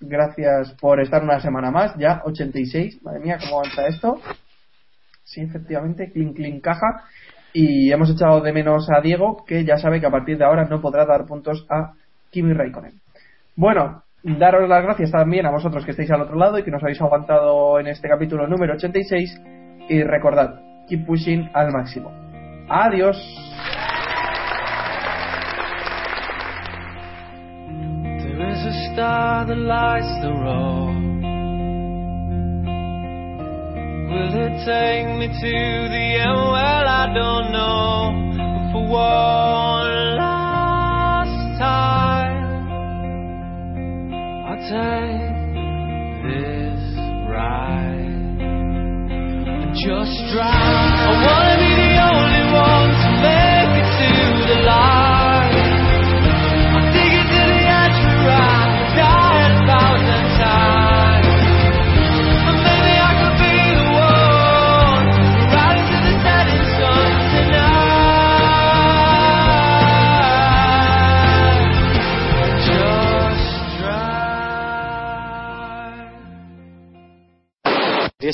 [0.00, 4.20] gracias por estar una semana más, ya 86, madre mía, cómo avanza esto.
[5.24, 7.04] Sí, efectivamente, clink clink caja.
[7.52, 10.66] Y hemos echado de menos a Diego, que ya sabe que a partir de ahora
[10.66, 11.94] no podrá dar puntos a
[12.30, 13.00] Kimi Raikkonen.
[13.56, 14.02] Bueno,
[14.38, 17.00] daros las gracias también a vosotros que estáis al otro lado y que nos habéis
[17.00, 19.40] aguantado en este capítulo número 86.
[19.88, 22.10] Y recordad, keep pushing al máximo.
[22.68, 23.16] Adiós.
[44.68, 45.54] Take
[46.26, 46.82] this
[47.30, 48.16] ride
[49.74, 51.55] just drive.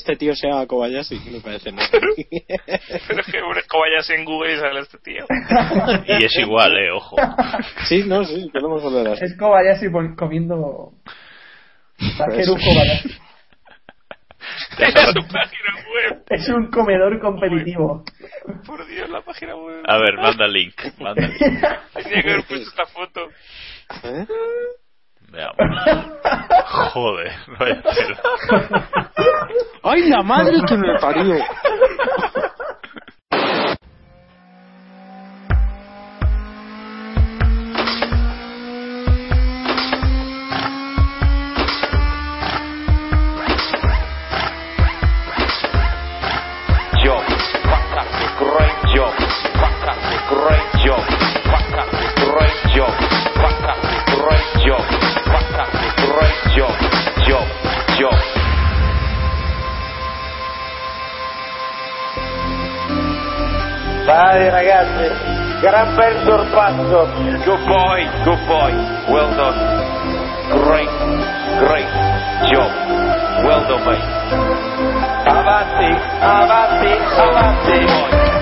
[0.02, 1.80] Este tío se llama Kobayashi, me parece no.
[1.90, 5.24] Pero es que como vayas en Google y sale este tío.
[6.08, 7.16] Y es igual, eh, ojo.
[7.88, 10.92] Sí, no, sí, podemos volver a Es Kobayashi comiendo.
[12.18, 13.08] Takeru Kobayashi.
[14.72, 16.24] Su página web.
[16.30, 18.04] Es un comedor competitivo.
[18.66, 19.84] Por Dios, la página web.
[19.86, 20.74] A ver, manda el link.
[20.98, 21.38] Manda link.
[21.38, 23.28] Tenía que haber puesto esta foto.
[24.04, 24.26] ¿Eh?
[26.92, 28.88] Joder, vaya tela.
[29.82, 31.36] ¡Ay, la madre que me parió!
[48.94, 49.14] job.
[50.28, 51.02] Great job.
[52.20, 53.11] Great job.
[54.64, 54.84] Job.
[55.24, 56.74] Fantastic, great job.
[57.26, 57.46] Job,
[57.98, 58.18] job.
[64.04, 65.08] Vai ragazzi,
[65.60, 67.06] gran bel sorpasso.
[67.44, 68.72] Good boy, good boy.
[69.08, 69.58] Well done.
[70.50, 70.90] Great,
[71.58, 71.88] great
[72.50, 72.70] job.
[73.46, 74.04] Well done, mate.
[75.24, 75.90] Avanti,
[76.20, 78.41] avanti, avanti.